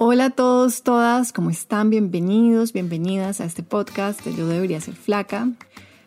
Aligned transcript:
Hola 0.00 0.26
a 0.26 0.30
todos, 0.30 0.84
todas, 0.84 1.32
¿cómo 1.32 1.50
están? 1.50 1.90
Bienvenidos, 1.90 2.72
bienvenidas 2.72 3.40
a 3.40 3.44
este 3.44 3.64
podcast 3.64 4.24
de 4.24 4.32
Yo 4.32 4.46
debería 4.46 4.80
ser 4.80 4.94
flaca. 4.94 5.48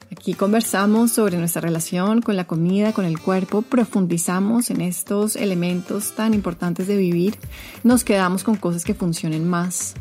Aquí 0.10 0.34
conversamos 0.34 1.12
sobre 1.12 1.36
nuestra 1.36 1.60
relación 1.60 2.22
con 2.22 2.38
la 2.38 2.46
comida, 2.46 2.94
con 2.94 3.04
el 3.04 3.20
cuerpo, 3.20 3.64
profundizamos 3.64 4.70
en 4.70 4.80
estos 4.80 5.36
elementos 5.36 6.14
tan 6.16 6.34
importantes 6.34 6.88
de 6.88 6.96
vivir, 6.96 7.36
nos 7.84 8.06
quedamos 8.06 8.46
con 8.46 8.56
cosas 8.56 8.86
que 8.86 8.94
funcionen 8.94 9.46
más 9.46 9.96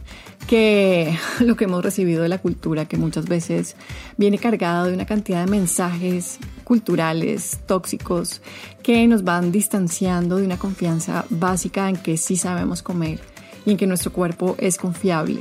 que 0.46 1.18
lo 1.40 1.56
que 1.56 1.64
hemos 1.64 1.82
recibido 1.82 2.22
de 2.22 2.28
la 2.28 2.38
cultura, 2.38 2.86
que 2.86 2.96
muchas 2.96 3.26
veces 3.26 3.74
viene 4.16 4.38
cargado 4.38 4.86
de 4.86 4.94
una 4.94 5.04
cantidad 5.04 5.44
de 5.44 5.50
mensajes 5.50 6.38
culturales 6.62 7.58
tóxicos 7.66 8.40
que 8.84 9.08
nos 9.08 9.24
van 9.24 9.50
distanciando 9.50 10.36
de 10.36 10.44
una 10.44 10.58
confianza 10.58 11.24
básica 11.28 11.88
en 11.88 11.96
que 11.96 12.16
sí 12.16 12.36
sabemos 12.36 12.82
comer 12.84 13.29
y 13.64 13.72
en 13.72 13.76
que 13.76 13.86
nuestro 13.86 14.12
cuerpo 14.12 14.56
es 14.58 14.76
confiable. 14.76 15.40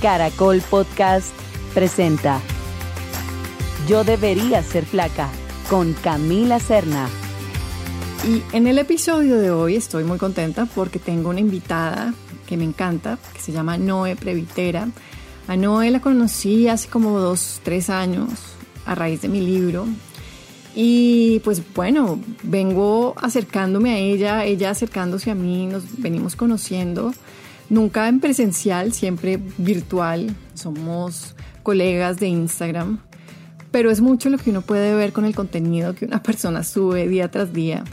Caracol 0.00 0.60
Podcast 0.70 1.32
presenta 1.72 2.40
Yo 3.88 4.04
debería 4.04 4.62
ser 4.62 4.84
flaca 4.84 5.28
con 5.68 5.94
Camila 5.94 6.60
Serna. 6.60 7.08
Y 8.26 8.42
en 8.56 8.66
el 8.66 8.78
episodio 8.78 9.38
de 9.38 9.50
hoy 9.50 9.76
estoy 9.76 10.04
muy 10.04 10.18
contenta 10.18 10.66
porque 10.66 10.98
tengo 10.98 11.30
una 11.30 11.40
invitada 11.40 12.14
que 12.46 12.56
me 12.56 12.64
encanta, 12.64 13.18
que 13.32 13.40
se 13.40 13.52
llama 13.52 13.76
Noé 13.78 14.16
Previtera. 14.16 14.88
A 15.48 15.56
Noé 15.56 15.90
la 15.90 16.00
conocí 16.00 16.68
hace 16.68 16.88
como 16.88 17.18
dos, 17.18 17.60
tres 17.62 17.90
años 17.90 18.30
a 18.86 18.94
raíz 18.94 19.22
de 19.22 19.28
mi 19.28 19.40
libro. 19.40 19.86
Y 20.74 21.40
pues 21.40 21.62
bueno, 21.74 22.20
vengo 22.42 23.14
acercándome 23.16 23.92
a 23.92 23.98
ella, 23.98 24.44
ella 24.44 24.70
acercándose 24.70 25.30
a 25.30 25.34
mí, 25.34 25.66
nos 25.66 25.84
venimos 25.98 26.34
conociendo, 26.34 27.14
nunca 27.70 28.08
en 28.08 28.18
presencial, 28.18 28.92
siempre 28.92 29.38
virtual, 29.58 30.34
somos 30.54 31.36
colegas 31.62 32.18
de 32.18 32.26
Instagram, 32.26 32.98
pero 33.70 33.90
es 33.90 34.00
mucho 34.00 34.30
lo 34.30 34.38
que 34.38 34.50
uno 34.50 34.62
puede 34.62 34.94
ver 34.96 35.12
con 35.12 35.24
el 35.24 35.34
contenido 35.34 35.94
que 35.94 36.06
una 36.06 36.22
persona 36.24 36.64
sube 36.64 37.06
día 37.08 37.30
tras 37.30 37.52
día. 37.52 37.84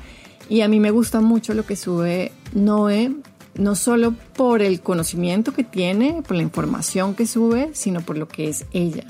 Y 0.49 0.61
a 0.61 0.67
mí 0.67 0.79
me 0.79 0.91
gusta 0.91 1.21
mucho 1.21 1.53
lo 1.53 1.65
que 1.65 1.75
sube 1.75 2.31
Noé, 2.53 3.11
no 3.53 3.75
solo 3.75 4.13
por 4.35 4.61
el 4.61 4.81
conocimiento 4.81 5.53
que 5.53 5.63
tiene, 5.63 6.23
por 6.27 6.35
la 6.35 6.43
información 6.43 7.13
que 7.13 7.27
sube, 7.27 7.69
sino 7.73 8.01
por 8.01 8.17
lo 8.17 8.27
que 8.27 8.49
es 8.49 8.65
ella 8.73 9.05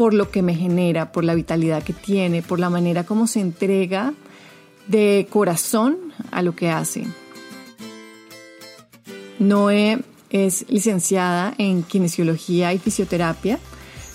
por 0.00 0.14
lo 0.14 0.30
que 0.30 0.40
me 0.40 0.54
genera, 0.54 1.12
por 1.12 1.24
la 1.24 1.34
vitalidad 1.34 1.82
que 1.82 1.92
tiene, 1.92 2.40
por 2.40 2.58
la 2.58 2.70
manera 2.70 3.04
como 3.04 3.26
se 3.26 3.38
entrega 3.38 4.14
de 4.86 5.26
corazón 5.28 5.98
a 6.30 6.40
lo 6.40 6.56
que 6.56 6.70
hace. 6.70 7.06
Noé 9.38 9.98
es 10.30 10.64
licenciada 10.70 11.52
en 11.58 11.82
Kinesiología 11.82 12.72
y 12.72 12.78
Fisioterapia 12.78 13.58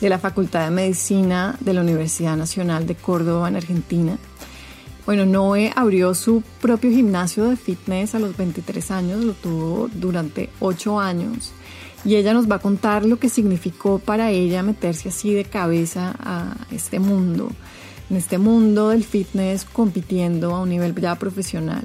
de 0.02 0.10
la 0.10 0.18
Facultad 0.18 0.66
de 0.66 0.72
Medicina 0.72 1.56
de 1.60 1.76
la 1.76 1.82
Universidad 1.82 2.36
Nacional 2.36 2.88
de 2.88 2.96
Córdoba 2.96 3.48
en 3.48 3.58
Argentina. 3.58 4.18
Bueno, 5.06 5.28
Noé 5.28 5.72
abrió 5.76 6.16
su 6.16 6.42
propio 6.62 6.90
gimnasio 6.90 7.44
de 7.48 7.58
fitness 7.58 8.16
a 8.16 8.20
los 8.20 8.36
23 8.36 8.90
años, 8.90 9.24
lo 9.24 9.34
tuvo 9.34 9.88
durante 9.94 10.50
8 10.62 11.00
años 11.00 11.52
y 12.06 12.16
ella 12.16 12.34
nos 12.34 12.50
va 12.50 12.56
a 12.56 12.60
contar 12.60 13.04
lo 13.06 13.18
que 13.18 13.30
significó 13.30 14.00
para 14.00 14.30
ella 14.30 14.62
meterse 14.62 15.10
así 15.10 15.34
de 15.34 15.44
cabeza 15.44 16.16
a 16.20 16.56
este 16.72 17.00
mundo, 17.00 17.50
en 18.10 18.18
este 18.18 18.38
mundo 18.38 18.90
del 18.90 19.04
fitness 19.04 19.66
compitiendo 19.66 20.56
a 20.56 20.62
un 20.62 20.70
nivel 20.70 20.94
ya 20.96 21.16
profesional, 21.16 21.84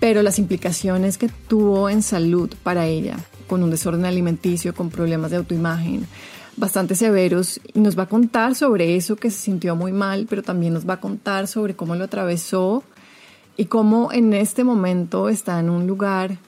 pero 0.00 0.22
las 0.22 0.38
implicaciones 0.38 1.18
que 1.18 1.28
tuvo 1.28 1.90
en 1.90 2.02
salud 2.02 2.52
para 2.62 2.86
ella, 2.86 3.18
con 3.46 3.62
un 3.62 3.70
desorden 3.70 4.06
alimenticio, 4.06 4.74
con 4.74 4.90
problemas 4.90 5.30
de 5.30 5.36
autoimagen 5.36 6.06
bastante 6.56 6.94
severos 6.94 7.60
y 7.74 7.80
nos 7.80 7.98
va 7.98 8.04
a 8.04 8.08
contar 8.08 8.54
sobre 8.54 8.96
eso 8.96 9.16
que 9.16 9.30
se 9.30 9.38
sintió 9.38 9.76
muy 9.76 9.92
mal, 9.92 10.26
pero 10.28 10.42
también 10.42 10.72
nos 10.72 10.88
va 10.88 10.94
a 10.94 11.00
contar 11.00 11.46
sobre 11.46 11.76
cómo 11.76 11.94
lo 11.94 12.04
atravesó 12.04 12.82
y 13.58 13.66
cómo 13.66 14.10
en 14.12 14.32
este 14.32 14.64
momento 14.64 15.28
está 15.28 15.60
en 15.60 15.68
un 15.68 15.86
lugar 15.86 16.38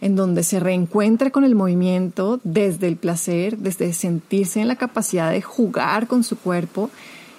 en 0.00 0.16
donde 0.16 0.42
se 0.42 0.60
reencuentra 0.60 1.30
con 1.30 1.44
el 1.44 1.54
movimiento 1.54 2.40
desde 2.42 2.88
el 2.88 2.96
placer, 2.96 3.58
desde 3.58 3.92
sentirse 3.92 4.60
en 4.60 4.68
la 4.68 4.76
capacidad 4.76 5.30
de 5.30 5.42
jugar 5.42 6.06
con 6.06 6.24
su 6.24 6.38
cuerpo. 6.38 6.90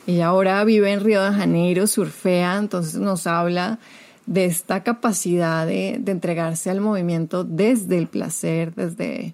Ella 0.07 0.27
ahora 0.27 0.63
vive 0.63 0.91
en 0.91 0.99
Río 0.99 1.23
de 1.23 1.31
Janeiro, 1.31 1.87
surfea, 1.87 2.57
entonces 2.57 2.95
nos 2.95 3.27
habla 3.27 3.79
de 4.25 4.45
esta 4.45 4.83
capacidad 4.83 5.65
de, 5.65 5.97
de 5.99 6.11
entregarse 6.11 6.69
al 6.69 6.81
movimiento 6.81 7.43
desde 7.43 7.97
el 7.97 8.07
placer, 8.07 8.73
desde 8.75 9.33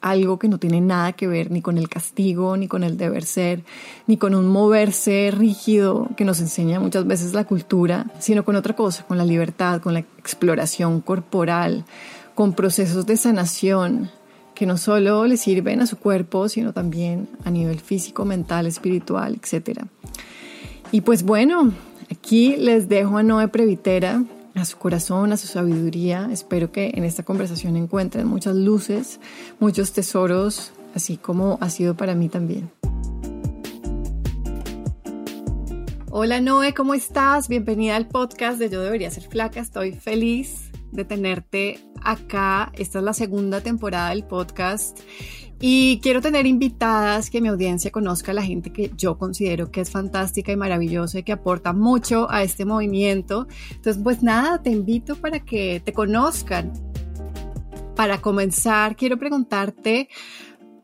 algo 0.00 0.38
que 0.38 0.48
no 0.48 0.58
tiene 0.58 0.80
nada 0.80 1.12
que 1.12 1.26
ver 1.26 1.50
ni 1.50 1.62
con 1.62 1.78
el 1.78 1.88
castigo, 1.88 2.56
ni 2.56 2.68
con 2.68 2.84
el 2.84 2.96
deber 2.96 3.24
ser, 3.24 3.64
ni 4.06 4.16
con 4.16 4.34
un 4.34 4.46
moverse 4.48 5.32
rígido 5.36 6.08
que 6.16 6.24
nos 6.24 6.40
enseña 6.40 6.80
muchas 6.80 7.06
veces 7.06 7.32
la 7.32 7.44
cultura, 7.44 8.06
sino 8.18 8.44
con 8.44 8.56
otra 8.56 8.76
cosa, 8.76 9.04
con 9.04 9.18
la 9.18 9.24
libertad, 9.24 9.80
con 9.80 9.94
la 9.94 10.00
exploración 10.00 11.00
corporal, 11.00 11.84
con 12.36 12.52
procesos 12.52 13.06
de 13.06 13.16
sanación 13.16 14.10
que 14.54 14.66
no 14.66 14.76
solo 14.76 15.26
le 15.26 15.38
sirven 15.38 15.80
a 15.80 15.86
su 15.86 15.96
cuerpo, 15.96 16.50
sino 16.50 16.72
también 16.74 17.28
a 17.44 17.50
nivel 17.50 17.80
físico, 17.80 18.26
mental, 18.26 18.66
espiritual, 18.66 19.40
etc. 19.42 19.80
Y 20.92 21.00
pues 21.00 21.22
bueno, 21.22 21.72
aquí 22.12 22.56
les 22.56 22.88
dejo 22.90 23.16
a 23.16 23.22
Noé 23.22 23.48
Previtera, 23.48 24.22
a 24.54 24.64
su 24.66 24.76
corazón, 24.76 25.32
a 25.32 25.38
su 25.38 25.46
sabiduría. 25.46 26.28
Espero 26.30 26.70
que 26.70 26.92
en 26.94 27.04
esta 27.04 27.22
conversación 27.22 27.74
encuentren 27.74 28.28
muchas 28.28 28.54
luces, 28.54 29.18
muchos 29.58 29.92
tesoros, 29.92 30.72
así 30.94 31.16
como 31.16 31.56
ha 31.62 31.70
sido 31.70 31.96
para 31.96 32.14
mí 32.14 32.28
también. 32.28 32.70
Hola 36.10 36.40
Noé, 36.42 36.74
¿cómo 36.74 36.92
estás? 36.92 37.48
Bienvenida 37.48 37.96
al 37.96 38.08
podcast 38.08 38.58
de 38.58 38.68
Yo 38.68 38.82
Debería 38.82 39.10
Ser 39.10 39.24
Flaca. 39.24 39.60
Estoy 39.60 39.92
feliz 39.92 40.65
de 40.92 41.04
tenerte 41.04 41.80
acá. 42.02 42.72
Esta 42.74 42.98
es 42.98 43.04
la 43.04 43.12
segunda 43.12 43.60
temporada 43.60 44.10
del 44.10 44.24
podcast. 44.24 45.00
Y 45.60 46.00
quiero 46.02 46.20
tener 46.20 46.46
invitadas 46.46 47.30
que 47.30 47.40
mi 47.40 47.48
audiencia 47.48 47.90
conozca 47.90 48.32
a 48.32 48.34
la 48.34 48.42
gente 48.42 48.72
que 48.72 48.92
yo 48.94 49.16
considero 49.16 49.70
que 49.70 49.80
es 49.80 49.90
fantástica 49.90 50.52
y 50.52 50.56
maravillosa 50.56 51.18
y 51.18 51.22
que 51.22 51.32
aporta 51.32 51.72
mucho 51.72 52.30
a 52.30 52.42
este 52.42 52.66
movimiento. 52.66 53.46
Entonces, 53.70 54.02
pues 54.02 54.22
nada, 54.22 54.62
te 54.62 54.70
invito 54.70 55.16
para 55.16 55.40
que 55.40 55.80
te 55.82 55.94
conozcan. 55.94 56.72
Para 57.94 58.20
comenzar, 58.20 58.96
quiero 58.96 59.18
preguntarte, 59.18 60.10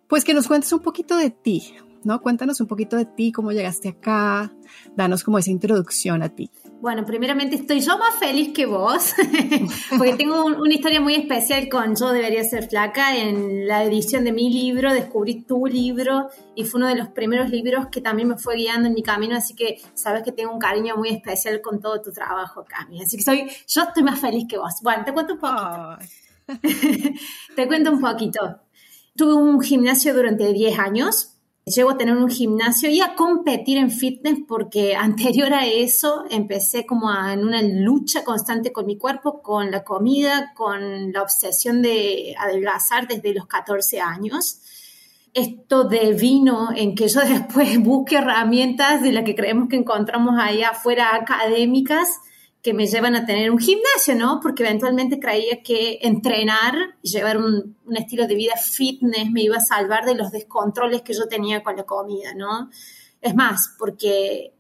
pues 0.09 0.25
que 0.25 0.33
nos 0.33 0.49
cuentes 0.49 0.73
un 0.73 0.81
poquito 0.81 1.19
de 1.19 1.29
ti, 1.29 1.75
¿no? 2.05 2.23
Cuéntanos 2.23 2.59
un 2.63 2.67
poquito 2.67 2.97
de 2.97 3.05
ti, 3.05 3.33
cómo 3.33 3.53
llegaste 3.53 3.91
acá, 3.91 4.55
danos 4.97 5.23
como 5.23 5.39
esa 5.39 5.51
introducción 5.51 6.23
a 6.23 6.31
ti. 6.31 6.51
Bueno, 6.83 7.07
primeramente 7.07 7.55
estoy 7.55 7.79
yo 7.79 7.97
más 7.97 8.17
feliz 8.19 8.53
que 8.53 8.67
vos, 8.67 9.15
porque 9.97 10.15
tengo 10.15 10.45
una 10.47 10.75
historia 10.75 11.01
muy 11.01 11.15
especial 11.15 11.69
con 11.69 11.95
Yo 11.95 12.11
debería 12.11 12.43
ser 12.43 12.69
flaca. 12.69 13.17
En 13.17 13.69
la 13.69 13.85
edición 13.85 14.25
de 14.25 14.33
mi 14.33 14.53
libro 14.53 14.93
descubrí 14.93 15.45
tu 15.45 15.67
libro 15.67 16.31
y 16.57 16.65
fue 16.65 16.81
uno 16.81 16.89
de 16.89 16.97
los 16.97 17.07
primeros 17.11 17.51
libros 17.51 17.87
que 17.87 18.01
también 18.01 18.27
me 18.27 18.37
fue 18.37 18.57
guiando 18.57 18.89
en 18.89 18.95
mi 18.95 19.03
camino, 19.05 19.37
así 19.37 19.55
que 19.55 19.81
sabes 19.95 20.25
que 20.25 20.33
tengo 20.33 20.53
un 20.53 20.59
cariño 20.59 20.97
muy 20.97 21.11
especial 21.11 21.61
con 21.61 21.81
todo 21.81 22.03
tu 22.03 22.11
trabajo, 22.11 22.65
Cami. 22.69 23.01
Así 23.01 23.17
que 23.17 23.23
soy, 23.23 23.49
yo 23.69 23.83
estoy 23.83 24.03
más 24.03 24.19
feliz 24.19 24.47
que 24.49 24.59
vos. 24.59 24.73
Bueno, 24.83 25.05
te 25.05 25.13
cuento 25.13 25.35
un 25.35 25.39
poquito. 25.39 25.99
te 27.55 27.67
cuento 27.69 27.93
un 27.93 28.01
poquito. 28.01 28.41
Tuve 29.15 29.35
un 29.35 29.61
gimnasio 29.61 30.15
durante 30.15 30.53
10 30.53 30.77
años 30.81 31.32
Llego 31.65 31.91
a 31.91 31.97
tener 31.97 32.17
un 32.17 32.29
gimnasio 32.29 32.91
y 32.91 33.01
a 33.01 33.15
competir 33.15 33.79
en 33.79 33.91
fitness 33.91 34.41
porque 34.49 34.97
anterior 34.97 35.55
a 35.55 35.67
eso 35.67 36.25
empecé 36.31 36.85
como 36.87 37.09
en 37.13 37.45
una 37.45 37.63
lucha 37.63 38.25
constante 38.25 38.73
con 38.73 38.87
mi 38.87 38.99
cuerpo, 38.99 39.43
con 39.43 39.71
la 39.71 39.85
comida, 39.85 40.53
con 40.55 41.13
la 41.13 41.23
obsesión 41.23 41.83
de 41.83 42.35
adelgazar 42.39 43.07
desde 43.07 43.35
los 43.35 43.47
14 43.47 44.01
años. 44.01 44.59
Esto 45.35 45.85
devino 45.85 46.71
en 46.75 46.95
que 46.95 47.09
yo 47.09 47.21
después 47.29 47.79
busque 47.79 48.17
herramientas 48.17 49.03
de 49.03 49.13
las 49.13 49.25
que 49.25 49.37
creemos 49.37 49.69
que 49.69 49.77
encontramos 49.77 50.35
ahí 50.39 50.63
afuera 50.63 51.15
académicas 51.15 52.09
que 52.63 52.73
me 52.73 52.87
llevan 52.87 53.17
a 53.17 53.27
tener 53.27 53.51
un 53.51 53.59
gimnasio, 53.59 54.15
¿no? 54.15 54.39
Porque 54.41 54.63
eventualmente 54.63 55.19
creía 55.19 55.63
que 55.63 55.99
entrenar 56.03 56.75
y 57.03 57.11
llevar 57.11 57.37
un, 57.37 57.77
estilo 57.97 58.29
de 58.29 58.37
vida 58.37 58.55
fitness 58.57 59.31
me 59.31 59.43
iba 59.43 59.57
a 59.57 59.61
salvar 59.61 60.05
de 60.05 60.15
los 60.15 60.31
descontroles 60.31 61.03
que 61.03 61.13
yo 61.13 61.27
tenía 61.27 61.63
con 61.65 61.77
la 61.77 61.83
comida, 61.83 62.35
¿no? 62.35 62.71
Es 63.21 63.35
más, 63.35 63.75
porque 63.79 64.55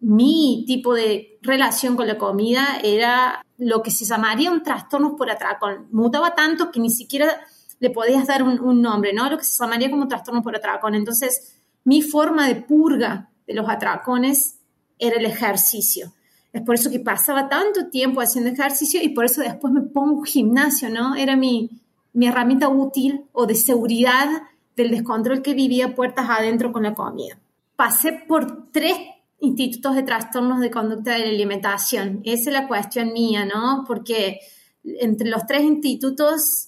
mi 0.00 0.64
tipo 0.66 0.94
de 0.94 1.38
relación 1.40 1.96
con 1.96 2.06
la 2.06 2.18
comida 2.18 2.80
era 2.84 3.42
lo 3.56 3.82
que 3.82 3.90
se 3.90 4.04
llamaría 4.04 4.52
un 4.52 4.62
trastorno 4.62 5.16
por 5.16 5.30
atracón. 5.30 5.88
Mutaba 5.90 6.34
tanto 6.34 6.70
que 6.70 6.80
ni 6.80 6.90
siquiera 6.90 7.40
le 7.80 7.90
podías 7.90 8.26
dar 8.26 8.42
un, 8.42 8.60
un 8.60 8.82
nombre, 8.82 9.14
¿no? 9.14 9.28
Lo 9.30 9.38
que 9.38 9.44
se 9.44 9.58
llamaría 9.58 9.90
como 9.90 10.06
trastorno 10.06 10.42
por 10.42 10.54
atracón. 10.54 10.94
Entonces, 10.94 11.56
mi 11.84 12.02
forma 12.02 12.46
de 12.46 12.56
purga 12.56 13.30
de 13.46 13.54
los 13.54 13.68
atracones 13.68 14.58
era 14.98 15.16
el 15.16 15.24
ejercicio 15.24 16.12
es 16.52 16.62
por 16.62 16.74
eso 16.74 16.90
que 16.90 17.00
pasaba 17.00 17.48
tanto 17.48 17.88
tiempo 17.88 18.20
haciendo 18.20 18.50
ejercicio 18.50 19.02
y 19.02 19.10
por 19.10 19.24
eso 19.24 19.42
después 19.42 19.72
me 19.72 19.82
pongo 19.82 20.22
gimnasio, 20.22 20.88
¿no? 20.88 21.14
Era 21.14 21.36
mi, 21.36 21.70
mi 22.12 22.26
herramienta 22.26 22.68
útil 22.68 23.24
o 23.32 23.46
de 23.46 23.54
seguridad 23.54 24.28
del 24.76 24.90
descontrol 24.90 25.42
que 25.42 25.54
vivía 25.54 25.94
puertas 25.94 26.26
adentro 26.28 26.72
con 26.72 26.84
la 26.84 26.94
comida. 26.94 27.38
Pasé 27.76 28.12
por 28.12 28.70
tres 28.70 28.96
institutos 29.40 29.94
de 29.94 30.02
trastornos 30.02 30.60
de 30.60 30.70
conducta 30.70 31.12
de 31.12 31.20
la 31.20 31.30
alimentación. 31.30 32.22
Esa 32.24 32.50
es 32.50 32.54
la 32.54 32.68
cuestión 32.68 33.12
mía, 33.12 33.44
¿no? 33.44 33.84
Porque 33.86 34.40
entre 34.84 35.28
los 35.28 35.46
tres 35.46 35.62
institutos 35.62 36.67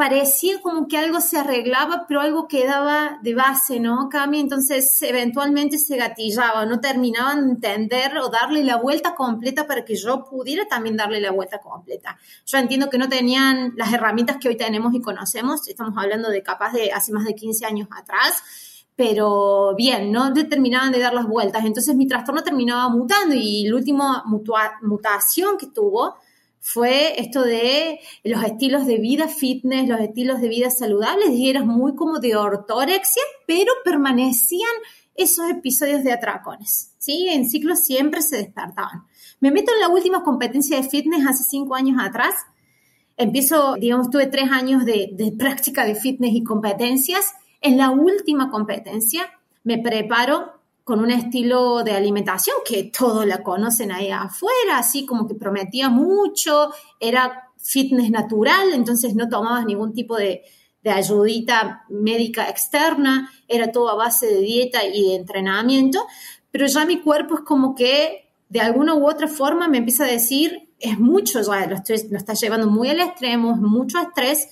parecía 0.00 0.62
como 0.62 0.88
que 0.88 0.96
algo 0.96 1.20
se 1.20 1.36
arreglaba, 1.36 2.06
pero 2.08 2.22
algo 2.22 2.48
quedaba 2.48 3.18
de 3.20 3.34
base, 3.34 3.80
¿no, 3.80 4.08
Cami? 4.08 4.40
Entonces, 4.40 4.96
eventualmente 5.02 5.76
se 5.76 5.98
gatillaba, 5.98 6.64
no 6.64 6.80
terminaban 6.80 7.44
de 7.44 7.50
entender 7.50 8.16
o 8.16 8.30
darle 8.30 8.64
la 8.64 8.76
vuelta 8.76 9.14
completa 9.14 9.66
para 9.66 9.84
que 9.84 9.96
yo 9.96 10.24
pudiera 10.24 10.64
también 10.64 10.96
darle 10.96 11.20
la 11.20 11.32
vuelta 11.32 11.58
completa. 11.58 12.16
Yo 12.46 12.56
entiendo 12.56 12.88
que 12.88 12.96
no 12.96 13.10
tenían 13.10 13.74
las 13.76 13.92
herramientas 13.92 14.38
que 14.40 14.48
hoy 14.48 14.56
tenemos 14.56 14.94
y 14.94 15.02
conocemos, 15.02 15.68
estamos 15.68 15.92
hablando 15.98 16.30
de 16.30 16.42
capaz 16.42 16.72
de 16.72 16.90
hace 16.92 17.12
más 17.12 17.26
de 17.26 17.34
15 17.34 17.66
años 17.66 17.88
atrás, 17.94 18.42
pero 18.96 19.74
bien, 19.76 20.10
no 20.12 20.32
terminaban 20.32 20.92
de 20.92 21.00
dar 21.00 21.12
las 21.12 21.26
vueltas. 21.26 21.62
Entonces 21.66 21.94
mi 21.94 22.06
trastorno 22.06 22.42
terminaba 22.42 22.88
mutando 22.88 23.34
y 23.34 23.68
la 23.68 23.76
última 23.76 24.24
mutación 24.80 25.58
que 25.58 25.66
tuvo 25.66 26.14
fue 26.60 27.20
esto 27.20 27.42
de 27.42 28.00
los 28.22 28.44
estilos 28.44 28.86
de 28.86 28.98
vida 28.98 29.28
fitness, 29.28 29.88
los 29.88 30.00
estilos 30.00 30.40
de 30.40 30.48
vida 30.48 30.70
saludables, 30.70 31.30
y 31.30 31.48
eras 31.48 31.64
muy 31.64 31.94
como 31.94 32.20
de 32.20 32.36
ortorexia, 32.36 33.22
pero 33.46 33.72
permanecían 33.84 34.70
esos 35.14 35.50
episodios 35.50 36.04
de 36.04 36.12
atracones, 36.12 36.92
¿sí? 36.98 37.28
En 37.28 37.48
ciclos 37.48 37.80
siempre 37.80 38.22
se 38.22 38.36
despertaban. 38.36 39.04
Me 39.40 39.50
meto 39.50 39.72
en 39.72 39.80
la 39.80 39.88
última 39.88 40.22
competencia 40.22 40.76
de 40.76 40.88
fitness 40.88 41.26
hace 41.26 41.44
cinco 41.44 41.74
años 41.74 41.96
atrás. 42.00 42.34
Empiezo, 43.16 43.74
digamos, 43.74 44.10
tuve 44.10 44.26
tres 44.26 44.50
años 44.50 44.84
de, 44.84 45.10
de 45.12 45.32
práctica 45.32 45.84
de 45.84 45.94
fitness 45.94 46.34
y 46.34 46.44
competencias. 46.44 47.32
En 47.60 47.76
la 47.76 47.90
última 47.90 48.50
competencia 48.50 49.22
me 49.64 49.78
preparo 49.78 50.59
con 50.90 50.98
un 50.98 51.12
estilo 51.12 51.84
de 51.84 51.92
alimentación 51.92 52.56
que 52.64 52.82
todos 52.82 53.24
la 53.24 53.44
conocen 53.44 53.92
ahí 53.92 54.10
afuera, 54.10 54.78
así 54.78 55.06
como 55.06 55.28
que 55.28 55.36
prometía 55.36 55.88
mucho, 55.88 56.72
era 56.98 57.52
fitness 57.58 58.10
natural, 58.10 58.72
entonces 58.72 59.14
no 59.14 59.28
tomabas 59.28 59.64
ningún 59.66 59.94
tipo 59.94 60.16
de, 60.16 60.42
de 60.82 60.90
ayudita 60.90 61.84
médica 61.90 62.48
externa, 62.48 63.30
era 63.46 63.70
todo 63.70 63.88
a 63.88 63.94
base 63.94 64.26
de 64.26 64.40
dieta 64.40 64.84
y 64.84 65.10
de 65.10 65.14
entrenamiento, 65.14 66.04
pero 66.50 66.66
ya 66.66 66.84
mi 66.84 67.00
cuerpo 67.00 67.36
es 67.36 67.42
como 67.42 67.76
que 67.76 68.32
de 68.48 68.60
alguna 68.60 68.94
u 68.96 69.08
otra 69.08 69.28
forma 69.28 69.68
me 69.68 69.78
empieza 69.78 70.06
a 70.06 70.08
decir, 70.08 70.72
es 70.80 70.98
mucho, 70.98 71.40
ya 71.40 71.68
lo, 71.68 71.76
está 71.76 72.34
llevando 72.34 72.66
muy 72.66 72.88
al 72.88 72.98
extremo, 72.98 73.52
es 73.52 73.60
mucho 73.60 74.00
estrés. 74.00 74.48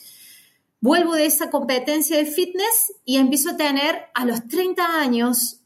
Vuelvo 0.80 1.14
de 1.14 1.26
esa 1.26 1.50
competencia 1.50 2.16
de 2.16 2.26
fitness 2.26 2.92
y 3.04 3.16
empiezo 3.16 3.50
a 3.50 3.56
tener 3.56 4.04
a 4.14 4.24
los 4.24 4.46
30 4.46 5.00
años 5.00 5.58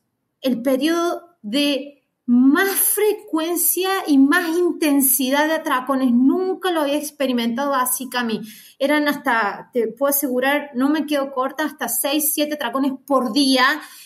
el 0.42 0.62
periodo 0.62 1.36
de 1.40 2.02
más 2.24 2.70
frecuencia 2.70 3.90
y 4.06 4.16
más 4.16 4.56
intensidad 4.56 5.48
de 5.48 5.54
atracones. 5.54 6.12
Nunca 6.12 6.70
lo 6.70 6.82
había 6.82 6.96
experimentado 6.96 7.74
así, 7.74 8.08
Cami. 8.08 8.40
Eran 8.78 9.08
hasta, 9.08 9.70
te 9.72 9.88
puedo 9.88 10.10
asegurar, 10.10 10.70
no 10.74 10.88
me 10.88 11.06
quedo 11.06 11.32
corta, 11.32 11.64
hasta 11.64 11.88
6, 11.88 12.30
7 12.32 12.54
atracones 12.54 12.92
por 13.06 13.32
día. 13.32 13.64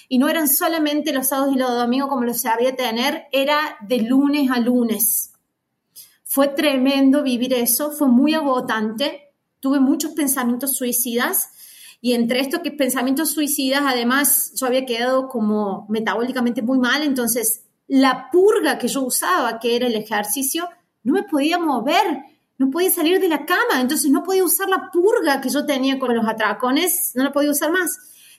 Y 0.09 0.19
no 0.19 0.29
eran 0.29 0.49
solamente 0.49 1.13
los 1.13 1.29
sábados 1.29 1.55
y 1.55 1.59
los 1.59 1.71
domingos 1.71 2.09
como 2.09 2.25
lo 2.25 2.35
sabía 2.35 2.75
tener, 2.75 3.27
era 3.33 3.77
de 3.87 3.99
lunes 3.99 4.51
a 4.51 4.61
lunes. 4.61 5.33
Fue 6.25 6.49
tremendo 6.49 7.23
vivir 7.23 7.53
eso, 7.55 7.93
fue 7.93 8.09
muy 8.09 8.35
agotante. 8.35 9.35
Tuve 9.61 9.79
muchos 9.79 10.13
pensamientos 10.13 10.77
suicidas 10.77 11.51
y 12.01 12.13
entre 12.13 12.41
estos 12.41 12.61
que 12.61 12.71
pensamientos 12.71 13.33
suicidas, 13.33 13.83
además, 13.85 14.53
yo 14.55 14.67
había 14.67 14.87
quedado 14.87 15.29
como 15.29 15.87
metabólicamente 15.89 16.63
muy 16.63 16.79
mal, 16.79 17.03
entonces 17.03 17.65
la 17.89 18.29
purga 18.31 18.79
que 18.79 18.89
yo 18.89 19.03
usaba, 19.03 19.59
que 19.59 19.77
era 19.77 19.87
el 19.87 19.95
ejercicio, 19.95 20.69
no 21.03 21.15
me 21.15 21.23
podía 21.23 21.59
mover, 21.59 22.25
no 22.59 22.71
podía 22.71 22.91
salir 22.91 23.21
de 23.21 23.29
la 23.29 23.47
cama, 23.47 23.81
entonces 23.81 24.11
no 24.11 24.23
podía 24.23 24.45
usar 24.45 24.69
la 24.69 24.91
purga 24.93 25.41
que 25.41 25.51
yo 25.51 25.67
tenía 25.67 25.99
con 25.99 26.15
los 26.15 26.27
atracones, 26.27 27.13
no 27.15 27.25
la 27.25 27.33
podía 27.33 27.51
usar 27.51 27.71
más. 27.71 27.91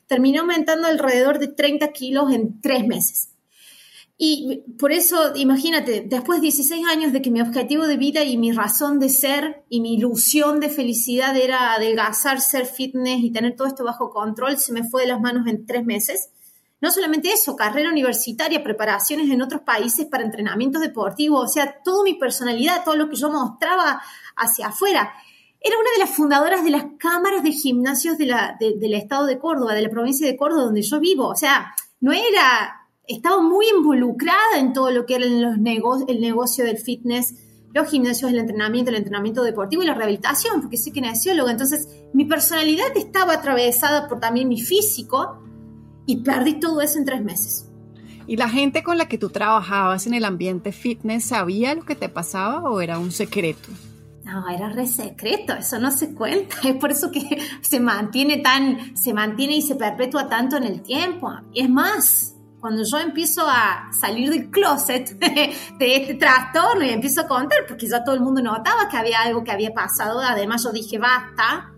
Terminé 0.07 0.39
aumentando 0.39 0.87
alrededor 0.87 1.39
de 1.39 1.47
30 1.47 1.87
kilos 1.91 2.31
en 2.33 2.61
tres 2.61 2.85
meses. 2.85 3.29
Y 4.19 4.63
por 4.79 4.91
eso, 4.91 5.35
imagínate, 5.35 6.03
después 6.07 6.39
de 6.39 6.45
16 6.45 6.87
años 6.87 7.13
de 7.13 7.21
que 7.21 7.29
mi 7.29 7.39
objetivo 7.39 7.85
de 7.85 7.97
vida 7.97 8.23
y 8.23 8.37
mi 8.37 8.51
razón 8.51 8.97
de 8.99 9.09
ser 9.09 9.63
y 9.69 9.79
mi 9.79 9.93
ilusión 9.93 10.59
de 10.59 10.69
felicidad 10.69 11.37
era 11.37 11.73
adelgazar, 11.75 12.41
ser 12.41 12.65
fitness 12.65 13.23
y 13.23 13.31
tener 13.31 13.55
todo 13.55 13.67
esto 13.67 13.83
bajo 13.83 14.09
control, 14.09 14.57
se 14.57 14.73
me 14.73 14.83
fue 14.83 15.03
de 15.03 15.09
las 15.09 15.21
manos 15.21 15.45
en 15.45 15.67
tres 15.67 15.85
meses. 15.85 16.31
No 16.81 16.91
solamente 16.91 17.31
eso, 17.31 17.55
carrera 17.55 17.91
universitaria, 17.91 18.63
preparaciones 18.63 19.29
en 19.29 19.43
otros 19.43 19.61
países 19.61 20.07
para 20.07 20.23
entrenamientos 20.23 20.81
deportivos, 20.81 21.43
o 21.43 21.47
sea, 21.47 21.81
toda 21.83 22.03
mi 22.03 22.15
personalidad, 22.15 22.83
todo 22.83 22.95
lo 22.95 23.09
que 23.09 23.15
yo 23.15 23.31
mostraba 23.31 24.01
hacia 24.35 24.67
afuera. 24.67 25.13
Era 25.59 25.77
una 25.77 25.91
de 25.91 25.99
las 25.99 26.15
fundadoras 26.15 26.63
de 26.63 26.71
las 26.71 26.85
cámaras 26.97 27.43
de 27.43 27.51
gimnasios 27.51 28.17
del 28.17 28.93
estado 28.93 29.27
de 29.27 29.37
Córdoba, 29.37 29.75
de 29.75 29.81
la 29.83 29.89
provincia 29.89 30.25
de 30.25 30.37
Córdoba, 30.37 30.63
donde 30.63 30.81
yo 30.81 30.99
vivo. 30.99 31.27
O 31.27 31.35
sea, 31.35 31.75
no 31.99 32.13
era 32.13 32.86
estaba 33.07 33.41
muy 33.41 33.65
involucrada 33.75 34.59
en 34.59 34.73
todo 34.73 34.91
lo 34.91 35.05
que 35.05 35.15
era 35.15 35.25
los 35.25 35.57
el 36.07 36.21
negocio 36.21 36.65
del 36.65 36.77
fitness, 36.77 37.35
los 37.73 37.89
gimnasios, 37.89 38.31
el 38.31 38.39
entrenamiento, 38.39 38.89
el 38.91 38.97
entrenamiento 38.97 39.43
deportivo 39.43 39.83
y 39.83 39.85
la 39.85 39.93
rehabilitación, 39.93 40.61
porque 40.61 40.77
soy 40.77 40.91
kinesióloga. 40.91 41.51
Entonces, 41.51 41.87
mi 42.13 42.25
personalidad 42.25 42.95
estaba 42.95 43.33
atravesada 43.33 44.07
por 44.07 44.19
también 44.19 44.49
mi 44.49 44.61
físico 44.61 45.41
y 46.05 46.17
perdí 46.17 46.59
todo 46.59 46.81
eso 46.81 46.97
en 46.97 47.05
tres 47.05 47.23
meses. 47.23 47.65
¿Y 48.25 48.35
la 48.35 48.49
gente 48.49 48.83
con 48.83 48.97
la 48.97 49.07
que 49.07 49.17
tú 49.17 49.29
trabajabas 49.29 50.05
en 50.05 50.13
el 50.13 50.25
ambiente 50.25 50.73
fitness 50.73 51.25
sabía 51.25 51.73
lo 51.75 51.85
que 51.85 51.95
te 51.95 52.09
pasaba 52.09 52.69
o 52.69 52.81
era 52.81 52.99
un 52.99 53.11
secreto? 53.11 53.69
No, 54.25 54.49
era 54.49 54.67
re 54.67 54.85
secreto, 54.85 55.53
eso 55.53 55.79
no 55.79 55.89
se 55.91 56.13
cuenta, 56.13 56.57
es 56.65 56.75
por 56.75 56.91
eso 56.91 57.09
que 57.11 57.21
se 57.61 57.79
mantiene 57.79 58.39
tan, 58.39 58.97
se 58.97 59.13
mantiene 59.13 59.55
y 59.55 59.61
se 59.61 59.75
perpetúa 59.75 60.27
tanto 60.27 60.57
en 60.57 60.63
el 60.63 60.81
tiempo. 60.81 61.31
Y 61.53 61.61
es 61.61 61.69
más, 61.69 62.36
cuando 62.67 62.83
yo 62.83 62.97
empiezo 62.97 63.47
a 63.47 63.89
salir 63.97 64.29
del 64.29 64.49
closet 64.49 65.17
de 65.19 65.95
este 65.95 66.15
trastorno 66.15 66.83
y 66.83 66.89
empiezo 66.89 67.21
a 67.21 67.25
contar, 67.25 67.59
porque 67.65 67.87
ya 67.87 68.03
todo 68.03 68.13
el 68.13 68.19
mundo 68.19 68.41
notaba 68.41 68.89
que 68.89 68.97
había 68.97 69.21
algo 69.21 69.41
que 69.41 69.51
había 69.51 69.73
pasado, 69.73 70.19
además 70.19 70.65
yo 70.65 70.73
dije, 70.73 70.97
basta, 70.97 71.71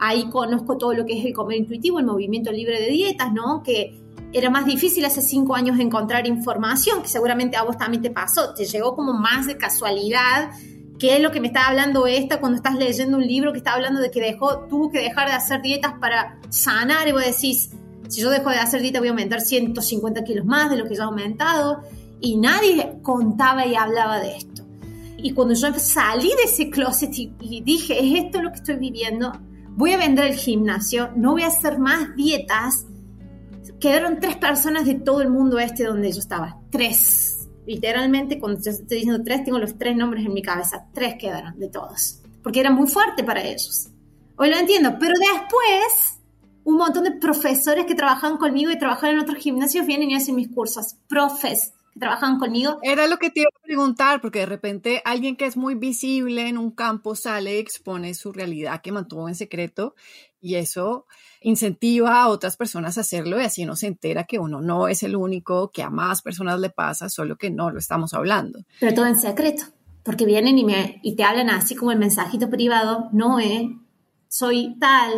ahí 0.00 0.28
conozco 0.30 0.76
todo 0.76 0.94
lo 0.94 1.06
que 1.06 1.16
es 1.16 1.24
el 1.24 1.32
comer 1.32 1.58
intuitivo, 1.58 2.00
el 2.00 2.06
movimiento 2.06 2.50
libre 2.50 2.80
de 2.80 2.88
dietas, 2.88 3.32
¿no? 3.32 3.62
Que 3.62 4.02
era 4.32 4.50
más 4.50 4.66
difícil 4.66 5.04
hace 5.04 5.22
cinco 5.22 5.54
años 5.54 5.78
encontrar 5.78 6.26
información, 6.26 7.02
que 7.02 7.08
seguramente 7.08 7.56
a 7.56 7.62
vos 7.62 7.78
también 7.78 8.02
te 8.02 8.10
pasó, 8.10 8.52
te 8.52 8.64
llegó 8.64 8.96
como 8.96 9.12
más 9.12 9.46
de 9.46 9.56
casualidad, 9.56 10.50
que 10.98 11.14
es 11.14 11.22
lo 11.22 11.30
que 11.30 11.40
me 11.40 11.46
estaba 11.46 11.68
hablando 11.68 12.08
esta 12.08 12.40
cuando 12.40 12.56
estás 12.56 12.74
leyendo 12.74 13.16
un 13.16 13.24
libro 13.28 13.52
que 13.52 13.58
está 13.58 13.74
hablando 13.74 14.00
de 14.00 14.10
que 14.10 14.20
dejó, 14.20 14.66
tuvo 14.66 14.90
que 14.90 14.98
dejar 14.98 15.28
de 15.28 15.34
hacer 15.34 15.62
dietas 15.62 15.92
para 16.00 16.40
sanar, 16.48 17.06
y 17.06 17.12
vos 17.12 17.24
decís, 17.24 17.70
si 18.12 18.20
yo 18.20 18.28
dejo 18.28 18.50
de 18.50 18.56
hacer 18.56 18.82
dieta 18.82 18.98
voy 18.98 19.08
a 19.08 19.12
aumentar 19.12 19.40
150 19.40 20.22
kilos 20.22 20.44
más 20.44 20.70
de 20.70 20.76
lo 20.76 20.84
que 20.84 20.94
ya 20.94 21.04
he 21.04 21.06
aumentado. 21.06 21.80
Y 22.20 22.36
nadie 22.36 22.98
contaba 23.00 23.66
y 23.66 23.74
hablaba 23.74 24.20
de 24.20 24.36
esto. 24.36 24.66
Y 25.16 25.32
cuando 25.32 25.54
yo 25.54 25.72
salí 25.78 26.28
de 26.28 26.44
ese 26.44 26.68
closet 26.68 27.10
y, 27.16 27.62
dije, 27.62 27.98
es 27.98 28.24
esto 28.24 28.42
lo 28.42 28.50
que 28.50 28.56
estoy 28.56 28.76
viviendo, 28.76 29.32
voy 29.70 29.92
a 29.92 29.96
vender 29.96 30.26
el 30.26 30.34
gimnasio, 30.34 31.10
no 31.16 31.32
voy 31.32 31.42
a 31.44 31.46
hacer 31.46 31.78
más 31.78 32.14
dietas, 32.14 32.84
quedaron 33.80 34.20
tres 34.20 34.36
personas 34.36 34.84
de 34.84 34.96
todo 34.96 35.22
el 35.22 35.30
mundo 35.30 35.58
este 35.58 35.84
donde 35.84 36.12
yo 36.12 36.18
estaba. 36.18 36.58
Tres. 36.70 37.48
Literalmente, 37.66 38.38
cuando 38.38 38.58
estoy 38.58 38.98
diciendo 38.98 39.22
tres, 39.24 39.42
tengo 39.42 39.58
los 39.58 39.78
tres 39.78 39.96
nombres 39.96 40.26
en 40.26 40.34
mi 40.34 40.42
cabeza. 40.42 40.84
Tres 40.92 41.14
quedaron 41.18 41.58
de 41.58 41.68
todos. 41.68 42.20
Porque 42.42 42.60
era 42.60 42.70
muy 42.70 42.88
fuerte 42.88 43.24
para 43.24 43.42
ellos. 43.42 43.88
Hoy 44.36 44.50
lo 44.50 44.56
entiendo. 44.56 44.98
Pero 45.00 45.14
después 45.18 46.11
un 46.64 46.76
montón 46.76 47.04
de 47.04 47.12
profesores 47.12 47.86
que 47.86 47.94
trabajan 47.94 48.36
conmigo 48.36 48.70
y 48.70 48.78
trabajan 48.78 49.10
en 49.10 49.18
otros 49.20 49.38
gimnasios 49.38 49.86
vienen 49.86 50.10
y 50.10 50.14
hacen 50.14 50.36
mis 50.36 50.48
cursos. 50.48 50.96
Profes 51.08 51.72
que 51.92 52.00
trabajan 52.00 52.38
conmigo. 52.38 52.78
Era 52.82 53.06
lo 53.06 53.18
que 53.18 53.30
te 53.30 53.40
iba 53.40 53.50
a 53.54 53.62
preguntar, 53.62 54.20
porque 54.20 54.40
de 54.40 54.46
repente 54.46 55.02
alguien 55.04 55.36
que 55.36 55.46
es 55.46 55.56
muy 55.56 55.74
visible 55.74 56.48
en 56.48 56.58
un 56.58 56.70
campo 56.70 57.14
sale 57.14 57.56
y 57.56 57.58
expone 57.58 58.14
su 58.14 58.32
realidad 58.32 58.80
que 58.80 58.92
mantuvo 58.92 59.28
en 59.28 59.34
secreto 59.34 59.94
y 60.40 60.56
eso 60.56 61.06
incentiva 61.40 62.22
a 62.22 62.28
otras 62.28 62.56
personas 62.56 62.98
a 62.98 63.02
hacerlo 63.02 63.40
y 63.40 63.44
así 63.44 63.64
uno 63.64 63.76
se 63.76 63.86
entera 63.86 64.24
que 64.24 64.38
uno 64.38 64.60
no 64.60 64.88
es 64.88 65.02
el 65.02 65.16
único, 65.16 65.70
que 65.70 65.82
a 65.82 65.90
más 65.90 66.22
personas 66.22 66.60
le 66.60 66.70
pasa, 66.70 67.08
solo 67.08 67.36
que 67.36 67.50
no 67.50 67.70
lo 67.70 67.78
estamos 67.78 68.14
hablando. 68.14 68.60
Pero 68.80 68.94
todo 68.94 69.06
en 69.06 69.18
secreto, 69.18 69.64
porque 70.02 70.24
vienen 70.24 70.58
y, 70.58 70.64
me, 70.64 71.00
y 71.02 71.14
te 71.14 71.24
hablan 71.24 71.50
así 71.50 71.74
como 71.74 71.92
el 71.92 71.98
mensajito 71.98 72.48
privado, 72.48 73.08
no, 73.12 73.38
eh, 73.38 73.76
soy 74.28 74.76
tal, 74.80 75.12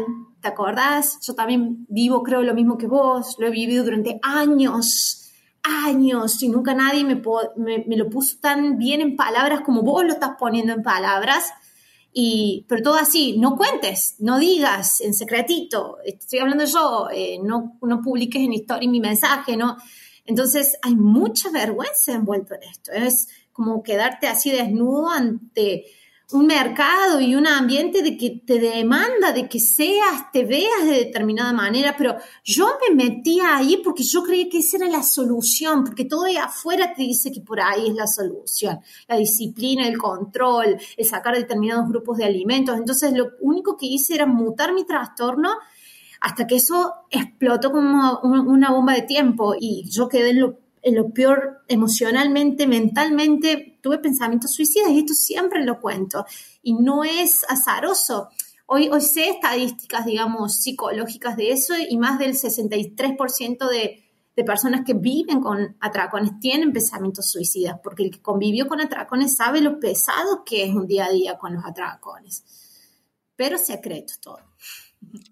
¿te 0.44 0.50
acordás? 0.50 1.18
Yo 1.22 1.34
también 1.34 1.86
vivo, 1.88 2.22
creo, 2.22 2.42
lo 2.42 2.52
mismo 2.52 2.76
que 2.76 2.86
vos, 2.86 3.36
lo 3.38 3.46
he 3.46 3.50
vivido 3.50 3.82
durante 3.82 4.20
años, 4.22 5.32
años, 5.62 6.42
y 6.42 6.50
nunca 6.50 6.74
nadie 6.74 7.02
me, 7.02 7.22
me, 7.56 7.96
lo 7.96 8.10
puso 8.10 8.36
tan 8.42 8.76
bien 8.76 9.00
en 9.00 9.16
palabras 9.16 9.62
como 9.62 9.80
vos 9.80 10.04
lo 10.04 10.12
estás 10.12 10.32
poniendo 10.38 10.74
en 10.74 10.82
palabras. 10.82 11.50
Y, 12.12 12.66
pero 12.68 12.82
todo 12.82 12.96
así, 12.96 13.38
no 13.38 13.56
cuentes, 13.56 14.16
no 14.18 14.38
digas 14.38 15.00
en 15.00 15.14
secretito, 15.14 15.96
estoy 16.04 16.40
hablando 16.40 16.66
yo, 16.66 17.08
eh, 17.10 17.38
no, 17.42 17.78
no 17.80 18.02
publiques 18.02 18.42
en 18.42 18.52
historia 18.52 18.88
mi 18.88 19.00
mensaje, 19.00 19.56
¿no? 19.56 19.78
Entonces 20.26 20.76
hay 20.82 20.94
mucha 20.94 21.50
vergüenza 21.50 22.12
envuelto 22.12 22.54
en 22.54 22.64
esto. 22.64 22.92
Es 22.92 23.28
como 23.50 23.82
quedarte 23.82 24.26
así 24.26 24.50
desnudo 24.50 25.08
ante 25.08 25.86
un 26.32 26.46
mercado 26.46 27.20
y 27.20 27.34
un 27.34 27.46
ambiente 27.46 28.02
de 28.02 28.16
que 28.16 28.42
te 28.44 28.58
demanda 28.58 29.32
de 29.32 29.48
que 29.48 29.60
seas, 29.60 30.32
te 30.32 30.44
veas 30.44 30.84
de 30.84 31.04
determinada 31.04 31.52
manera, 31.52 31.94
pero 31.96 32.16
yo 32.42 32.66
me 32.88 32.94
metía 32.94 33.56
ahí 33.56 33.80
porque 33.84 34.02
yo 34.02 34.22
creía 34.22 34.48
que 34.48 34.58
esa 34.58 34.78
era 34.78 34.88
la 34.88 35.02
solución, 35.02 35.84
porque 35.84 36.06
todo 36.06 36.24
de 36.24 36.38
afuera 36.38 36.94
te 36.94 37.02
dice 37.02 37.30
que 37.30 37.40
por 37.40 37.60
ahí 37.60 37.88
es 37.88 37.94
la 37.94 38.06
solución, 38.06 38.80
la 39.06 39.16
disciplina, 39.16 39.86
el 39.86 39.98
control, 39.98 40.78
el 40.96 41.04
sacar 41.04 41.36
determinados 41.36 41.88
grupos 41.88 42.16
de 42.16 42.24
alimentos. 42.24 42.76
Entonces 42.76 43.12
lo 43.12 43.32
único 43.40 43.76
que 43.76 43.86
hice 43.86 44.14
era 44.14 44.26
mutar 44.26 44.72
mi 44.72 44.84
trastorno 44.84 45.50
hasta 46.20 46.46
que 46.46 46.56
eso 46.56 46.94
explotó 47.10 47.70
como 47.70 48.20
una 48.22 48.70
bomba 48.70 48.94
de 48.94 49.02
tiempo 49.02 49.54
y 49.58 49.84
yo 49.90 50.08
quedé 50.08 50.30
en 50.30 50.40
lo 50.40 50.63
lo 50.92 51.10
peor 51.10 51.62
emocionalmente, 51.68 52.66
mentalmente, 52.66 53.78
tuve 53.82 53.98
pensamientos 53.98 54.52
suicidas 54.52 54.90
y 54.90 54.98
esto 55.00 55.14
siempre 55.14 55.64
lo 55.64 55.80
cuento. 55.80 56.26
Y 56.62 56.74
no 56.74 57.04
es 57.04 57.44
azaroso. 57.48 58.28
Hoy, 58.66 58.88
hoy 58.88 59.00
sé 59.00 59.30
estadísticas, 59.30 60.04
digamos, 60.06 60.60
psicológicas 60.60 61.36
de 61.36 61.52
eso 61.52 61.74
y 61.76 61.96
más 61.96 62.18
del 62.18 62.34
63% 62.34 63.68
de, 63.68 64.04
de 64.36 64.44
personas 64.44 64.82
que 64.84 64.94
viven 64.94 65.40
con 65.40 65.76
atracones 65.80 66.38
tienen 66.40 66.72
pensamientos 66.72 67.30
suicidas, 67.30 67.78
porque 67.82 68.04
el 68.04 68.10
que 68.10 68.22
convivió 68.22 68.66
con 68.66 68.80
atracones 68.80 69.36
sabe 69.36 69.60
lo 69.60 69.78
pesado 69.78 70.44
que 70.44 70.64
es 70.64 70.74
un 70.74 70.86
día 70.86 71.06
a 71.06 71.10
día 71.10 71.38
con 71.38 71.54
los 71.54 71.64
atracones. 71.64 72.44
Pero 73.36 73.58
secreto 73.58 74.14
todo. 74.20 74.40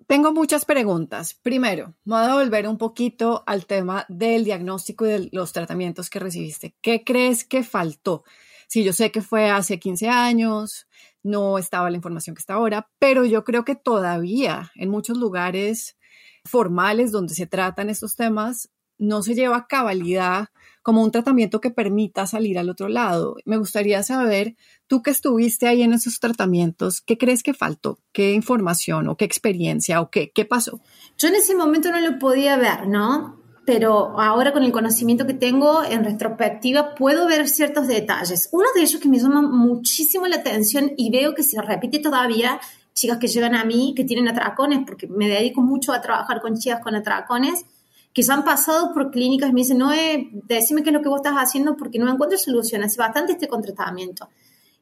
Tengo 0.07 0.33
muchas 0.33 0.65
preguntas. 0.65 1.35
Primero, 1.35 1.95
voy 2.05 2.23
a 2.23 2.35
volver 2.35 2.69
un 2.69 2.79
poquito 2.79 3.45
al 3.47 3.67
tema 3.67 4.05
del 4.09 4.45
diagnóstico 4.45 5.07
y 5.07 5.11
de 5.11 5.29
los 5.33 5.53
tratamientos 5.53 6.11
que 6.11 6.19
recibiste. 6.19 6.75
¿Qué 6.81 7.05
crees 7.05 7.45
que 7.45 7.63
faltó? 7.63 8.25
Sí, 8.69 8.85
yo 8.85 8.93
sé 8.93 9.11
que 9.11 9.23
fue 9.23 9.51
hace 9.51 9.79
15 9.79 10.09
años, 10.09 10.87
no 11.23 11.59
estaba 11.59 11.91
la 11.91 11.97
información 11.97 12.35
que 12.35 12.41
está 12.41 12.55
ahora, 12.55 12.91
pero 12.99 13.25
yo 13.25 13.45
creo 13.45 13.65
que 13.65 13.75
todavía 13.75 14.73
en 14.75 14.89
muchos 14.91 15.19
lugares 15.19 15.97
formales 16.45 17.13
donde 17.13 17.35
se 17.35 17.47
tratan 17.47 17.91
estos 17.91 18.17
temas 18.17 18.71
no 19.03 19.23
se 19.23 19.35
lleva 19.35 19.57
a 19.57 19.67
cabalidad 19.67 20.49
como 20.83 21.03
un 21.03 21.11
tratamiento 21.11 21.61
que 21.61 21.71
permita 21.71 22.27
salir 22.27 22.59
al 22.59 22.69
otro 22.69 22.89
lado. 22.89 23.37
Me 23.45 23.57
gustaría 23.57 24.03
saber, 24.03 24.57
tú 24.87 25.03
que 25.03 25.11
estuviste 25.11 25.67
ahí 25.67 25.83
en 25.83 25.93
esos 25.93 26.19
tratamientos, 26.21 27.01
¿qué 27.01 27.19
crees 27.19 27.43
que 27.43 27.55
faltó? 27.55 27.99
¿Qué 28.13 28.33
información 28.33 29.09
o 29.09 29.17
qué 29.17 29.25
experiencia 29.25 30.01
o 30.01 30.11
qué, 30.11 30.33
qué 30.33 30.45
pasó? 30.45 30.81
Yo 31.19 31.29
en 31.29 31.37
ese 31.37 31.55
momento 31.55 31.91
no 31.91 32.01
lo 32.01 32.19
podía 32.19 32.57
ver, 32.57 32.89
¿no? 32.89 33.41
Pero 33.65 34.21
ahora 34.21 34.53
con 34.53 34.65
el 34.65 34.73
conocimiento 34.73 35.25
que 35.27 35.35
tengo 35.35 35.85
en 35.85 36.05
retrospectiva 36.05 36.97
puedo 36.97 37.27
ver 37.27 37.49
ciertos 37.49 37.87
detalles. 37.87 38.49
Uno 38.53 38.67
de 38.75 38.83
ellos 38.83 39.01
que 39.01 39.09
me 39.09 39.21
llama 39.21 39.43
muchísimo 39.43 40.27
la 40.27 40.37
atención 40.37 40.93
y 40.97 41.11
veo 41.11 41.35
que 41.35 41.45
se 41.45 41.63
repite 41.63 42.01
todavía, 42.01 42.61
chicas 42.93 43.19
que 43.19 43.29
llegan 43.29 43.55
a 43.55 43.65
mí 43.65 43.95
que 43.97 44.05
tienen 44.05 44.29
atracones, 44.29 44.81
porque 44.85 45.07
me 45.07 45.29
dedico 45.29 45.61
mucho 45.63 45.93
a 45.93 46.01
trabajar 46.01 46.41
con 46.41 46.57
chicas 46.57 46.81
con 46.83 46.97
atracones, 46.97 47.65
que 48.13 48.23
se 48.23 48.33
han 48.33 48.45
pasado 48.45 48.93
por 48.93 49.11
clínicas 49.11 49.51
y 49.51 49.53
me 49.53 49.61
dicen, 49.63 49.79
no, 49.79 49.91
decime 49.91 50.83
qué 50.83 50.91
es 50.91 50.95
lo 50.95 51.03
que 51.03 51.09
vos 51.09 51.21
estás 51.25 51.35
haciendo 51.35 51.77
porque 51.77 51.99
no 51.99 52.11
encuentro 52.11 52.39
solución, 52.39 52.83
hace 52.83 52.99
bastante 52.99 53.33
este 53.33 53.49
contratamiento. 53.49 54.29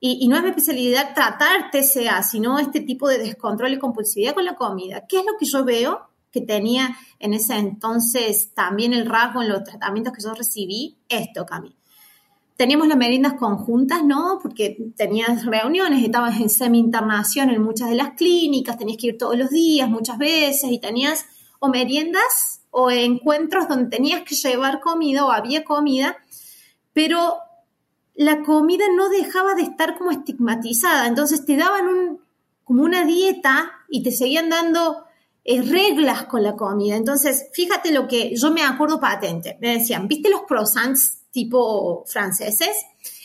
Y, 0.01 0.19
y, 0.25 0.29
no 0.29 0.37
es 0.37 0.43
mi 0.43 0.49
especialidad 0.49 1.15
tratar 1.15 1.71
TCA, 1.71 2.23
sino 2.23 2.59
este 2.59 2.81
tipo 2.81 3.07
de 3.07 3.19
descontrol 3.19 3.75
y 3.75 3.79
compulsividad 3.79 4.35
con 4.35 4.47
la 4.47 4.55
comida. 4.55 5.05
¿Qué 5.07 5.19
es 5.19 5.25
lo 5.27 5.37
que 5.39 5.45
yo 5.45 5.65
veo 5.65 6.09
que 6.33 6.41
tenía 6.41 6.97
en 7.19 7.35
ese 7.35 7.57
entonces 7.57 8.53
también 8.55 8.95
el 8.95 9.05
rasgo 9.05 9.43
en 9.43 9.51
los 9.51 9.63
tratamientos 9.63 10.15
que 10.15 10.23
yo 10.23 10.33
recibí? 10.33 10.97
Esto, 11.09 11.45
Cami. 11.45 11.77
Teníamos 12.57 12.89
las 12.89 12.97
meriendas 12.97 13.35
conjuntas, 13.35 14.03
¿no? 14.03 14.39
Porque 14.43 14.93
tenías 14.97 15.45
reuniones, 15.45 16.03
estabas 16.03 16.41
en 16.41 16.49
semi-internación 16.49 17.51
en 17.51 17.63
muchas 17.63 17.91
de 17.91 17.95
las 17.95 18.13
clínicas, 18.15 18.79
tenías 18.79 18.99
que 18.99 19.09
ir 19.09 19.19
todos 19.19 19.37
los 19.37 19.51
días, 19.51 19.89
muchas 19.89 20.19
veces, 20.19 20.71
y 20.71 20.79
tenías 20.79 21.27
o 21.59 21.69
meriendas 21.69 22.60
o 22.71 22.91
encuentros 22.91 23.69
donde 23.69 23.91
tenías 23.91 24.23
que 24.23 24.35
llevar 24.35 24.81
comida 24.81 25.25
o 25.25 25.33
había 25.33 25.65
comida, 25.65 26.17
pero 26.93 27.39
la 28.15 28.43
comida 28.43 28.85
no 28.95 29.09
dejaba 29.09 29.55
de 29.55 29.63
estar 29.63 29.97
como 29.97 30.11
estigmatizada. 30.11 31.07
Entonces 31.07 31.45
te 31.45 31.57
daban 31.57 31.87
un, 31.89 32.21
como 32.65 32.83
una 32.85 33.05
dieta 33.05 33.73
y 33.89 34.03
te 34.03 34.13
seguían 34.13 34.49
dando 34.49 35.05
eh, 35.45 35.63
reglas 35.63 36.25
con 36.25 36.43
la 36.43 36.55
comida. 36.55 36.97
Entonces, 36.97 37.49
fíjate 37.53 37.93
lo 37.93 38.07
que 38.07 38.37
yo 38.37 38.51
me 38.51 38.63
acuerdo 38.63 39.01
patente. 39.01 39.59
Me 39.61 39.79
decían, 39.79 40.07
¿viste 40.07 40.31
los 40.31 40.43
croissants 40.43 41.19
tipo 41.31 42.05
franceses? 42.07 42.77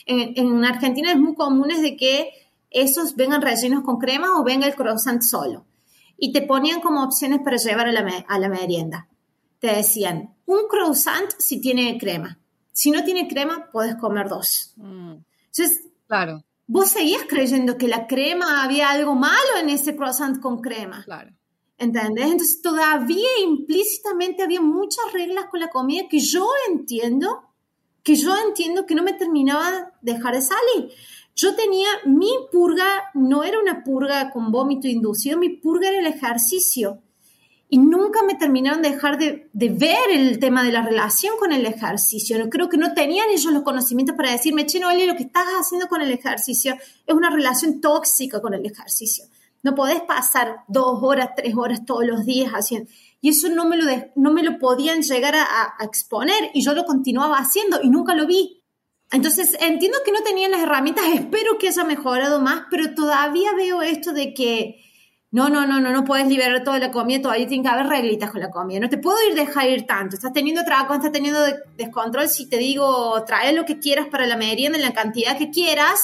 En, 0.06 0.32
en 0.36 0.64
Argentina 0.64 1.10
es 1.10 1.18
muy 1.18 1.34
común 1.34 1.68
de 1.68 1.96
que 1.96 2.30
esos 2.70 3.14
vengan 3.16 3.42
rellenos 3.42 3.84
con 3.84 3.98
crema 3.98 4.38
o 4.38 4.44
venga 4.44 4.66
el 4.66 4.74
croissant 4.74 5.22
solo. 5.22 5.66
Y 6.18 6.32
te 6.32 6.42
ponían 6.42 6.80
como 6.80 7.04
opciones 7.04 7.40
para 7.44 7.58
llevar 7.58 7.88
a 7.88 8.38
la 8.38 8.48
merienda 8.48 9.08
te 9.58 9.68
decían, 9.68 10.34
un 10.46 10.68
croissant 10.68 11.30
si 11.38 11.60
tiene 11.60 11.98
crema. 11.98 12.38
Si 12.72 12.90
no 12.90 13.04
tiene 13.04 13.26
crema, 13.28 13.70
puedes 13.72 13.96
comer 13.96 14.28
dos. 14.28 14.74
Mm. 14.76 15.14
Entonces, 15.46 15.88
claro. 16.06 16.44
vos 16.66 16.90
seguías 16.90 17.22
creyendo 17.28 17.78
que 17.78 17.88
la 17.88 18.06
crema 18.06 18.62
había 18.62 18.90
algo 18.90 19.14
malo 19.14 19.56
en 19.60 19.70
ese 19.70 19.96
croissant 19.96 20.40
con 20.40 20.60
crema. 20.60 21.02
Claro. 21.04 21.32
¿Entendés? 21.78 22.26
Entonces, 22.26 22.62
todavía 22.62 23.28
implícitamente 23.42 24.42
había 24.42 24.60
muchas 24.60 25.12
reglas 25.12 25.46
con 25.50 25.60
la 25.60 25.68
comida 25.68 26.08
que 26.08 26.20
yo 26.20 26.48
entiendo, 26.68 27.44
que 28.02 28.14
yo 28.14 28.34
entiendo 28.46 28.86
que 28.86 28.94
no 28.94 29.02
me 29.02 29.12
terminaba 29.12 29.92
de 30.00 30.12
dejar 30.12 30.34
de 30.34 30.42
salir. 30.42 30.92
Yo 31.34 31.54
tenía 31.54 31.88
mi 32.06 32.30
purga, 32.50 33.10
no 33.12 33.44
era 33.44 33.58
una 33.58 33.84
purga 33.84 34.30
con 34.30 34.50
vómito 34.50 34.88
inducido, 34.88 35.38
mi 35.38 35.50
purga 35.50 35.88
era 35.88 35.98
el 35.98 36.06
ejercicio 36.06 37.02
y 37.68 37.78
nunca 37.78 38.22
me 38.22 38.34
terminaron 38.34 38.80
de 38.80 38.90
dejar 38.90 39.18
de, 39.18 39.48
ver 39.52 40.10
el 40.12 40.38
tema 40.38 40.62
de 40.62 40.70
la 40.70 40.82
relación 40.82 41.36
con 41.36 41.52
el 41.52 41.66
ejercicio. 41.66 42.48
Creo 42.48 42.68
que 42.68 42.76
no 42.76 42.94
tenían 42.94 43.28
ellos 43.30 43.52
los 43.52 43.64
conocimientos 43.64 44.16
para 44.16 44.30
decirme, 44.30 44.66
che, 44.66 44.78
Noelia, 44.78 45.06
lo 45.06 45.16
que 45.16 45.24
estás 45.24 45.46
haciendo 45.60 45.88
con 45.88 46.00
el 46.00 46.12
ejercicio 46.12 46.76
es 47.06 47.14
una 47.14 47.30
relación 47.30 47.80
tóxica 47.80 48.40
con 48.40 48.54
el 48.54 48.64
ejercicio. 48.64 49.24
No 49.64 49.74
podés 49.74 50.00
pasar 50.02 50.58
dos 50.68 51.00
horas, 51.02 51.30
tres 51.34 51.54
horas 51.56 51.84
todos 51.84 52.06
los 52.06 52.24
días 52.24 52.52
haciendo. 52.52 52.88
Y 53.20 53.30
eso 53.30 53.48
no 53.48 53.64
me 53.64 53.76
lo, 53.76 53.84
no 54.14 54.32
me 54.32 54.44
lo 54.44 54.58
podían 54.58 55.02
llegar 55.02 55.34
a, 55.34 55.42
a 55.76 55.84
exponer 55.84 56.50
y 56.54 56.62
yo 56.62 56.72
lo 56.72 56.84
continuaba 56.84 57.38
haciendo 57.38 57.80
y 57.82 57.90
nunca 57.90 58.14
lo 58.14 58.28
vi. 58.28 58.62
Entonces, 59.10 59.56
entiendo 59.60 59.98
que 60.04 60.12
no 60.12 60.22
tenían 60.22 60.52
las 60.52 60.60
herramientas, 60.60 61.04
espero 61.14 61.58
que 61.58 61.68
haya 61.68 61.82
mejorado 61.82 62.40
más, 62.40 62.66
pero 62.70 62.94
todavía 62.94 63.52
veo 63.56 63.82
esto 63.82 64.12
de 64.12 64.34
que 64.34 64.85
no, 65.32 65.48
no, 65.48 65.66
no, 65.66 65.80
no, 65.80 65.90
no 65.90 66.04
puedes 66.04 66.28
liberar 66.28 66.62
toda 66.62 66.78
la 66.78 66.90
comida, 66.90 67.20
todavía 67.20 67.48
tiene 67.48 67.64
que 67.64 67.68
haber 67.68 67.86
reglitas 67.86 68.30
con 68.30 68.40
la 68.40 68.50
comida. 68.50 68.80
No 68.80 68.88
te 68.88 68.98
puedo 68.98 69.16
ir 69.28 69.34
dejar 69.34 69.68
ir 69.68 69.86
tanto. 69.86 70.16
Estás 70.16 70.32
teniendo 70.32 70.64
trabajo, 70.64 70.94
estás 70.94 71.12
teniendo 71.12 71.40
descontrol. 71.76 72.28
Si 72.28 72.48
te 72.48 72.58
digo, 72.58 73.22
trae 73.24 73.52
lo 73.52 73.64
que 73.64 73.78
quieras 73.78 74.06
para 74.06 74.26
la 74.26 74.36
merienda 74.36 74.78
en 74.78 74.84
la 74.84 74.92
cantidad 74.92 75.36
que 75.36 75.50
quieras, 75.50 76.00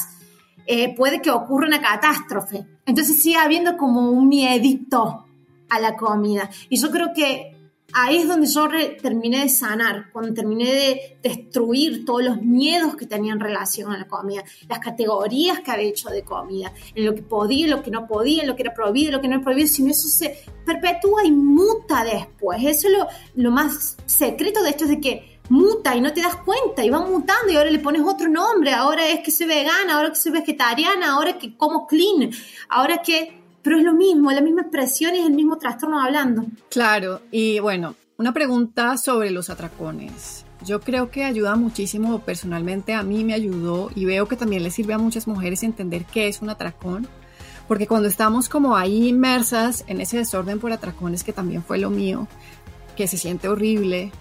eh, 0.66 0.94
puede 0.94 1.22
que 1.22 1.30
ocurra 1.30 1.66
una 1.66 1.80
catástrofe. 1.80 2.66
Entonces 2.84 3.22
sigue 3.22 3.36
habiendo 3.36 3.76
como 3.76 4.10
un 4.10 4.28
miedito 4.28 5.24
a 5.68 5.80
la 5.80 5.96
comida. 5.96 6.50
Y 6.68 6.78
yo 6.78 6.90
creo 6.90 7.12
que 7.14 7.51
ahí 7.92 8.18
es 8.18 8.28
donde 8.28 8.46
yo 8.46 8.68
terminé 9.00 9.42
de 9.42 9.48
sanar, 9.48 10.10
cuando 10.12 10.34
terminé 10.34 10.72
de 10.72 11.18
destruir 11.22 12.04
todos 12.04 12.22
los 12.22 12.42
miedos 12.42 12.96
que 12.96 13.06
tenía 13.06 13.32
en 13.32 13.40
relación 13.40 13.92
a 13.92 13.98
la 13.98 14.06
comida, 14.06 14.44
las 14.68 14.78
categorías 14.78 15.60
que 15.60 15.70
había 15.70 15.88
hecho 15.88 16.08
de 16.10 16.22
comida, 16.22 16.72
en 16.94 17.04
lo 17.04 17.14
que 17.14 17.22
podía, 17.22 17.66
lo 17.66 17.82
que 17.82 17.90
no 17.90 18.06
podía, 18.06 18.42
en 18.42 18.48
lo 18.48 18.56
que 18.56 18.62
era 18.62 18.74
prohibido, 18.74 19.12
lo 19.12 19.20
que 19.20 19.28
no 19.28 19.36
era 19.36 19.44
prohibido, 19.44 19.68
sino 19.68 19.90
eso 19.90 20.08
se 20.08 20.44
perpetúa 20.64 21.24
y 21.24 21.30
muta 21.30 22.04
después. 22.04 22.62
Eso 22.64 22.88
es 22.88 22.94
lo, 22.94 23.06
lo 23.34 23.50
más 23.50 23.96
secreto 24.06 24.62
de 24.62 24.70
esto, 24.70 24.84
es 24.84 24.90
de 24.90 25.00
que 25.00 25.40
muta 25.48 25.94
y 25.94 26.00
no 26.00 26.12
te 26.12 26.22
das 26.22 26.36
cuenta 26.36 26.84
y 26.84 26.90
va 26.90 27.00
mutando 27.00 27.52
y 27.52 27.56
ahora 27.56 27.70
le 27.70 27.78
pones 27.78 28.02
otro 28.02 28.28
nombre, 28.28 28.72
ahora 28.72 29.08
es 29.08 29.20
que 29.20 29.30
soy 29.30 29.46
vegana, 29.46 29.96
ahora 29.96 30.10
que 30.10 30.16
soy 30.16 30.32
vegetariana, 30.32 31.12
ahora 31.12 31.36
que 31.36 31.56
como 31.56 31.86
clean, 31.86 32.30
ahora 32.68 33.02
que 33.02 33.41
pero 33.62 33.76
es 33.76 33.84
lo 33.84 33.94
mismo, 33.94 34.30
la 34.30 34.40
misma 34.40 34.62
expresión 34.62 35.14
y 35.14 35.18
es 35.18 35.26
el 35.26 35.32
mismo 35.32 35.58
trastorno 35.58 36.00
hablando. 36.00 36.44
Claro, 36.68 37.20
y 37.30 37.60
bueno, 37.60 37.94
una 38.18 38.32
pregunta 38.32 38.96
sobre 38.96 39.30
los 39.30 39.50
atracones. 39.50 40.44
Yo 40.64 40.80
creo 40.80 41.10
que 41.10 41.24
ayuda 41.24 41.56
muchísimo, 41.56 42.20
personalmente 42.20 42.94
a 42.94 43.02
mí 43.02 43.24
me 43.24 43.34
ayudó 43.34 43.90
y 43.94 44.04
veo 44.04 44.28
que 44.28 44.36
también 44.36 44.62
le 44.62 44.70
sirve 44.70 44.94
a 44.94 44.98
muchas 44.98 45.26
mujeres 45.26 45.62
entender 45.62 46.04
qué 46.04 46.28
es 46.28 46.40
un 46.40 46.50
atracón, 46.50 47.08
porque 47.66 47.86
cuando 47.88 48.08
estamos 48.08 48.48
como 48.48 48.76
ahí 48.76 49.08
inmersas 49.08 49.84
en 49.88 50.00
ese 50.00 50.18
desorden 50.18 50.60
por 50.60 50.72
atracones, 50.72 51.24
que 51.24 51.32
también 51.32 51.64
fue 51.64 51.78
lo 51.78 51.90
mío, 51.90 52.28
que 52.96 53.08
se 53.08 53.18
siente 53.18 53.48
horrible, 53.48 54.12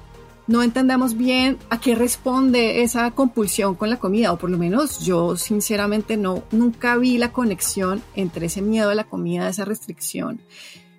no 0.52 0.64
entendemos 0.64 1.18
bien 1.18 1.58
a 1.70 1.80
qué 1.80 1.96
responde 1.96 2.84
esa 2.84 3.12
compulsión 3.12 3.76
con 3.76 3.90
la 3.90 3.98
comida, 3.98 4.34
o 4.34 4.38
por 4.38 4.50
lo 4.50 4.58
menos 4.58 5.00
yo 5.00 5.38
sinceramente 5.38 6.18
no, 6.18 6.44
nunca 6.52 6.98
vi 6.98 7.18
la 7.18 7.32
conexión 7.32 8.04
entre 8.16 8.48
ese 8.48 8.62
miedo 8.62 8.90
a 8.90 8.96
la 8.96 9.06
comida, 9.06 9.48
esa 9.48 9.64
restricción. 9.64 10.42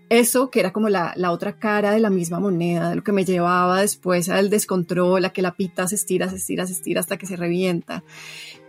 Eso 0.09 0.51
que 0.51 0.61
era 0.61 0.73
como 0.73 0.89
la, 0.89 1.13
la 1.17 1.33
otra 1.33 1.59
cara 1.59 1.93
de 1.93 2.01
la 2.01 2.09
misma 2.09 2.41
moneda, 2.41 2.95
lo 2.95 3.05
que 3.05 3.13
me 3.13 3.27
llevaba 3.27 3.83
después 3.83 4.31
al 4.31 4.49
descontrol, 4.49 5.25
a 5.25 5.31
que 5.31 5.43
la 5.43 5.55
pita 5.55 5.87
se 5.87 5.97
estira, 5.97 6.31
se 6.31 6.37
estira, 6.37 6.67
se 6.67 6.73
estira 6.73 7.01
hasta 7.01 7.19
que 7.19 7.27
se 7.27 7.37
revienta. 7.37 8.05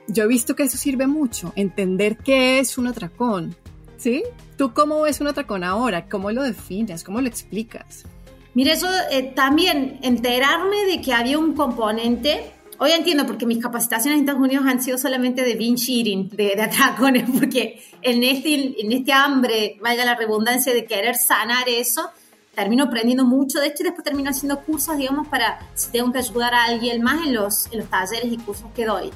Yo 0.09 0.23
he 0.25 0.27
visto 0.27 0.53
que 0.53 0.63
eso 0.63 0.77
sirve 0.77 1.07
mucho, 1.07 1.53
entender 1.55 2.17
qué 2.17 2.59
es 2.59 2.77
un 2.77 2.87
atracón, 2.87 3.55
¿sí? 3.95 4.21
¿Tú 4.57 4.73
cómo 4.73 5.01
ves 5.01 5.21
un 5.21 5.27
atracón 5.27 5.63
ahora? 5.63 6.09
¿Cómo 6.09 6.29
lo 6.31 6.43
defines? 6.43 7.05
¿Cómo 7.05 7.21
lo 7.21 7.27
explicas? 7.27 8.05
Mire, 8.53 8.73
eso 8.73 8.87
eh, 9.09 9.31
también 9.35 9.99
enterarme 10.03 10.85
de 10.85 11.01
que 11.01 11.13
había 11.13 11.39
un 11.39 11.53
componente. 11.53 12.51
Hoy 12.77 12.91
entiendo 12.91 13.25
porque 13.25 13.45
mis 13.45 13.61
capacitaciones 13.61 14.17
en 14.17 14.25
Estados 14.25 14.41
Unidos 14.41 14.65
han 14.67 14.81
sido 14.81 14.97
solamente 14.97 15.43
de 15.43 15.55
binge 15.55 15.89
eating, 15.89 16.29
de, 16.29 16.61
atracones, 16.61 17.29
porque 17.39 17.83
en 18.01 18.23
este, 18.23 18.81
en 18.81 18.91
este 18.91 19.11
hambre, 19.11 19.77
valga 19.81 20.05
la 20.05 20.15
redundancia, 20.15 20.73
de 20.73 20.85
querer 20.85 21.15
sanar 21.15 21.67
eso, 21.67 22.09
termino 22.53 22.83
aprendiendo 22.83 23.25
mucho 23.25 23.59
de 23.59 23.67
esto 23.67 23.81
y 23.81 23.85
después 23.85 24.03
termino 24.03 24.29
haciendo 24.29 24.59
cursos, 24.61 24.97
digamos, 24.97 25.27
para 25.27 25.59
si 25.73 25.91
tengo 25.91 26.11
que 26.11 26.19
ayudar 26.19 26.53
a 26.53 26.65
alguien 26.65 27.01
más 27.01 27.25
en 27.25 27.33
los, 27.33 27.71
en 27.71 27.79
los 27.79 27.89
talleres 27.89 28.31
y 28.31 28.37
cursos 28.37 28.67
que 28.75 28.85
doy. 28.85 29.09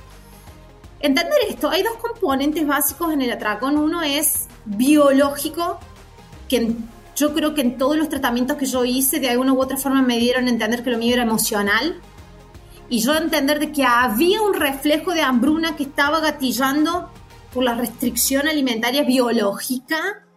Entender 1.00 1.38
esto, 1.48 1.70
hay 1.70 1.84
dos 1.84 1.98
componentes 1.98 2.65
básicos 2.65 3.13
en 3.13 3.22
el 3.22 3.32
atracón. 3.32 3.77
Uno 3.77 4.01
es 4.01 4.48
biológico, 4.65 5.79
que 6.50 6.75
yo 7.18 7.34
creo 7.34 7.56
que 7.56 7.62
en 7.62 7.80
todos 7.80 7.98
los 7.98 8.10
tratamientos 8.10 8.58
que 8.58 8.68
yo 8.68 8.86
hice, 8.86 9.20
de 9.20 9.32
alguna 9.32 9.52
u 9.52 9.60
otra 9.60 9.76
forma 9.76 10.04
me 10.04 10.20
dieron 10.20 10.46
a 10.46 10.52
entender 10.52 10.84
que 10.84 10.92
lo 10.92 11.00
mío 11.00 11.16
era 11.16 11.24
emocional. 11.24 12.00
Y 12.90 13.00
yo 13.00 13.16
entender 13.16 13.60
de 13.60 13.72
que 13.72 13.84
había 13.84 14.42
un 14.42 14.54
reflejo 14.54 15.14
de 15.14 15.22
hambruna 15.22 15.76
que 15.76 15.84
estaba 15.84 16.20
gatillando 16.20 17.10
por 17.52 17.64
la 17.64 17.74
restricción 17.74 18.48
alimentaria 18.48 19.02
biológica 19.02 20.28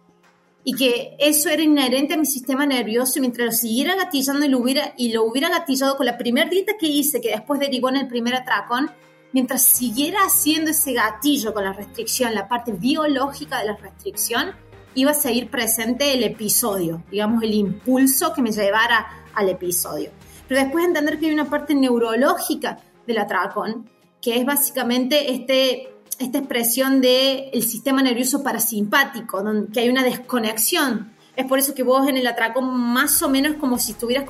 y 0.63 0.73
que 0.73 1.15
eso 1.19 1.49
era 1.49 1.61
inherente 1.61 2.15
a 2.15 2.17
mi 2.17 2.25
sistema 2.25 2.65
nervioso 2.65 3.19
y 3.19 3.21
mientras 3.21 3.45
lo 3.45 3.51
siguiera 3.51 3.95
gatillando 3.95 4.45
y 4.45 4.49
lo 4.49 4.57
hubiera, 4.57 4.93
y 4.97 5.13
lo 5.13 5.23
hubiera 5.23 5.49
gatillado 5.49 5.97
con 5.97 6.07
la 6.07 6.17
primera 6.17 6.49
dieta 6.49 6.73
que 6.79 6.87
hice, 6.87 7.21
que 7.21 7.29
después 7.29 7.59
derivó 7.59 7.89
en 7.89 7.97
el 7.97 8.07
primer 8.07 8.33
atracón, 8.33 8.89
mientras 9.33 9.61
siguiera 9.61 10.19
haciendo 10.25 10.71
ese 10.71 10.93
gatillo 10.93 11.53
con 11.53 11.63
la 11.63 11.73
restricción, 11.73 12.33
la 12.33 12.47
parte 12.47 12.71
biológica 12.71 13.59
de 13.59 13.65
la 13.65 13.77
restricción, 13.77 14.55
iba 14.95 15.11
a 15.11 15.15
seguir 15.15 15.49
presente 15.49 16.13
el 16.13 16.23
episodio, 16.23 17.03
digamos, 17.09 17.43
el 17.43 17.53
impulso 17.53 18.33
que 18.33 18.41
me 18.41 18.51
llevara 18.51 19.25
al 19.33 19.49
episodio. 19.49 20.11
Pero 20.47 20.61
después 20.61 20.85
entender 20.85 21.19
que 21.19 21.27
hay 21.27 21.33
una 21.33 21.49
parte 21.49 21.73
neurológica 21.73 22.79
del 23.07 23.19
atracón, 23.19 23.89
que 24.21 24.37
es 24.37 24.45
básicamente 24.45 25.31
este, 25.31 25.93
esta 26.19 26.37
expresión 26.37 27.01
del 27.01 27.63
sistema 27.63 28.03
nervioso 28.03 28.43
parasimpático, 28.43 29.41
donde 29.41 29.71
que 29.71 29.79
hay 29.79 29.89
una 29.89 30.03
desconexión. 30.03 31.13
Es 31.35 31.45
por 31.45 31.59
eso 31.59 31.73
que 31.73 31.83
vos 31.83 32.07
en 32.07 32.17
el 32.17 32.27
atracón 32.27 32.69
más 32.69 33.21
o 33.23 33.29
menos 33.29 33.55
como 33.55 33.79
si 33.79 33.93
estuvieras 33.93 34.25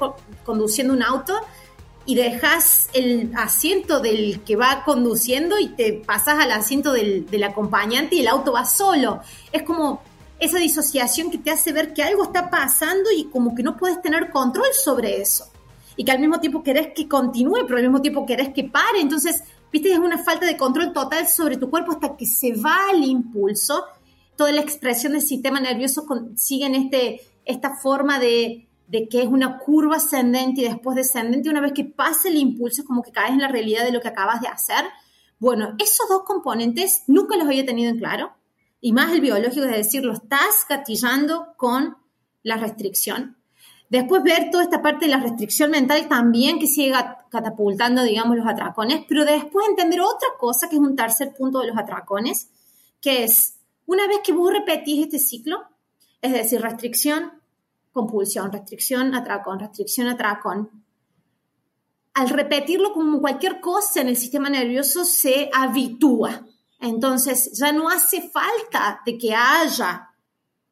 conduciendo 0.45 0.93
un 0.93 1.01
auto 1.01 1.33
y 2.05 2.15
dejas 2.15 2.89
el 2.93 3.31
asiento 3.35 3.99
del 3.99 4.41
que 4.41 4.55
va 4.55 4.83
conduciendo 4.83 5.59
y 5.59 5.69
te 5.69 5.93
pasas 5.93 6.39
al 6.39 6.51
asiento 6.51 6.93
del, 6.93 7.25
del 7.25 7.43
acompañante 7.43 8.15
y 8.15 8.21
el 8.21 8.27
auto 8.27 8.53
va 8.53 8.65
solo. 8.65 9.21
Es 9.51 9.63
como 9.63 10.01
esa 10.41 10.57
disociación 10.57 11.29
que 11.29 11.37
te 11.37 11.51
hace 11.51 11.71
ver 11.71 11.93
que 11.93 12.01
algo 12.01 12.23
está 12.23 12.49
pasando 12.49 13.11
y 13.15 13.25
como 13.25 13.53
que 13.53 13.61
no 13.61 13.77
puedes 13.77 14.01
tener 14.01 14.31
control 14.31 14.65
sobre 14.73 15.21
eso. 15.21 15.45
Y 15.95 16.03
que 16.03 16.11
al 16.11 16.19
mismo 16.19 16.39
tiempo 16.39 16.63
querés 16.63 16.93
que 16.95 17.07
continúe, 17.07 17.59
pero 17.67 17.77
al 17.77 17.83
mismo 17.83 18.01
tiempo 18.01 18.25
querés 18.25 18.49
que 18.49 18.63
pare. 18.63 18.99
Entonces, 18.99 19.43
viste, 19.71 19.93
es 19.93 19.99
una 19.99 20.23
falta 20.23 20.47
de 20.47 20.57
control 20.57 20.93
total 20.93 21.27
sobre 21.27 21.57
tu 21.57 21.69
cuerpo 21.69 21.91
hasta 21.91 22.17
que 22.17 22.25
se 22.25 22.53
va 22.53 22.75
el 22.91 23.03
impulso. 23.03 23.85
Toda 24.35 24.51
la 24.51 24.61
expresión 24.61 25.13
del 25.13 25.21
sistema 25.21 25.59
nervioso 25.59 26.07
sigue 26.35 26.65
en 26.65 26.73
este, 26.73 27.21
esta 27.45 27.75
forma 27.75 28.17
de, 28.17 28.67
de 28.87 29.07
que 29.07 29.21
es 29.21 29.27
una 29.27 29.59
curva 29.59 29.97
ascendente 29.97 30.61
y 30.61 30.63
después 30.63 30.95
descendente. 30.95 31.51
Una 31.51 31.61
vez 31.61 31.73
que 31.73 31.83
pasa 31.83 32.29
el 32.29 32.37
impulso, 32.37 32.81
es 32.81 32.87
como 32.87 33.03
que 33.03 33.11
caes 33.11 33.33
en 33.33 33.41
la 33.41 33.47
realidad 33.47 33.85
de 33.85 33.91
lo 33.91 34.01
que 34.01 34.07
acabas 34.07 34.41
de 34.41 34.47
hacer. 34.47 34.85
Bueno, 35.37 35.75
esos 35.77 36.09
dos 36.09 36.23
componentes 36.23 37.03
nunca 37.05 37.37
los 37.37 37.45
había 37.45 37.63
tenido 37.63 37.91
en 37.91 37.99
claro 37.99 38.40
y 38.81 38.93
más 38.93 39.11
el 39.13 39.21
biológico, 39.21 39.65
es 39.65 39.77
decir, 39.77 40.03
lo 40.03 40.13
estás 40.13 40.65
gatillando 40.67 41.53
con 41.55 41.95
la 42.43 42.57
restricción. 42.57 43.37
Después 43.89 44.23
ver 44.23 44.49
toda 44.51 44.63
esta 44.63 44.81
parte 44.81 45.05
de 45.05 45.11
la 45.11 45.19
restricción 45.19 45.69
mental 45.69 46.07
también 46.07 46.59
que 46.59 46.67
sigue 46.67 46.93
catapultando, 47.29 48.03
digamos, 48.03 48.37
los 48.37 48.47
atracones, 48.47 49.03
pero 49.07 49.25
después 49.25 49.67
entender 49.67 50.01
otra 50.01 50.29
cosa, 50.39 50.67
que 50.69 50.77
es 50.77 50.81
un 50.81 50.95
tercer 50.95 51.33
punto 51.33 51.59
de 51.59 51.67
los 51.67 51.77
atracones, 51.77 52.49
que 53.01 53.23
es, 53.23 53.57
una 53.85 54.07
vez 54.07 54.19
que 54.23 54.31
vos 54.31 54.51
repetís 54.51 55.03
este 55.03 55.19
ciclo, 55.19 55.63
es 56.21 56.31
decir, 56.31 56.61
restricción, 56.61 57.33
compulsión, 57.91 58.51
restricción, 58.51 59.13
atracón, 59.13 59.59
restricción, 59.59 60.07
atracón, 60.07 60.69
al 62.13 62.29
repetirlo 62.29 62.93
como 62.93 63.21
cualquier 63.21 63.59
cosa 63.59 64.01
en 64.01 64.09
el 64.09 64.17
sistema 64.17 64.49
nervioso 64.49 65.05
se 65.05 65.49
habitúa. 65.53 66.45
Entonces 66.81 67.51
ya 67.57 67.71
no 67.71 67.89
hace 67.89 68.29
falta 68.29 69.01
de 69.05 69.17
que 69.17 69.35
haya 69.35 70.09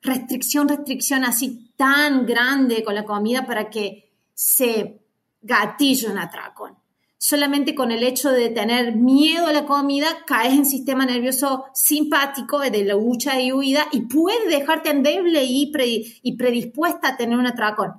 restricción, 0.02 0.68
restricción 0.68 1.24
así 1.24 1.72
tan 1.78 2.26
grande 2.26 2.84
con 2.84 2.96
la 2.96 3.06
comida 3.06 3.46
para 3.46 3.70
que 3.70 4.12
se 4.34 5.02
gatille 5.42 6.10
un 6.10 6.18
atracón. 6.18 6.78
Solamente 7.18 7.76
con 7.76 7.92
el 7.92 8.02
hecho 8.02 8.32
de 8.32 8.50
tener 8.50 8.96
miedo 8.96 9.48
a 9.48 9.54
la 9.54 9.66
comida 9.66 10.08
caes 10.26 10.54
en 10.54 10.66
sistema 10.66 11.06
nervioso 11.06 11.66
simpático 11.74 12.60
de 12.60 12.86
la 12.86 12.94
lucha 12.96 13.40
y 13.40 13.52
huida 13.52 13.88
y 13.92 14.02
puede 14.02 14.48
dejarte 14.48 14.90
endeble 14.90 15.44
y, 15.44 15.72
y 16.24 16.38
predispuesta 16.38 17.10
a 17.10 17.18
tener 17.18 17.38
un 17.38 17.46
atracón. 17.46 17.94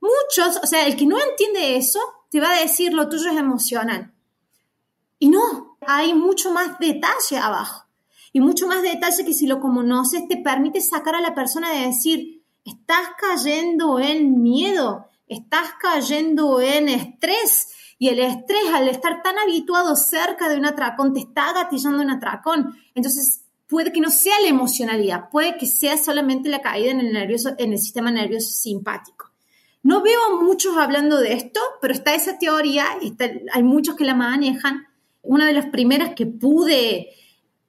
Muchos, 0.00 0.58
o 0.62 0.66
sea, 0.66 0.86
el 0.86 0.96
que 0.96 1.06
no 1.06 1.16
entiende 1.20 1.76
eso, 1.76 2.00
te 2.28 2.40
va 2.40 2.50
a 2.56 2.60
decir 2.60 2.92
lo 2.92 3.08
tuyo 3.08 3.30
es 3.30 3.36
emocional. 3.36 4.12
Y 5.18 5.28
no, 5.28 5.71
hay 5.86 6.14
mucho 6.14 6.52
más 6.52 6.78
detalle 6.78 7.38
abajo. 7.38 7.86
Y 8.32 8.40
mucho 8.40 8.66
más 8.66 8.82
detalle 8.82 9.24
que 9.24 9.34
si 9.34 9.46
lo 9.46 9.60
conoces 9.60 10.26
te 10.26 10.38
permite 10.38 10.80
sacar 10.80 11.14
a 11.14 11.20
la 11.20 11.34
persona 11.34 11.70
de 11.70 11.86
decir, 11.86 12.42
estás 12.64 13.08
cayendo 13.18 14.00
en 14.00 14.42
miedo, 14.42 15.06
estás 15.26 15.74
cayendo 15.80 16.60
en 16.60 16.88
estrés. 16.88 17.68
Y 17.98 18.08
el 18.08 18.18
estrés, 18.18 18.72
al 18.72 18.88
estar 18.88 19.22
tan 19.22 19.38
habituado 19.38 19.94
cerca 19.96 20.48
de 20.48 20.56
un 20.56 20.64
atracón, 20.64 21.12
te 21.12 21.20
está 21.20 21.52
gatillando 21.52 22.02
un 22.02 22.10
atracón. 22.10 22.74
Entonces, 22.94 23.44
puede 23.68 23.92
que 23.92 24.00
no 24.00 24.10
sea 24.10 24.40
la 24.40 24.48
emocionalidad, 24.48 25.30
puede 25.30 25.56
que 25.56 25.66
sea 25.66 25.96
solamente 25.96 26.48
la 26.48 26.60
caída 26.60 26.90
en 26.90 27.00
el, 27.00 27.12
nervioso, 27.12 27.50
en 27.58 27.72
el 27.72 27.78
sistema 27.78 28.10
nervioso 28.10 28.50
simpático. 28.50 29.30
No 29.82 30.02
veo 30.02 30.40
muchos 30.40 30.76
hablando 30.76 31.18
de 31.18 31.32
esto, 31.32 31.60
pero 31.80 31.92
está 31.94 32.14
esa 32.14 32.38
teoría, 32.38 32.86
y 33.00 33.16
hay 33.52 33.62
muchos 33.62 33.96
que 33.96 34.04
la 34.04 34.14
manejan, 34.14 34.86
una 35.22 35.46
de 35.46 35.54
las 35.54 35.66
primeras 35.66 36.14
que 36.14 36.26
pude 36.26 37.10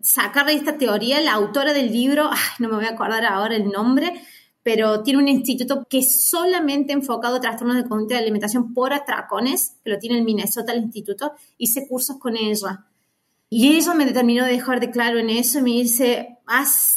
sacar 0.01 0.45
de 0.45 0.53
esta 0.53 0.77
teoría, 0.77 1.21
la 1.21 1.33
autora 1.33 1.73
del 1.73 1.91
libro, 1.91 2.29
no 2.59 2.69
me 2.69 2.75
voy 2.75 2.85
a 2.85 2.89
acordar 2.89 3.25
ahora 3.25 3.55
el 3.55 3.69
nombre, 3.69 4.13
pero 4.61 5.03
tiene 5.03 5.19
un 5.19 5.27
instituto 5.27 5.85
que 5.89 5.99
es 5.99 6.29
solamente 6.29 6.93
enfocado 6.93 7.37
a 7.37 7.41
trastornos 7.41 7.77
de 7.77 7.87
conducta 7.87 8.15
de 8.15 8.21
alimentación 8.21 8.73
por 8.73 8.93
atracones, 8.93 9.75
que 9.83 9.91
lo 9.91 9.99
tiene 9.99 10.17
en 10.17 10.25
Minnesota 10.25 10.71
el 10.73 10.83
instituto, 10.83 11.33
hice 11.57 11.87
cursos 11.87 12.17
con 12.17 12.35
ella. 12.37 12.85
Y 13.49 13.75
ella 13.75 13.93
me 13.93 14.05
determinó 14.05 14.45
de 14.45 14.53
dejar 14.53 14.79
de 14.79 14.89
claro 14.89 15.19
en 15.19 15.29
eso 15.29 15.59
y 15.59 15.61
me 15.61 15.69
dice, 15.69 16.39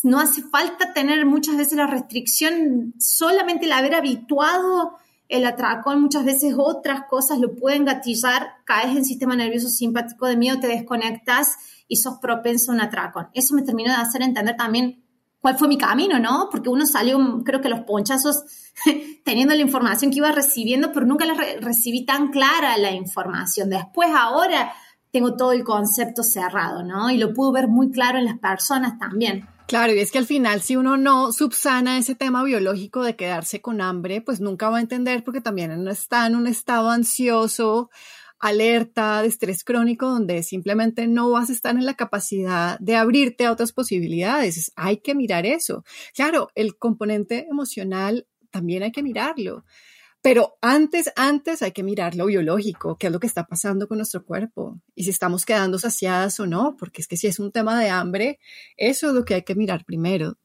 no 0.04 0.20
hace 0.20 0.42
falta 0.42 0.94
tener 0.94 1.26
muchas 1.26 1.56
veces 1.56 1.76
la 1.76 1.86
restricción, 1.86 2.94
solamente 2.98 3.66
el 3.66 3.72
haber 3.72 3.94
habituado 3.94 4.96
el 5.28 5.44
atracón, 5.44 6.02
muchas 6.02 6.24
veces 6.24 6.54
otras 6.56 7.02
cosas 7.08 7.38
lo 7.38 7.54
pueden 7.54 7.84
gatillar, 7.84 8.48
caes 8.64 8.96
en 8.96 9.04
sistema 9.04 9.34
nervioso 9.36 9.68
simpático 9.68 10.26
de 10.26 10.36
miedo, 10.36 10.60
te 10.60 10.68
desconectas 10.68 11.56
y 11.88 11.96
sos 11.96 12.18
propenso 12.18 12.70
a 12.70 12.74
un 12.74 12.80
atracón. 12.80 13.28
Eso 13.34 13.54
me 13.54 13.62
terminó 13.62 13.90
de 13.90 13.96
hacer 13.98 14.22
entender 14.22 14.56
también 14.56 15.02
cuál 15.40 15.58
fue 15.58 15.68
mi 15.68 15.78
camino, 15.78 16.18
¿no? 16.18 16.48
Porque 16.50 16.68
uno 16.68 16.86
salió, 16.86 17.18
creo 17.44 17.60
que 17.60 17.68
los 17.68 17.80
ponchazos, 17.80 18.44
teniendo 19.24 19.54
la 19.54 19.60
información 19.60 20.10
que 20.10 20.18
iba 20.18 20.32
recibiendo, 20.32 20.92
pero 20.92 21.06
nunca 21.06 21.24
la 21.24 21.34
recibí 21.60 22.04
tan 22.04 22.28
clara 22.28 22.76
la 22.78 22.92
información. 22.92 23.70
Después, 23.70 24.10
ahora, 24.16 24.72
tengo 25.10 25.36
todo 25.36 25.52
el 25.52 25.64
concepto 25.64 26.22
cerrado, 26.22 26.82
¿no? 26.82 27.10
Y 27.10 27.18
lo 27.18 27.32
puedo 27.32 27.52
ver 27.52 27.68
muy 27.68 27.90
claro 27.90 28.18
en 28.18 28.24
las 28.24 28.38
personas 28.38 28.98
también. 28.98 29.46
Claro, 29.66 29.92
y 29.92 29.98
es 29.98 30.12
que 30.12 30.18
al 30.18 30.26
final 30.26 30.62
si 30.62 30.76
uno 30.76 30.96
no 30.96 31.32
subsana 31.32 31.98
ese 31.98 32.14
tema 32.14 32.44
biológico 32.44 33.02
de 33.02 33.16
quedarse 33.16 33.60
con 33.60 33.80
hambre, 33.80 34.20
pues 34.20 34.40
nunca 34.40 34.70
va 34.70 34.78
a 34.78 34.80
entender 34.80 35.24
porque 35.24 35.40
también 35.40 35.88
está 35.88 36.24
en 36.28 36.36
un 36.36 36.46
estado 36.46 36.88
ansioso, 36.88 37.90
alerta, 38.38 39.22
de 39.22 39.28
estrés 39.28 39.64
crónico, 39.64 40.06
donde 40.08 40.44
simplemente 40.44 41.08
no 41.08 41.30
vas 41.30 41.50
a 41.50 41.52
estar 41.52 41.74
en 41.74 41.84
la 41.84 41.94
capacidad 41.94 42.78
de 42.78 42.94
abrirte 42.94 43.44
a 43.44 43.50
otras 43.50 43.72
posibilidades. 43.72 44.70
Hay 44.76 44.98
que 44.98 45.16
mirar 45.16 45.46
eso. 45.46 45.84
Claro, 46.14 46.48
el 46.54 46.78
componente 46.78 47.48
emocional 47.50 48.28
también 48.52 48.84
hay 48.84 48.92
que 48.92 49.02
mirarlo 49.02 49.64
Pero 50.26 50.58
antes, 50.60 51.12
antes 51.14 51.62
hay 51.62 51.70
que 51.70 51.84
mirar 51.84 52.16
lo 52.16 52.26
biológico, 52.26 52.98
qué 52.98 53.06
es 53.06 53.12
lo 53.12 53.20
que 53.20 53.28
está 53.28 53.46
pasando 53.46 53.86
con 53.86 53.98
nuestro 53.98 54.24
cuerpo 54.24 54.80
y 54.96 55.04
si 55.04 55.10
estamos 55.10 55.44
quedando 55.44 55.78
saciadas 55.78 56.40
o 56.40 56.48
no, 56.48 56.74
porque 56.76 57.00
es 57.00 57.06
que 57.06 57.16
si 57.16 57.28
es 57.28 57.38
un 57.38 57.52
tema 57.52 57.78
de 57.78 57.90
hambre, 57.90 58.40
eso 58.76 59.06
es 59.06 59.14
lo 59.14 59.24
que 59.24 59.34
hay 59.34 59.42
que 59.42 59.54
mirar 59.54 59.84
primero. 59.84 60.36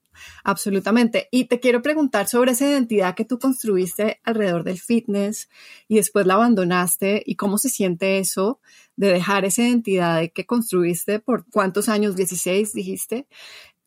Absolutamente. 0.43 1.29
Y 1.31 1.45
te 1.45 1.59
quiero 1.59 1.81
preguntar 1.81 2.27
sobre 2.27 2.51
esa 2.51 2.69
identidad 2.69 3.15
que 3.15 3.25
tú 3.25 3.39
construiste 3.39 4.19
alrededor 4.23 4.63
del 4.63 4.79
fitness 4.79 5.49
y 5.87 5.95
después 5.95 6.27
la 6.27 6.35
abandonaste 6.35 7.23
y 7.25 7.35
cómo 7.35 7.57
se 7.57 7.69
siente 7.69 8.19
eso 8.19 8.59
de 8.97 9.11
dejar 9.11 9.45
esa 9.45 9.63
identidad 9.63 10.21
que 10.31 10.45
construiste 10.45 11.19
por 11.19 11.47
cuántos 11.49 11.89
años, 11.89 12.15
16 12.15 12.73
dijiste, 12.73 13.25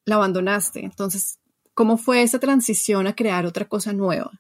la 0.07 0.17
abandonaste. 0.17 0.85
Entonces, 0.85 1.39
¿cómo 1.75 1.97
fue 1.97 2.23
esa 2.23 2.39
transición 2.39 3.07
a 3.07 3.15
crear 3.15 3.47
otra 3.47 3.67
cosa 3.67 3.93
nueva? 3.93 4.31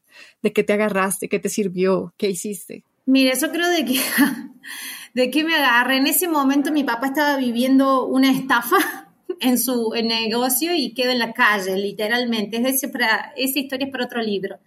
¿De 0.42 0.52
qué 0.52 0.62
te 0.62 0.72
agarraste? 0.72 1.28
¿Qué 1.28 1.38
te 1.38 1.48
sirvió? 1.48 2.14
¿Qué 2.16 2.30
hiciste? 2.30 2.84
Mire, 3.06 3.32
eso 3.32 3.50
creo 3.50 3.68
de 3.68 3.84
que, 3.84 4.00
de 5.14 5.30
que 5.30 5.44
me 5.44 5.54
agarré. 5.54 5.98
En 5.98 6.06
ese 6.06 6.28
momento 6.28 6.72
mi 6.72 6.84
papá 6.84 7.08
estaba 7.08 7.36
viviendo 7.36 8.06
una 8.06 8.30
estafa 8.30 9.12
en 9.40 9.58
su 9.58 9.92
negocio 10.02 10.74
y 10.74 10.94
quedo 10.94 11.10
en 11.10 11.18
la 11.18 11.32
calle, 11.32 11.76
literalmente. 11.76 12.56
Es 12.56 12.76
ese 12.76 12.88
para, 12.88 13.32
esa 13.36 13.58
historia 13.58 13.86
es 13.86 13.92
para 13.92 14.06
otro 14.06 14.22
libro. 14.22 14.58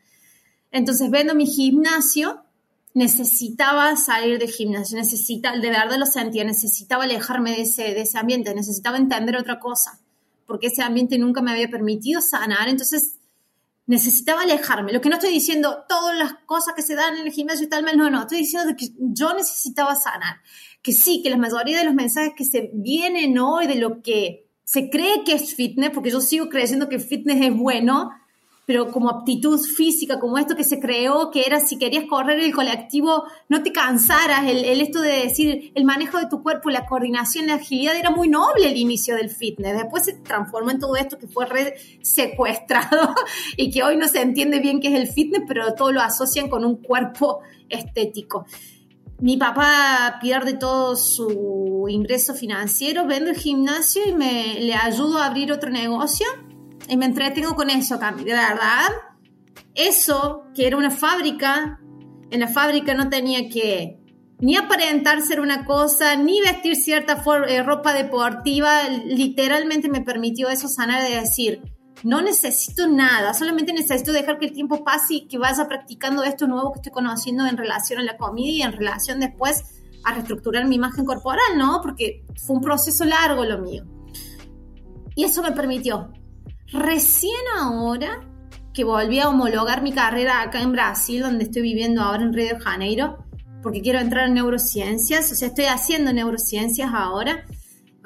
Entonces, 0.71 1.09
vendo 1.09 1.33
mi 1.33 1.47
gimnasio, 1.47 2.43
necesitaba 2.97 3.95
salir 3.95 4.39
del 4.39 4.49
gimnasio, 4.49 4.97
necesita, 4.97 5.55
de 5.55 5.69
verdad 5.69 5.97
lo 5.97 6.05
sentía, 6.07 6.43
necesitaba 6.43 7.03
alejarme 7.03 7.51
de 7.51 7.61
ese, 7.61 7.93
de 7.93 8.01
ese 8.01 8.17
ambiente, 8.17 8.53
necesitaba 8.55 8.97
entender 8.97 9.37
otra 9.37 9.59
cosa, 9.59 9.99
porque 10.47 10.67
ese 10.67 10.81
ambiente 10.81 11.19
nunca 11.19 11.41
me 11.41 11.51
había 11.51 11.69
permitido 11.69 12.21
sanar, 12.21 12.69
entonces 12.69 13.19
necesitaba 13.85 14.41
alejarme. 14.41 14.93
Lo 14.93 15.01
que 15.01 15.09
no 15.09 15.15
estoy 15.15 15.31
diciendo, 15.31 15.85
todas 15.87 16.17
las 16.17 16.33
cosas 16.45 16.73
que 16.75 16.81
se 16.81 16.95
dan 16.95 17.17
en 17.17 17.27
el 17.27 17.31
gimnasio 17.31 17.65
y 17.65 17.69
tal, 17.69 17.85
no, 17.95 18.09
no, 18.09 18.21
estoy 18.21 18.39
diciendo 18.39 18.73
que 18.77 18.89
yo 18.97 19.33
necesitaba 19.33 19.95
sanar, 19.95 20.37
que 20.81 20.93
sí, 20.93 21.21
que 21.21 21.29
la 21.29 21.37
mayoría 21.37 21.77
de 21.77 21.85
los 21.85 21.93
mensajes 21.93 22.33
que 22.35 22.45
se 22.45 22.71
vienen 22.73 23.37
hoy 23.37 23.67
de 23.67 23.75
lo 23.75 24.01
que 24.01 24.47
se 24.63 24.89
cree 24.89 25.23
que 25.25 25.33
es 25.33 25.55
fitness, 25.55 25.91
porque 25.91 26.11
yo 26.11 26.19
sigo 26.19 26.49
creyendo 26.49 26.89
que 26.89 26.99
fitness 26.99 27.41
es 27.41 27.55
bueno, 27.55 28.11
pero 28.67 28.91
como 28.91 29.09
aptitud 29.09 29.61
física, 29.61 30.19
como 30.19 30.37
esto 30.37 30.53
que 30.53 30.65
se 30.65 30.81
creó, 30.81 31.31
que 31.31 31.43
era 31.47 31.61
si 31.61 31.77
querías 31.77 32.03
correr 32.03 32.37
el 32.41 32.53
colectivo, 32.53 33.23
no 33.47 33.63
te 33.63 33.71
cansaras, 33.71 34.45
el, 34.45 34.65
esto 34.81 34.99
de 34.99 35.23
decir, 35.23 35.71
el 35.73 35.85
manejo 35.85 36.19
de 36.19 36.27
tu 36.27 36.43
cuerpo, 36.43 36.69
la 36.69 36.85
coordinación, 36.85 37.47
la 37.47 37.53
agilidad, 37.53 37.95
era 37.95 38.11
muy 38.11 38.27
noble 38.27 38.69
el 38.69 38.75
inicio 38.75 39.15
del 39.15 39.29
fitness. 39.29 39.77
Después 39.77 40.03
se 40.03 40.15
transformó 40.15 40.71
en 40.71 40.79
todo 40.79 40.97
esto 40.97 41.17
que 41.17 41.27
fue 41.27 41.47
secuestrado 42.01 43.15
y 43.55 43.71
que 43.71 43.83
hoy 43.83 43.95
no 43.95 44.09
se 44.09 44.21
entiende 44.21 44.59
bien 44.59 44.81
qué 44.81 44.89
es 44.89 44.99
el 44.99 45.07
fitness, 45.07 45.43
pero 45.47 45.73
todo 45.73 45.93
lo 45.93 46.01
asocian 46.01 46.49
con 46.49 46.65
un 46.65 46.75
cuerpo 46.75 47.39
estético 47.69 48.45
mi 49.19 49.35
papá 49.35 50.19
pierde 50.21 50.53
todo 50.53 50.95
su 50.95 51.87
ingreso 51.89 52.35
financiero, 52.35 53.07
vendo 53.07 53.31
el 53.31 53.35
gimnasio 53.35 54.03
y 54.07 54.13
me 54.13 54.59
le 54.59 54.75
ayudo 54.75 55.17
a 55.17 55.25
abrir 55.25 55.51
otro 55.51 55.71
negocio 55.71 56.27
y 56.87 56.97
me 56.97 57.05
entretengo 57.05 57.55
con 57.55 57.69
eso, 57.69 57.99
Cami, 57.99 58.23
de 58.23 58.33
verdad. 58.33 58.89
Eso, 59.75 60.45
que 60.55 60.67
era 60.67 60.77
una 60.77 60.91
fábrica, 60.91 61.79
en 62.31 62.39
la 62.39 62.47
fábrica 62.47 62.93
no 62.93 63.09
tenía 63.09 63.49
que 63.49 63.99
ni 64.39 64.55
aparentar 64.55 65.21
ser 65.21 65.39
una 65.39 65.65
cosa, 65.65 66.15
ni 66.15 66.41
vestir 66.41 66.75
cierta 66.75 67.23
eh, 67.47 67.63
ropa 67.63 67.93
deportiva, 67.93 68.83
literalmente 68.89 69.89
me 69.89 70.01
permitió 70.01 70.49
eso 70.49 70.67
sanar 70.67 71.03
de 71.03 71.15
decir, 71.15 71.61
no 72.03 72.21
necesito 72.21 72.87
nada, 72.87 73.33
solamente 73.33 73.73
necesito 73.73 74.13
dejar 74.13 74.37
que 74.37 74.45
el 74.45 74.53
tiempo 74.53 74.83
pase 74.83 75.15
y 75.15 75.27
que 75.27 75.39
vaya 75.39 75.67
practicando 75.67 76.23
esto 76.23 76.47
nuevo 76.47 76.71
que 76.71 76.79
estoy 76.79 76.91
conociendo 76.91 77.47
en 77.47 77.57
relación 77.57 77.99
a 77.99 78.03
la 78.03 78.17
comida 78.17 78.49
y 78.51 78.61
en 78.61 78.73
relación 78.73 79.19
después 79.19 79.63
a 80.03 80.13
reestructurar 80.13 80.67
mi 80.67 80.75
imagen 80.75 81.05
corporal, 81.05 81.57
¿no? 81.57 81.79
Porque 81.81 82.23
fue 82.45 82.57
un 82.57 82.61
proceso 82.61 83.03
largo 83.05 83.43
lo 83.43 83.57
mío. 83.57 83.83
Y 85.15 85.23
eso 85.23 85.41
me 85.41 85.51
permitió. 85.51 86.11
Recién 86.71 87.33
ahora 87.59 88.21
que 88.73 88.83
volví 88.83 89.19
a 89.19 89.29
homologar 89.29 89.81
mi 89.81 89.91
carrera 89.91 90.41
acá 90.41 90.61
en 90.61 90.71
Brasil, 90.71 91.21
donde 91.21 91.45
estoy 91.45 91.61
viviendo 91.63 92.01
ahora 92.01 92.23
en 92.23 92.33
Río 92.33 92.55
de 92.55 92.59
Janeiro, 92.59 93.17
porque 93.63 93.81
quiero 93.81 93.99
entrar 93.99 94.27
en 94.27 94.35
neurociencias, 94.35 95.31
o 95.31 95.35
sea, 95.35 95.47
estoy 95.47 95.65
haciendo 95.65 96.13
neurociencias 96.13 96.91
ahora 96.93 97.43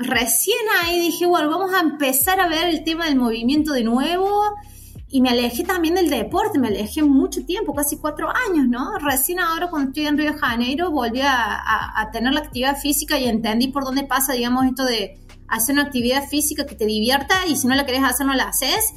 recién 0.04 0.58
ahí 0.84 1.00
dije, 1.00 1.26
bueno, 1.26 1.50
vamos 1.50 1.74
a 1.74 1.82
empezar 1.82 2.40
a 2.40 2.48
ver 2.48 2.70
el 2.70 2.84
tema 2.84 3.06
del 3.06 3.16
movimiento 3.16 3.74
de 3.74 3.84
nuevo. 3.84 4.56
Y 5.14 5.20
me 5.20 5.30
alejé 5.30 5.66
también 5.66 5.96
del 5.96 6.10
deporte, 6.10 6.58
me 6.58 6.70
alejé 6.70 7.04
mucho 7.04 7.46
tiempo, 7.46 7.74
casi 7.74 7.98
cuatro 7.98 8.30
años, 8.30 8.68
¿no? 8.70 8.98
Recién 9.00 9.42
ahora 9.42 9.70
cuando 9.70 9.90
estoy 9.90 10.08
en 10.08 10.18
Río 10.18 10.32
de 10.32 10.40
Janeiro 10.40 10.90
volví 10.90 11.20
a, 11.22 12.10
tener 12.14 12.34
la 12.34 12.40
actividad 12.40 12.78
física 12.78 13.20
y 13.20 13.28
entendí 13.28 13.68
por 13.68 13.84
dónde 13.84 14.06
pasa, 14.06 14.32
digamos, 14.32 14.66
esto 14.66 14.86
de 14.86 15.20
hacer 15.52 15.74
una 15.74 15.84
actividad 15.84 16.28
física 16.28 16.66
que 16.66 16.76
te 16.76 16.86
divierta 16.86 17.46
y 17.48 17.56
si 17.56 17.68
no 17.68 17.76
la 17.76 17.86
querés 17.86 18.04
hacer 18.04 18.26
no 18.26 18.34
la 18.34 18.50
haces. 18.50 18.94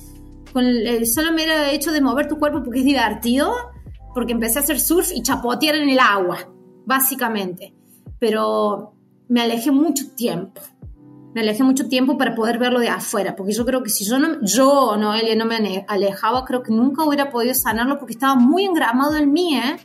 Con 0.52 0.64
el 0.64 1.06
solo 1.06 1.32
mero 1.32 1.52
hecho 1.70 1.90
de 1.92 2.00
mover 2.00 2.28
tu 2.28 2.38
cuerpo 2.38 2.62
porque 2.62 2.80
es 2.80 2.84
divertido, 2.84 3.52
porque 4.14 4.32
empecé 4.32 4.60
a 4.60 4.62
hacer 4.62 4.78
surf 4.80 5.10
y 5.12 5.22
chapotear 5.22 5.74
en 5.74 5.88
el 5.88 5.98
agua, 5.98 6.48
básicamente. 6.86 7.74
Pero 8.20 8.94
me 9.28 9.42
alejé 9.42 9.72
mucho 9.72 10.10
tiempo 10.14 10.60
me 11.34 11.40
alejé 11.40 11.64
mucho 11.64 11.88
tiempo 11.88 12.16
para 12.16 12.34
poder 12.34 12.58
verlo 12.58 12.78
de 12.78 12.88
afuera, 12.88 13.34
porque 13.34 13.52
yo 13.52 13.66
creo 13.66 13.82
que 13.82 13.90
si 13.90 14.04
yo 14.04 14.20
no, 14.20 14.40
yo, 14.42 14.96
Noelia, 14.96 15.34
no 15.34 15.44
me 15.44 15.84
alejaba, 15.88 16.44
creo 16.44 16.62
que 16.62 16.72
nunca 16.72 17.04
hubiera 17.04 17.30
podido 17.30 17.54
sanarlo 17.54 17.98
porque 17.98 18.12
estaba 18.12 18.36
muy 18.36 18.64
engramado 18.64 19.16
en 19.16 19.32
mí, 19.32 19.56
¿eh? 19.56 19.76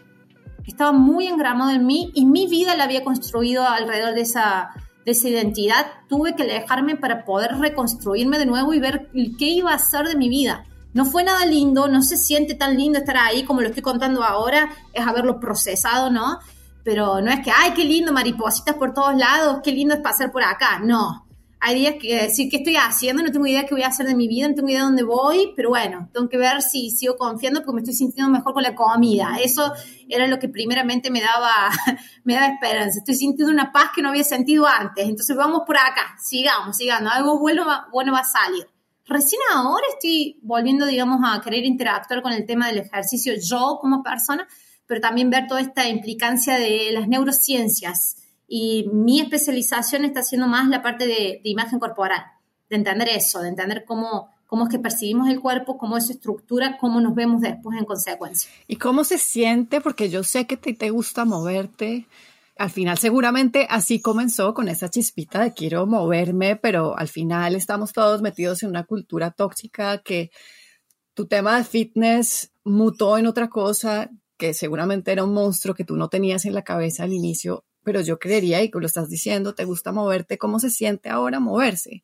Estaba 0.67 0.91
muy 0.91 1.25
engramado 1.25 1.71
en 1.71 1.87
mí 1.87 2.11
y 2.13 2.27
mi 2.27 2.45
vida 2.45 2.77
la 2.77 2.83
había 2.83 3.03
construido 3.03 3.67
alrededor 3.67 4.13
de 4.13 4.21
esa, 4.21 4.69
esa 5.11 5.29
identidad. 5.29 5.85
Tuve 6.07 6.35
que 6.35 6.43
alejarme 6.43 6.95
para 6.95 7.25
poder 7.25 7.57
reconstruirme 7.57 8.37
de 8.37 8.45
nuevo 8.45 8.73
y 8.73 8.79
ver 8.79 9.09
qué 9.37 9.45
iba 9.45 9.73
a 9.73 9.79
ser 9.79 10.07
de 10.07 10.15
mi 10.15 10.29
vida. 10.29 10.65
No 10.93 11.05
fue 11.05 11.23
nada 11.23 11.45
lindo, 11.45 11.87
no 11.87 12.01
se 12.01 12.17
siente 12.17 12.55
tan 12.55 12.75
lindo 12.75 12.99
estar 12.99 13.17
ahí 13.17 13.43
como 13.43 13.61
lo 13.61 13.67
estoy 13.67 13.83
contando 13.83 14.23
ahora, 14.23 14.69
es 14.91 15.05
haberlo 15.05 15.39
procesado, 15.39 16.09
¿no? 16.09 16.39
Pero 16.83 17.21
no 17.21 17.29
es 17.29 17.41
que, 17.41 17.51
ay, 17.51 17.73
qué 17.75 17.83
lindo, 17.83 18.11
maripositas 18.11 18.75
por 18.75 18.93
todos 18.93 19.15
lados, 19.15 19.59
qué 19.63 19.71
lindo 19.71 19.93
es 19.93 20.01
pasar 20.01 20.31
por 20.31 20.43
acá. 20.43 20.79
No, 20.79 21.27
hay 21.61 21.79
días 21.79 21.95
que 21.99 22.15
decir 22.15 22.49
qué 22.49 22.57
estoy 22.57 22.77
haciendo, 22.77 23.21
no 23.21 23.31
tengo 23.31 23.45
idea 23.45 23.65
qué 23.65 23.75
voy 23.75 23.83
a 23.83 23.87
hacer 23.87 24.05
de 24.05 24.15
mi 24.15 24.29
vida, 24.29 24.47
no 24.47 24.55
tengo 24.55 24.69
idea 24.69 24.79
de 24.79 24.85
dónde 24.85 25.03
voy, 25.03 25.51
pero 25.57 25.69
bueno, 25.69 26.09
tengo 26.13 26.29
que 26.29 26.37
ver 26.37 26.61
si 26.61 26.89
sigo 26.89 27.17
confiando 27.17 27.59
porque 27.61 27.73
me 27.73 27.81
estoy 27.81 27.95
sintiendo 27.95 28.31
mejor 28.31 28.53
con 28.53 28.63
la 28.63 28.75
comida. 28.75 29.37
Eso 29.43 29.73
era 30.07 30.25
lo 30.27 30.39
que 30.39 30.47
primeramente 30.47 31.11
me 31.11 31.19
daba, 31.19 31.69
me 32.23 32.35
daba 32.35 32.47
esperanza. 32.47 32.99
Estoy 32.99 33.15
sintiendo 33.15 33.51
una 33.51 33.73
paz 33.73 33.89
que 33.93 34.01
no 34.01 34.09
había 34.09 34.23
sentido 34.23 34.65
antes. 34.67 35.05
Entonces 35.05 35.35
vamos 35.35 35.63
por 35.67 35.77
acá, 35.77 36.15
sigamos, 36.23 36.77
sigamos, 36.77 37.11
algo 37.11 37.37
bueno, 37.39 37.65
bueno 37.91 38.13
va 38.13 38.19
a 38.19 38.23
salir. 38.23 38.65
Recién 39.05 39.41
ahora 39.53 39.85
estoy 39.93 40.39
volviendo, 40.43 40.85
digamos, 40.85 41.19
a 41.25 41.41
querer 41.41 41.65
interactuar 41.65 42.21
con 42.21 42.31
el 42.31 42.45
tema 42.45 42.67
del 42.67 42.77
ejercicio 42.77 43.33
yo 43.41 43.79
como 43.81 44.01
persona, 44.01 44.47
pero 44.85 45.01
también 45.01 45.29
ver 45.29 45.47
toda 45.47 45.61
esta 45.61 45.89
implicancia 45.89 46.57
de 46.57 46.91
las 46.93 47.07
neurociencias 47.07 48.18
y 48.49 48.89
mi 48.91 49.21
especialización 49.21 50.03
está 50.05 50.23
siendo 50.23 50.47
más 50.47 50.67
la 50.69 50.81
parte 50.81 51.05
de, 51.05 51.39
imagen 51.43 51.77
corporal, 51.77 52.23
de 52.67 52.77
entender 52.77 53.07
eso, 53.09 53.41
de 53.41 53.49
entender 53.49 53.85
cómo, 53.85 54.31
cómo 54.47 54.63
es 54.63 54.71
que 54.71 54.79
percibimos 54.79 55.29
el 55.29 55.39
cuerpo, 55.39 55.77
cómo 55.77 55.97
es 55.97 56.07
su 56.07 56.13
estructura, 56.13 56.77
cómo 56.79 56.99
nos 56.99 57.13
vemos 57.13 57.41
después 57.41 57.77
en 57.77 57.85
consecuencia. 57.85 58.49
¿Y 58.67 58.77
cómo 58.77 59.03
se 59.03 59.19
siente? 59.19 59.81
Porque 59.81 60.09
yo 60.09 60.23
sé 60.23 60.47
que 60.47 60.57
te, 60.57 60.73
te 60.73 60.89
gusta 60.89 61.25
moverte. 61.25 62.07
Al 62.57 62.71
final 62.71 62.97
seguramente 62.97 63.67
así 63.69 64.01
comenzó 64.01 64.55
con 64.55 64.67
esa 64.67 64.89
chispita 64.89 65.43
de 65.43 65.53
quiero 65.53 65.85
moverme, 65.85 66.55
pero 66.55 66.97
al 66.97 67.07
final 67.07 67.55
estamos 67.55 67.93
todos 67.93 68.23
metidos 68.23 68.63
en 68.63 68.69
una 68.69 68.83
cultura 68.83 69.29
tóxica 69.29 69.99
que 69.99 70.31
tu 71.13 71.27
tema 71.27 71.55
de 71.55 71.63
fitness 71.63 72.51
mutó 72.63 73.19
en 73.19 73.27
otra 73.27 73.47
cosa 73.47 74.09
que 74.37 74.53
seguramente 74.55 75.11
era 75.11 75.23
un 75.23 75.33
monstruo 75.33 75.75
que 75.75 75.83
tú 75.83 75.97
no 75.97 76.09
tenías 76.09 76.45
en 76.45 76.55
la 76.55 76.63
cabeza 76.63 77.03
al 77.03 77.13
inicio 77.13 77.65
pero 77.89 78.01
yo 78.01 78.19
creería, 78.19 78.61
y 78.61 78.69
que 78.69 78.79
lo 78.79 78.85
estás 78.85 79.09
diciendo, 79.09 79.55
te 79.55 79.65
gusta 79.65 79.91
moverte, 79.91 80.37
¿cómo 80.37 80.59
se 80.59 80.69
siente 80.69 81.09
ahora 81.09 81.39
moverse? 81.39 82.03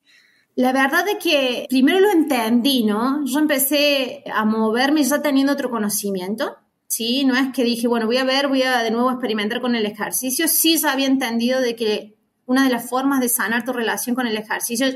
La 0.56 0.74
verdad 0.74 1.08
es 1.08 1.24
que 1.24 1.67
primero 1.69 2.00
lo 2.00 2.10
entendí, 2.10 2.84
¿no? 2.84 3.24
Yo 3.24 3.38
empecé 3.38 4.24
a 4.34 4.45
moverme 4.45 5.04
ya 5.04 5.21
teniendo 5.21 5.54
otro 5.54 5.69
conocimiento, 5.69 6.56
¿sí? 6.88 7.24
No 7.24 7.36
es 7.36 7.54
que 7.54 7.63
dije, 7.63 7.88
bueno, 7.88 8.08
voy 8.08 8.17
a 8.17 8.24
ver, 8.24 8.48
voy 8.48 8.63
a 8.63 8.82
de 8.82 8.89
nuevo 8.89 9.12
experimentar 9.12 9.62
con 9.62 9.76
el 9.76 9.86
ejercicio. 9.86 10.48
Sí 10.48 10.76
ya 10.80 10.91
había 10.91 11.06
entendido 11.06 11.62
de 11.62 11.76
que 11.76 12.15
una 12.48 12.63
de 12.63 12.71
las 12.71 12.89
formas 12.89 13.19
de 13.19 13.30
sanar 13.30 13.63
tu 13.63 13.71
relación 13.71 14.15
con 14.15 14.26
el 14.26 14.38
ejercicio, 14.38 14.88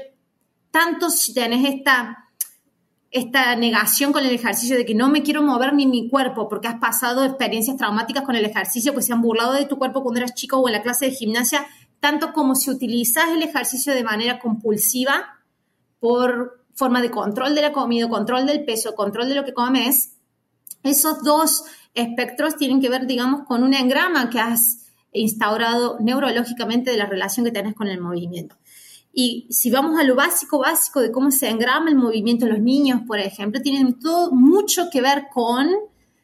tanto 0.71 1.11
si 1.11 1.35
tenés 1.35 1.71
esta 1.71 2.28
esta 3.11 3.55
negación 3.55 4.13
con 4.13 4.23
el 4.25 4.33
ejercicio 4.33 4.77
de 4.77 4.85
que 4.85 4.93
no 4.93 5.09
me 5.09 5.23
quiero 5.23 5.41
mover 5.41 5.73
ni 5.73 5.87
mi 5.87 6.09
cuerpo 6.09 6.47
porque 6.47 6.67
has 6.67 6.79
pasado 6.79 7.25
experiencias 7.25 7.77
traumáticas 7.77 8.23
con 8.23 8.35
el 8.35 8.45
ejercicio, 8.45 8.93
pues 8.93 9.07
se 9.07 9.13
han 9.13 9.21
burlado 9.21 9.53
de 9.53 9.65
tu 9.65 9.77
cuerpo 9.77 10.03
cuando 10.03 10.19
eras 10.19 10.35
chico 10.35 10.57
o 10.57 10.67
en 10.67 10.73
la 10.73 10.83
clase 10.83 11.05
de 11.05 11.11
gimnasia, 11.11 11.65
tanto 11.99 12.33
como 12.33 12.55
si 12.55 12.69
utilizas 12.69 13.29
el 13.29 13.41
ejercicio 13.41 13.93
de 13.93 14.03
manera 14.03 14.39
compulsiva 14.39 15.39
por 15.99 16.63
forma 16.75 17.01
de 17.01 17.09
control 17.09 17.55
de 17.55 17.61
la 17.61 17.71
comida, 17.71 18.07
control 18.07 18.45
del 18.45 18.63
peso, 18.63 18.95
control 18.95 19.27
de 19.27 19.35
lo 19.35 19.43
que 19.43 19.53
comes, 19.53 20.13
Esos 20.81 21.23
dos 21.23 21.63
espectros 21.93 22.55
tienen 22.55 22.79
que 22.79 22.89
ver, 22.89 23.05
digamos, 23.05 23.45
con 23.45 23.63
un 23.63 23.73
engrama 23.73 24.29
que 24.29 24.39
has 24.39 24.85
instaurado 25.11 25.97
neurológicamente 25.99 26.91
de 26.91 26.97
la 26.97 27.05
relación 27.05 27.45
que 27.45 27.51
tenés 27.51 27.73
con 27.73 27.87
el 27.87 27.99
movimiento. 27.99 28.55
Y 29.21 29.47
si 29.49 29.69
vamos 29.69 29.99
a 29.99 30.05
lo 30.05 30.15
básico, 30.15 30.59
básico 30.59 31.01
de 31.01 31.11
cómo 31.11 31.29
se 31.29 31.49
engrama 31.49 31.89
el 31.89 31.97
movimiento 31.97 32.45
en 32.45 32.53
los 32.53 32.61
niños, 32.61 33.01
por 33.05 33.19
ejemplo, 33.19 33.61
tienen 33.61 33.99
todo 33.99 34.31
mucho 34.31 34.89
que 34.89 35.01
ver 35.01 35.25
con, 35.33 35.67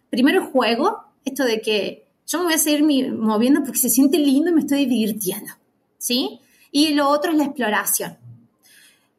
primero, 0.10 0.42
el 0.42 0.48
juego, 0.48 1.04
esto 1.26 1.44
de 1.44 1.60
que 1.60 2.08
yo 2.26 2.38
me 2.38 2.46
voy 2.46 2.54
a 2.54 2.58
seguir 2.58 3.12
moviendo 3.12 3.64
porque 3.66 3.80
se 3.80 3.90
siente 3.90 4.18
lindo 4.18 4.50
y 4.50 4.54
me 4.54 4.62
estoy 4.62 4.86
divirtiendo, 4.86 5.52
¿sí? 5.98 6.40
Y 6.72 6.94
lo 6.94 7.10
otro 7.10 7.34
es 7.34 7.38
la 7.38 7.44
exploración. 7.44 8.18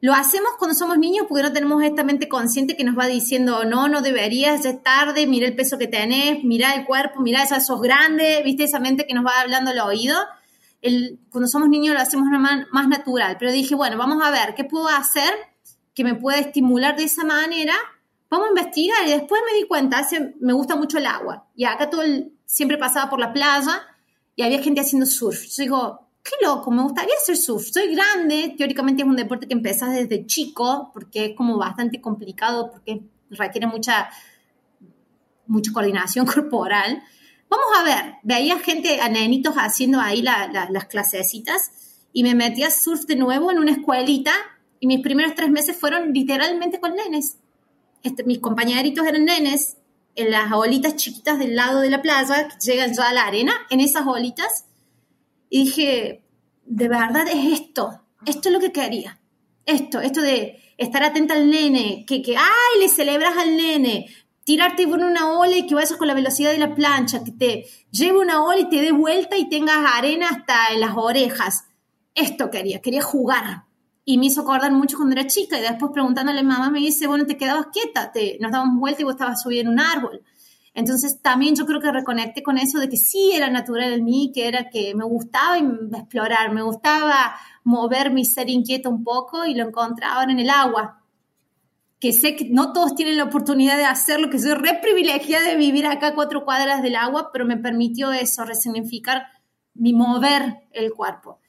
Lo 0.01 0.15
hacemos 0.15 0.53
cuando 0.57 0.75
somos 0.75 0.97
niños 0.97 1.27
porque 1.29 1.43
no 1.43 1.53
tenemos 1.53 1.83
esta 1.83 2.03
mente 2.03 2.27
consciente 2.27 2.75
que 2.75 2.83
nos 2.83 2.97
va 2.97 3.05
diciendo, 3.05 3.63
no, 3.63 3.87
no 3.89 4.01
deberías, 4.01 4.63
ya 4.63 4.71
es 4.71 4.81
tarde, 4.81 5.27
mira 5.27 5.45
el 5.45 5.55
peso 5.55 5.77
que 5.77 5.87
tenés, 5.87 6.43
mira 6.43 6.73
el 6.73 6.83
cuerpo, 6.87 7.21
mira, 7.21 7.45
ya 7.47 7.59
sos 7.59 7.79
grande, 7.79 8.41
viste 8.43 8.63
esa 8.63 8.79
mente 8.79 9.05
que 9.05 9.13
nos 9.13 9.23
va 9.23 9.39
hablando 9.39 9.69
al 9.69 9.79
oído. 9.81 10.17
El, 10.87 11.19
cuando 11.29 11.47
somos 11.47 11.69
niños 11.69 11.93
lo 11.93 12.01
hacemos 12.01 12.27
más, 12.39 12.65
más 12.71 12.87
natural, 12.87 13.37
pero 13.39 13.51
dije, 13.51 13.75
bueno, 13.75 13.97
vamos 13.97 14.23
a 14.23 14.31
ver, 14.31 14.55
¿qué 14.55 14.63
puedo 14.63 14.87
hacer 14.87 15.33
que 15.93 16.03
me 16.03 16.15
pueda 16.15 16.39
estimular 16.39 16.95
de 16.95 17.03
esa 17.03 17.23
manera? 17.23 17.73
Vamos 18.29 18.47
a 18.47 18.49
investigar 18.49 19.07
y 19.07 19.11
después 19.11 19.41
me 19.49 19.57
di 19.57 19.67
cuenta, 19.67 19.99
hace, 19.99 20.35
me 20.39 20.53
gusta 20.53 20.75
mucho 20.75 20.97
el 20.97 21.05
agua 21.05 21.47
y 21.55 21.65
acá 21.65 21.89
todo 21.89 22.01
el, 22.01 22.33
siempre 22.45 22.77
pasaba 22.77 23.09
por 23.09 23.19
la 23.19 23.31
playa 23.33 23.83
y 24.35 24.43
había 24.43 24.61
gente 24.61 24.81
haciendo 24.81 25.05
surf. 25.05 25.45
Yo 25.45 25.63
digo, 25.63 26.07
qué 26.23 26.45
loco, 26.45 26.71
me 26.71 26.83
gustaría 26.83 27.15
hacer 27.15 27.37
surf. 27.37 27.67
Soy 27.71 27.93
grande, 27.93 28.55
teóricamente 28.57 29.03
es 29.03 29.07
un 29.07 29.15
deporte 29.15 29.47
que 29.47 29.53
empezás 29.53 29.93
desde 29.93 30.25
chico, 30.25 30.91
porque 30.93 31.25
es 31.27 31.35
como 31.35 31.57
bastante 31.57 32.01
complicado, 32.01 32.71
porque 32.71 33.01
requiere 33.29 33.67
mucha, 33.67 34.09
mucha 35.47 35.71
coordinación 35.71 36.25
corporal. 36.33 37.01
Vamos 37.49 37.67
a 37.77 37.83
ver, 37.83 38.15
veía 38.23 38.59
gente, 38.59 38.99
a 38.99 39.09
nenitos 39.09 39.55
haciendo 39.55 39.99
ahí 39.99 40.21
las 40.21 40.85
clasecitas 40.85 41.71
y 42.11 42.23
me 42.23 42.35
metí 42.35 42.63
a 42.63 42.71
surf 42.71 43.05
de 43.05 43.15
nuevo 43.15 43.51
en 43.51 43.59
una 43.59 43.71
escuelita 43.71 44.33
y 44.79 44.87
mis 44.87 45.01
primeros 45.01 45.35
tres 45.35 45.49
meses 45.49 45.77
fueron 45.77 46.13
literalmente 46.13 46.79
con 46.79 46.95
nenes. 46.95 47.37
Este, 48.03 48.23
mis 48.23 48.39
compañeritos 48.39 49.05
eran 49.07 49.25
nenes 49.25 49.77
en 50.15 50.31
las 50.31 50.51
olitas 50.51 50.95
chiquitas 50.95 51.39
del 51.39 51.55
lado 51.55 51.81
de 51.81 51.89
la 51.89 52.01
playa 52.01 52.47
que 52.47 52.55
llegan 52.59 52.93
ya 52.93 53.09
a 53.09 53.13
la 53.13 53.27
arena, 53.27 53.53
en 53.69 53.79
esas 53.79 54.05
olitas 54.05 54.65
y 55.49 55.65
dije, 55.65 56.23
de 56.65 56.87
verdad 56.89 57.27
es 57.27 57.61
esto, 57.61 58.01
esto 58.25 58.49
es 58.49 58.53
lo 58.53 58.59
que 58.59 58.71
quería. 58.71 59.19
Esto, 59.65 59.99
esto 59.99 60.21
de 60.21 60.61
estar 60.77 61.03
atenta 61.03 61.33
al 61.33 61.49
nene, 61.49 62.05
que, 62.07 62.21
que, 62.21 62.37
ay, 62.37 62.79
le 62.79 62.89
celebras 62.89 63.37
al 63.37 63.55
nene, 63.55 64.07
tirarte 64.47 64.87
por 64.87 64.99
una 64.99 65.33
ola 65.33 65.57
y 65.57 65.67
que 65.67 65.75
vayas 65.75 65.97
con 65.97 66.07
la 66.07 66.13
velocidad 66.13 66.53
de 66.53 66.57
la 66.57 66.73
plancha, 66.73 67.21
que 67.21 67.33
te 67.33 67.65
lleve 67.91 68.17
una 68.17 68.41
ola 68.41 68.59
y 68.59 68.69
te 68.69 68.79
dé 68.79 68.93
vuelta 68.93 69.35
y 69.35 69.49
tengas 69.49 69.79
arena 69.93 70.29
hasta 70.29 70.73
en 70.73 70.79
las 70.79 70.93
orejas. 70.95 71.65
Esto 72.15 72.49
quería, 72.49 72.79
quería 72.81 73.01
jugar. 73.01 73.65
Y 74.05 74.17
me 74.17 74.27
hizo 74.27 74.39
acordar 74.39 74.71
mucho 74.71 74.95
cuando 74.95 75.15
era 75.19 75.27
chica 75.27 75.59
y 75.59 75.61
después 75.61 75.91
preguntándole 75.91 76.39
a 76.39 76.43
mamá 76.43 76.69
me 76.69 76.79
dice, 76.79 77.07
bueno, 77.07 77.25
te 77.25 77.35
quedabas 77.35 77.67
quieta, 77.73 78.13
te, 78.13 78.37
nos 78.39 78.53
dábamos 78.53 78.79
vuelta 78.79 79.01
y 79.01 79.03
vos 79.03 79.15
estabas 79.15 79.41
subiendo 79.41 79.69
en 79.73 79.79
un 79.79 79.85
árbol. 79.85 80.23
Entonces 80.73 81.21
también 81.21 81.53
yo 81.57 81.65
creo 81.65 81.81
que 81.81 81.91
reconecté 81.91 82.41
con 82.41 82.57
eso 82.57 82.79
de 82.79 82.87
que 82.87 82.95
sí 82.95 83.33
era 83.33 83.49
natural 83.49 83.91
en 83.91 84.05
mí, 84.05 84.31
que 84.33 84.47
era 84.47 84.69
que 84.69 84.95
me 84.95 85.03
gustaba 85.03 85.57
explorar, 85.57 86.53
me 86.53 86.61
gustaba 86.61 87.35
mover 87.65 88.11
mi 88.11 88.23
ser 88.23 88.49
inquieto 88.49 88.89
un 88.89 89.03
poco 89.03 89.43
y 89.43 89.55
lo 89.55 89.67
encontraba 89.67 90.23
en 90.23 90.39
el 90.39 90.49
agua. 90.49 91.03
Que 91.99 92.13
sé 92.13 92.35
que 92.35 92.49
no 92.49 92.73
todos 92.73 92.95
tienen 92.95 93.17
la 93.17 93.23
oportunidad 93.23 93.77
de 93.77 93.85
hacerlo, 93.85 94.29
que 94.29 94.39
soy 94.39 94.53
re 94.53 94.79
privilegiada 94.81 95.47
de 95.47 95.55
vivir 95.55 95.87
acá 95.87 96.13
cuatro 96.13 96.45
cuadras 96.45 96.81
del 96.83 96.95
agua, 96.95 97.31
pero 97.33 97.45
me 97.45 97.57
permitió 97.57 98.11
eso, 98.11 98.45
resignificar 98.45 99.23
mi 99.73 99.93
mover 99.93 100.67
el 100.71 100.91
cuerpo. 100.93 101.39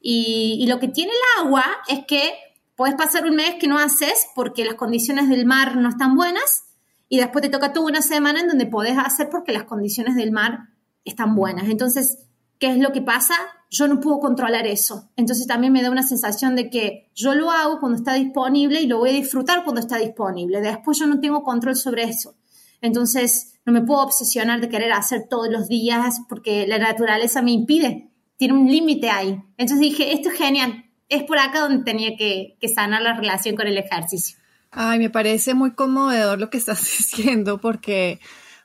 Y, 0.00 0.58
y 0.60 0.66
lo 0.66 0.78
que 0.78 0.88
tiene 0.88 1.12
el 1.12 1.44
agua 1.44 1.64
es 1.88 2.06
que 2.06 2.32
puedes 2.76 2.94
pasar 2.94 3.26
un 3.26 3.34
mes 3.34 3.56
que 3.60 3.66
no 3.66 3.78
haces 3.78 4.28
porque 4.34 4.64
las 4.64 4.74
condiciones 4.74 5.28
del 5.28 5.44
mar 5.44 5.76
no 5.76 5.88
están 5.88 6.14
buenas 6.14 6.64
y 7.08 7.18
después 7.18 7.42
te 7.42 7.48
toca 7.48 7.72
toda 7.72 7.86
una 7.86 8.02
semana 8.02 8.40
en 8.40 8.48
donde 8.48 8.66
podés 8.66 8.96
hacer 8.98 9.28
porque 9.30 9.52
las 9.52 9.64
condiciones 9.64 10.14
del 10.14 10.30
mar 10.30 10.68
están 11.04 11.34
buenas. 11.34 11.68
Entonces, 11.68 12.18
¿qué 12.58 12.70
es 12.70 12.78
lo 12.78 12.92
que 12.92 13.02
pasa? 13.02 13.34
Yo 13.70 13.86
no 13.86 14.00
puedo 14.00 14.18
controlar 14.18 14.66
eso. 14.66 15.10
Entonces 15.16 15.46
también 15.46 15.72
me 15.72 15.82
da 15.82 15.90
una 15.90 16.02
sensación 16.02 16.56
de 16.56 16.70
que 16.70 17.10
yo 17.14 17.34
lo 17.34 17.50
hago 17.50 17.80
cuando 17.80 17.98
está 17.98 18.14
disponible 18.14 18.80
y 18.80 18.86
lo 18.86 18.98
voy 18.98 19.10
a 19.10 19.14
disfrutar 19.14 19.64
cuando 19.64 19.80
está 19.80 19.98
disponible. 19.98 20.60
Después 20.60 20.98
yo 20.98 21.06
no 21.06 21.20
tengo 21.20 21.42
control 21.42 21.76
sobre 21.76 22.04
eso. 22.04 22.34
Entonces, 22.80 23.58
no 23.66 23.72
me 23.72 23.82
puedo 23.82 24.02
obsesionar 24.02 24.60
de 24.60 24.68
querer 24.68 24.92
hacer 24.92 25.26
todos 25.28 25.48
los 25.50 25.68
días 25.68 26.20
porque 26.28 26.66
la 26.66 26.78
naturaleza 26.78 27.42
me 27.42 27.52
impide. 27.52 28.10
Tiene 28.36 28.54
un 28.54 28.70
límite 28.70 29.10
ahí. 29.10 29.42
Entonces 29.56 29.80
dije, 29.80 30.12
esto 30.12 30.30
es 30.30 30.38
genial. 30.38 30.84
Es 31.08 31.24
por 31.24 31.38
acá 31.38 31.60
donde 31.60 31.84
tenía 31.84 32.16
que, 32.16 32.56
que 32.60 32.68
sanar 32.68 33.02
la 33.02 33.14
relación 33.14 33.56
con 33.56 33.66
el 33.66 33.76
ejercicio. 33.76 34.38
Ay, 34.70 34.98
me 34.98 35.10
parece 35.10 35.54
muy 35.54 35.72
conmovedor 35.72 36.38
lo 36.38 36.50
que 36.50 36.58
estás 36.58 36.80
diciendo 36.98 37.58
porque, 37.58 38.20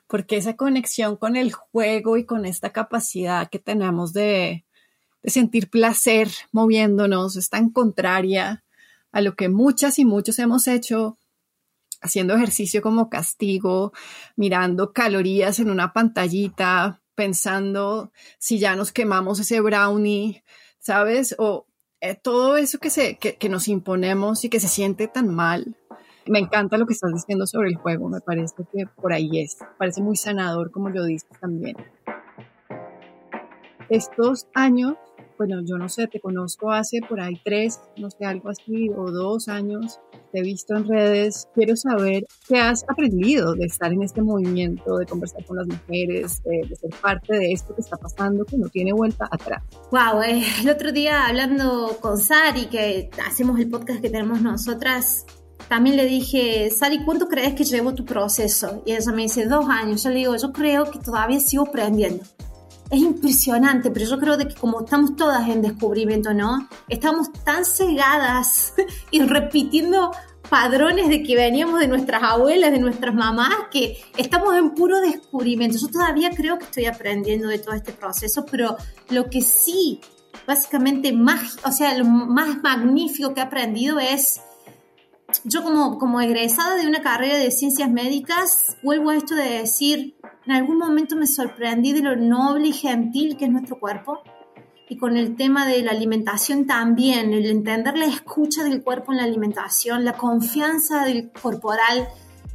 porque 0.06 0.36
esa 0.36 0.56
conexión 0.56 1.16
con 1.16 1.36
el 1.36 1.52
juego 1.52 2.16
y 2.16 2.24
con 2.24 2.46
esta 2.46 2.70
capacidad 2.70 3.48
que 3.48 3.58
tenemos 3.58 4.12
de, 4.12 4.64
de 5.24 5.30
sentir 5.30 5.68
placer 5.68 6.28
moviéndonos 6.52 7.34
es 7.34 7.50
tan 7.50 7.70
contraria 7.70 8.62
a 9.10 9.20
lo 9.20 9.34
que 9.34 9.48
muchas 9.48 9.98
y 9.98 10.04
muchos 10.04 10.38
hemos 10.38 10.68
hecho 10.68 11.18
haciendo 12.00 12.34
ejercicio 12.34 12.82
como 12.82 13.10
castigo, 13.10 13.92
mirando 14.36 14.92
calorías 14.92 15.58
en 15.58 15.70
una 15.70 15.92
pantallita, 15.92 17.02
pensando 17.16 18.12
si 18.38 18.60
ya 18.60 18.76
nos 18.76 18.92
quemamos 18.92 19.40
ese 19.40 19.60
brownie, 19.60 20.44
¿sabes? 20.78 21.34
O 21.38 21.66
eh, 22.00 22.14
todo 22.14 22.56
eso 22.56 22.78
que, 22.78 22.90
se, 22.90 23.16
que, 23.16 23.36
que 23.36 23.48
nos 23.48 23.66
imponemos 23.66 24.44
y 24.44 24.48
que 24.48 24.60
se 24.60 24.68
siente 24.68 25.08
tan 25.08 25.34
mal 25.34 25.76
me 26.26 26.38
encanta 26.38 26.78
lo 26.78 26.86
que 26.86 26.94
estás 26.94 27.12
diciendo 27.12 27.46
sobre 27.46 27.68
el 27.68 27.76
juego, 27.76 28.08
me 28.08 28.20
parece 28.20 28.54
que 28.72 28.86
por 28.86 29.12
ahí 29.12 29.40
es, 29.40 29.58
parece 29.78 30.00
muy 30.02 30.16
sanador 30.16 30.70
como 30.70 30.88
lo 30.88 31.04
dices 31.04 31.28
también. 31.40 31.76
Estos 33.90 34.46
años, 34.54 34.96
bueno, 35.36 35.60
yo 35.64 35.76
no 35.76 35.88
sé, 35.88 36.06
te 36.06 36.20
conozco 36.20 36.70
hace 36.70 37.00
por 37.08 37.20
ahí 37.20 37.40
tres, 37.44 37.80
no 37.96 38.10
sé, 38.10 38.24
algo 38.24 38.50
así, 38.50 38.88
o 38.96 39.10
dos 39.10 39.48
años, 39.48 40.00
te 40.32 40.40
he 40.40 40.42
visto 40.42 40.76
en 40.76 40.88
redes, 40.88 41.48
quiero 41.54 41.76
saber 41.76 42.26
qué 42.48 42.58
has 42.58 42.84
aprendido 42.88 43.54
de 43.54 43.66
estar 43.66 43.92
en 43.92 44.02
este 44.02 44.22
movimiento, 44.22 44.98
de 44.98 45.06
conversar 45.06 45.44
con 45.44 45.56
las 45.56 45.66
mujeres, 45.66 46.42
de, 46.44 46.74
ser 46.76 46.90
parte 47.00 47.36
de 47.36 47.52
esto 47.52 47.74
que 47.74 47.80
está 47.80 47.96
pasando, 47.96 48.44
que 48.44 48.56
no 48.56 48.68
tiene 48.68 48.92
vuelta 48.92 49.28
atrás. 49.30 49.62
Wow, 49.90 50.22
eh, 50.22 50.42
el 50.62 50.70
otro 50.70 50.92
día 50.92 51.26
hablando 51.26 51.98
con 52.00 52.18
Sari, 52.18 52.66
que 52.66 53.10
hacemos 53.26 53.58
el 53.60 53.68
podcast 53.68 54.00
que 54.00 54.10
tenemos 54.10 54.40
nosotras, 54.40 55.26
también 55.68 55.96
le 55.96 56.04
dije, 56.04 56.70
Sally, 56.70 57.04
¿cuánto 57.04 57.26
crees 57.26 57.54
que 57.54 57.64
llevo 57.64 57.94
tu 57.94 58.04
proceso? 58.04 58.82
Y 58.84 58.92
ella 58.92 59.12
me 59.12 59.22
dice, 59.22 59.46
dos 59.46 59.66
años. 59.68 60.02
Yo 60.02 60.10
le 60.10 60.16
digo, 60.16 60.36
yo 60.36 60.52
creo 60.52 60.90
que 60.90 60.98
todavía 60.98 61.40
sigo 61.40 61.64
aprendiendo. 61.68 62.24
Es 62.94 63.00
impresionante, 63.00 63.90
pero 63.90 64.06
yo 64.06 64.18
creo 64.20 64.36
de 64.36 64.46
que 64.46 64.54
como 64.54 64.84
estamos 64.84 65.16
todas 65.16 65.48
en 65.48 65.62
descubrimiento, 65.62 66.32
¿no? 66.32 66.68
Estamos 66.88 67.32
tan 67.44 67.64
cegadas 67.64 68.72
y 69.10 69.20
repitiendo 69.20 70.12
padrones 70.48 71.08
de 71.08 71.24
que 71.24 71.34
veníamos 71.34 71.80
de 71.80 71.88
nuestras 71.88 72.22
abuelas, 72.22 72.70
de 72.70 72.78
nuestras 72.78 73.12
mamás, 73.12 73.52
que 73.72 74.00
estamos 74.16 74.54
en 74.54 74.76
puro 74.76 75.00
descubrimiento. 75.00 75.76
Yo 75.76 75.88
todavía 75.88 76.30
creo 76.30 76.56
que 76.56 76.66
estoy 76.66 76.86
aprendiendo 76.86 77.48
de 77.48 77.58
todo 77.58 77.74
este 77.74 77.90
proceso, 77.90 78.46
pero 78.48 78.76
lo 79.10 79.28
que 79.28 79.40
sí, 79.40 80.00
básicamente, 80.46 81.12
más, 81.12 81.56
o 81.64 81.72
sea, 81.72 81.98
lo 81.98 82.04
más 82.04 82.62
magnífico 82.62 83.34
que 83.34 83.40
he 83.40 83.42
aprendido 83.42 83.98
es 83.98 84.40
yo 85.44 85.62
como, 85.62 85.98
como 85.98 86.20
egresada 86.20 86.76
de 86.76 86.86
una 86.86 87.02
carrera 87.02 87.36
de 87.36 87.50
ciencias 87.50 87.90
médicas, 87.90 88.76
vuelvo 88.82 89.10
a 89.10 89.16
esto 89.16 89.34
de 89.34 89.58
decir, 89.60 90.16
en 90.46 90.52
algún 90.52 90.78
momento 90.78 91.16
me 91.16 91.26
sorprendí 91.26 91.92
de 91.92 92.02
lo 92.02 92.16
noble 92.16 92.68
y 92.68 92.72
gentil 92.72 93.36
que 93.36 93.46
es 93.46 93.50
nuestro 93.50 93.78
cuerpo. 93.78 94.22
Y 94.88 94.98
con 94.98 95.16
el 95.16 95.36
tema 95.36 95.66
de 95.66 95.82
la 95.82 95.92
alimentación 95.92 96.66
también, 96.66 97.32
el 97.32 97.46
entender 97.46 97.96
la 97.96 98.06
escucha 98.06 98.62
del 98.64 98.82
cuerpo 98.82 99.12
en 99.12 99.18
la 99.18 99.24
alimentación, 99.24 100.04
la 100.04 100.12
confianza 100.12 101.04
del 101.04 101.30
corporal, 101.30 102.08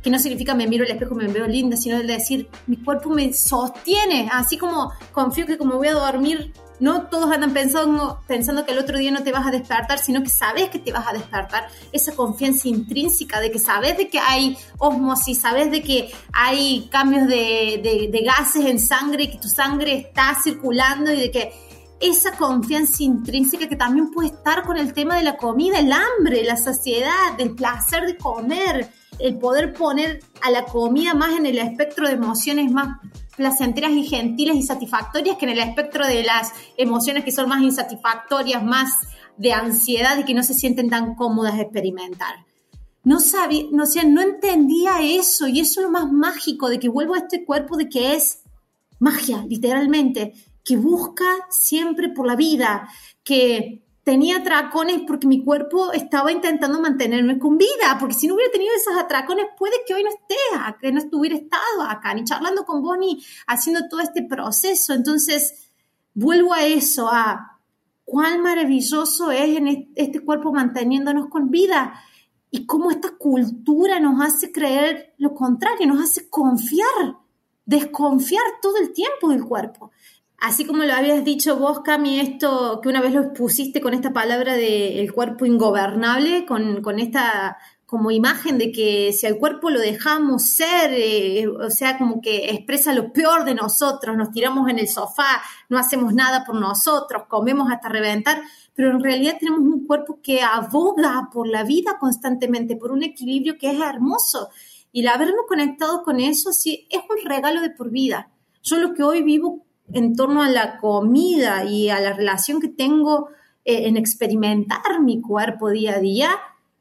que 0.03 0.09
no 0.09 0.19
significa 0.19 0.53
me 0.53 0.67
miro 0.67 0.85
al 0.85 0.91
espejo 0.91 1.15
me 1.15 1.27
veo 1.27 1.47
linda, 1.47 1.75
sino 1.75 1.97
el 1.97 2.07
decir 2.07 2.47
mi 2.67 2.77
cuerpo 2.77 3.09
me 3.09 3.33
sostiene, 3.33 4.29
así 4.31 4.57
como 4.57 4.91
confío 5.11 5.45
que 5.45 5.57
como 5.57 5.75
voy 5.75 5.87
a 5.87 5.93
dormir 5.93 6.53
no 6.79 7.07
todos 7.07 7.31
andan 7.31 7.53
pensando, 7.53 8.21
pensando 8.27 8.65
que 8.65 8.71
el 8.71 8.79
otro 8.79 8.97
día 8.97 9.11
no 9.11 9.23
te 9.23 9.31
vas 9.31 9.45
a 9.47 9.51
despertar, 9.51 9.99
sino 9.99 10.23
que 10.23 10.29
sabes 10.29 10.69
que 10.69 10.79
te 10.79 10.91
vas 10.91 11.07
a 11.07 11.13
despertar. 11.13 11.67
Esa 11.91 12.13
confianza 12.15 12.67
intrínseca 12.67 13.39
de 13.39 13.51
que 13.51 13.59
sabes 13.59 13.97
de 13.97 14.09
que 14.09 14.19
hay 14.19 14.57
osmosis, 14.77 15.41
sabes 15.41 15.71
de 15.71 15.81
que 15.81 16.11
hay 16.33 16.87
cambios 16.91 17.27
de, 17.27 18.09
de 18.11 18.21
gases 18.21 18.65
en 18.65 18.79
sangre, 18.79 19.29
que 19.29 19.37
tu 19.37 19.49
sangre 19.49 19.93
está 19.93 20.37
circulando 20.41 21.11
y 21.11 21.19
de 21.19 21.31
que 21.31 21.51
esa 21.99 22.31
confianza 22.37 23.03
intrínseca 23.03 23.67
que 23.67 23.75
también 23.75 24.11
puede 24.11 24.29
estar 24.29 24.63
con 24.63 24.77
el 24.77 24.93
tema 24.93 25.17
de 25.17 25.23
la 25.23 25.35
comida, 25.37 25.79
el 25.79 25.91
hambre, 25.91 26.43
la 26.43 26.55
saciedad, 26.55 27.39
el 27.39 27.55
placer 27.55 28.05
de 28.05 28.17
comer, 28.17 28.89
el 29.19 29.37
poder 29.37 29.73
poner 29.73 30.21
a 30.41 30.51
la 30.51 30.65
comida 30.65 31.13
más 31.13 31.37
en 31.37 31.45
el 31.45 31.57
espectro 31.57 32.07
de 32.07 32.13
emociones 32.13 32.71
más 32.71 32.99
placenteras 33.35 33.91
y 33.91 34.05
gentiles 34.05 34.57
y 34.57 34.63
satisfactorias 34.63 35.37
que 35.37 35.45
en 35.45 35.51
el 35.51 35.59
espectro 35.59 36.05
de 36.05 36.23
las 36.23 36.51
emociones 36.75 37.23
que 37.23 37.31
son 37.31 37.47
más 37.47 37.61
insatisfactorias, 37.61 38.63
más 38.63 38.91
de 39.37 39.53
ansiedad 39.53 40.17
y 40.17 40.25
que 40.25 40.33
no 40.33 40.43
se 40.43 40.53
sienten 40.53 40.89
tan 40.89 41.15
cómodas 41.15 41.55
de 41.55 41.63
experimentar. 41.63 42.45
No 43.03 43.21
sabía, 43.21 43.63
no, 43.71 43.83
o 43.83 44.07
no 44.07 44.21
entendía 44.21 45.01
eso 45.01 45.47
y 45.47 45.61
eso 45.61 45.79
es 45.79 45.85
lo 45.85 45.91
más 45.91 46.11
mágico 46.11 46.67
de 46.67 46.79
que 46.79 46.89
vuelvo 46.89 47.15
a 47.15 47.19
este 47.19 47.45
cuerpo 47.45 47.77
de 47.77 47.87
que 47.87 48.15
es 48.15 48.41
magia, 48.99 49.45
literalmente, 49.47 50.33
que 50.65 50.75
busca 50.75 51.25
siempre 51.49 52.09
por 52.09 52.27
la 52.27 52.35
vida, 52.35 52.89
que 53.23 53.85
tenía 54.09 54.37
atracones 54.37 55.03
porque 55.05 55.27
mi 55.27 55.43
cuerpo 55.43 55.93
estaba 55.93 56.31
intentando 56.31 56.81
mantenerme 56.81 57.37
con 57.37 57.59
vida, 57.59 57.95
porque 57.99 58.15
si 58.15 58.25
no 58.25 58.33
hubiera 58.33 58.51
tenido 58.51 58.73
esos 58.75 58.97
atracones, 58.97 59.45
puede 59.55 59.75
que 59.85 59.93
hoy 59.93 60.03
no 60.03 60.09
esté 60.09 60.33
que 60.81 60.91
no 60.91 60.97
estuviera 60.97 61.35
estado 61.35 61.83
acá, 61.87 62.15
ni 62.15 62.23
charlando 62.23 62.65
con 62.65 62.81
vos, 62.81 62.97
ni 62.97 63.23
haciendo 63.45 63.87
todo 63.87 63.99
este 63.99 64.23
proceso. 64.23 64.95
Entonces, 64.95 65.69
vuelvo 66.15 66.55
a 66.55 66.65
eso, 66.65 67.07
a 67.07 67.59
cuán 68.03 68.41
maravilloso 68.41 69.29
es 69.29 69.57
en 69.57 69.91
este 69.93 70.21
cuerpo 70.21 70.51
manteniéndonos 70.51 71.27
con 71.27 71.51
vida 71.51 71.93
y 72.49 72.65
cómo 72.65 72.89
esta 72.89 73.11
cultura 73.11 73.99
nos 73.99 74.19
hace 74.25 74.51
creer 74.51 75.13
lo 75.19 75.35
contrario, 75.35 75.85
nos 75.85 76.01
hace 76.01 76.31
confiar, 76.31 77.19
desconfiar 77.63 78.43
todo 78.59 78.77
el 78.77 78.91
tiempo 78.91 79.29
del 79.29 79.45
cuerpo. 79.45 79.91
Así 80.41 80.65
como 80.65 80.83
lo 80.83 80.93
habías 80.93 81.25
dicho 81.25 81.57
vos, 81.57 81.81
Cami, 81.81 82.19
esto 82.21 82.79
que 82.81 82.87
una 82.87 83.01
vez 83.01 83.13
lo 83.13 83.33
pusiste 83.33 83.81
con 83.81 83.93
esta 83.93 84.13
palabra 84.13 84.53
de 84.55 85.01
el 85.01 85.11
cuerpo 85.11 85.45
ingobernable, 85.45 86.45
con, 86.45 86.81
con, 86.81 86.99
esta 86.99 87.57
como 87.85 88.09
imagen 88.11 88.57
de 88.57 88.71
que 88.71 89.11
si 89.11 89.25
al 89.25 89.37
cuerpo 89.37 89.69
lo 89.69 89.79
dejamos 89.79 90.43
ser, 90.43 90.91
eh, 90.93 91.45
o 91.47 91.69
sea, 91.69 91.97
como 91.97 92.21
que 92.21 92.51
expresa 92.51 92.93
lo 92.93 93.11
peor 93.11 93.43
de 93.43 93.55
nosotros, 93.55 94.15
nos 94.15 94.31
tiramos 94.31 94.69
en 94.69 94.79
el 94.79 94.87
sofá, 94.87 95.41
no 95.67 95.77
hacemos 95.77 96.13
nada 96.13 96.45
por 96.45 96.55
nosotros, 96.55 97.23
comemos 97.27 97.69
hasta 97.69 97.89
reventar, 97.89 98.41
pero 98.75 98.91
en 98.91 99.03
realidad 99.03 99.37
tenemos 99.39 99.61
un 99.61 99.85
cuerpo 99.87 100.19
que 100.21 100.41
aboga 100.41 101.29
por 101.33 101.47
la 101.47 101.63
vida 101.63 101.97
constantemente, 101.99 102.77
por 102.77 102.91
un 102.91 103.03
equilibrio 103.03 103.57
que 103.57 103.71
es 103.71 103.81
hermoso. 103.81 104.49
Y 104.91 105.01
el 105.01 105.09
habernos 105.09 105.47
conectado 105.47 106.03
con 106.03 106.19
eso 106.19 106.53
sí 106.53 106.87
es 106.89 107.01
un 107.09 107.27
regalo 107.27 107.59
de 107.59 107.71
por 107.71 107.89
vida. 107.89 108.29
Yo 108.61 108.77
lo 108.77 108.93
que 108.93 109.03
hoy 109.03 109.23
vivo 109.23 109.65
en 109.93 110.15
torno 110.15 110.41
a 110.41 110.49
la 110.49 110.77
comida 110.77 111.65
y 111.65 111.89
a 111.89 111.99
la 111.99 112.13
relación 112.13 112.59
que 112.59 112.67
tengo 112.67 113.29
eh, 113.65 113.87
en 113.87 113.97
experimentar 113.97 115.01
mi 115.01 115.21
cuerpo 115.21 115.69
día 115.69 115.95
a 115.95 115.99
día, 115.99 116.31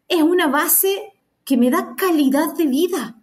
es 0.08 0.22
una 0.22 0.46
base 0.46 1.12
que 1.44 1.56
me 1.56 1.70
da 1.70 1.94
calidad 1.96 2.54
de 2.56 2.66
vida. 2.66 3.16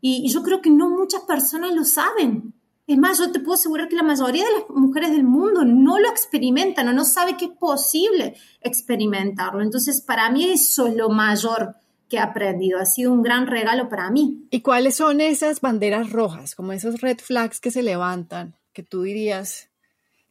Y, 0.00 0.28
yo 0.30 0.42
creo 0.42 0.60
que 0.60 0.70
no 0.70 0.88
muchas 0.90 1.22
personas 1.22 1.72
lo 1.74 1.84
saben. 1.84 2.54
Es 2.86 2.98
más, 2.98 3.18
yo 3.18 3.32
te 3.32 3.40
puedo 3.40 3.54
asegurar 3.54 3.88
que 3.88 3.96
la 3.96 4.02
mayoría 4.02 4.44
de 4.44 4.52
las 4.52 4.70
mujeres 4.70 5.10
del 5.10 5.24
mundo 5.24 5.64
no 5.64 5.98
lo 5.98 6.08
experimentan 6.08 6.88
o 6.88 6.92
no 6.92 7.04
sabe 7.04 7.36
que 7.36 7.46
es 7.46 7.50
posible 7.50 8.36
experimentarlo. 8.60 9.62
Entonces, 9.62 10.02
para 10.02 10.30
mí 10.30 10.44
eso 10.44 10.86
es 10.86 10.94
lo 10.94 11.08
mayor 11.08 11.74
que 12.08 12.16
he 12.16 12.20
aprendido. 12.20 12.78
Ha 12.78 12.86
sido 12.86 13.12
un 13.12 13.22
gran 13.22 13.46
regalo 13.46 13.88
para 13.88 14.10
mí. 14.10 14.46
¿Y 14.50 14.60
cuáles 14.60 14.96
son 14.96 15.20
esas 15.20 15.60
banderas 15.60 16.10
rojas, 16.10 16.54
como 16.54 16.72
esos 16.72 17.00
red 17.00 17.18
flags 17.18 17.60
que 17.60 17.70
se 17.70 17.82
levantan? 17.82 18.54
Que 18.76 18.82
tú 18.82 19.04
dirías 19.04 19.70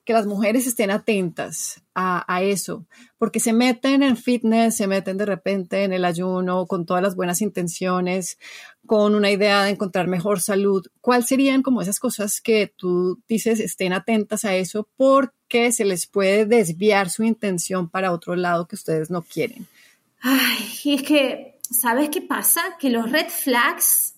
que 0.03 0.13
las 0.13 0.27
mujeres 0.27 0.67
estén 0.67 0.91
atentas 0.91 1.81
a, 1.95 2.43
eso, 2.43 2.85
porque 3.17 3.39
se 3.39 3.53
meten 3.53 4.03
en 4.03 4.17
fitness, 4.17 4.75
se 4.75 4.85
meten 4.85 5.17
de 5.17 5.25
repente 5.25 5.83
en 5.83 5.93
el 5.93 6.05
ayuno 6.05 6.67
con 6.67 6.85
todas 6.85 7.01
las 7.01 7.15
buenas 7.15 7.41
intenciones, 7.41 8.37
con 8.85 9.15
una 9.15 9.31
idea 9.31 9.63
de 9.63 9.71
encontrar 9.71 10.07
mejor 10.07 10.41
salud. 10.41 10.85
¿Cuáles 11.01 11.25
serían 11.25 11.63
como 11.63 11.81
esas 11.81 11.99
cosas 11.99 12.39
que 12.39 12.71
tú 12.77 13.19
dices 13.27 13.59
estén 13.59 13.93
atentas 13.93 14.45
a 14.45 14.55
eso 14.55 14.87
porque 14.95 15.71
se 15.71 15.85
les 15.85 16.05
puede 16.05 16.45
desviar 16.45 17.09
su 17.09 17.23
intención 17.23 17.89
para 17.89 18.11
otro 18.11 18.35
lado 18.35 18.67
que 18.67 18.75
ustedes 18.75 19.09
no 19.09 19.23
quieren? 19.23 19.65
Ay, 20.21 20.93
es 20.93 21.01
que, 21.01 21.57
¿sabes 21.61 22.09
qué 22.09 22.21
pasa? 22.21 22.61
Que 22.79 22.91
los 22.91 23.11
red 23.11 23.29
flags 23.29 24.14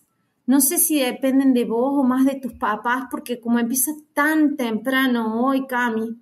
no 0.47 0.61
sé 0.61 0.77
si 0.77 0.99
dependen 1.01 1.53
de 1.53 1.65
vos 1.65 1.91
o 1.93 2.03
más 2.03 2.25
de 2.25 2.39
tus 2.39 2.53
papás, 2.53 3.03
porque 3.11 3.41
como 3.41 3.59
empieza 3.59 3.91
tan 4.13 4.55
temprano 4.55 5.45
hoy, 5.45 5.67
Cami, 5.67 6.17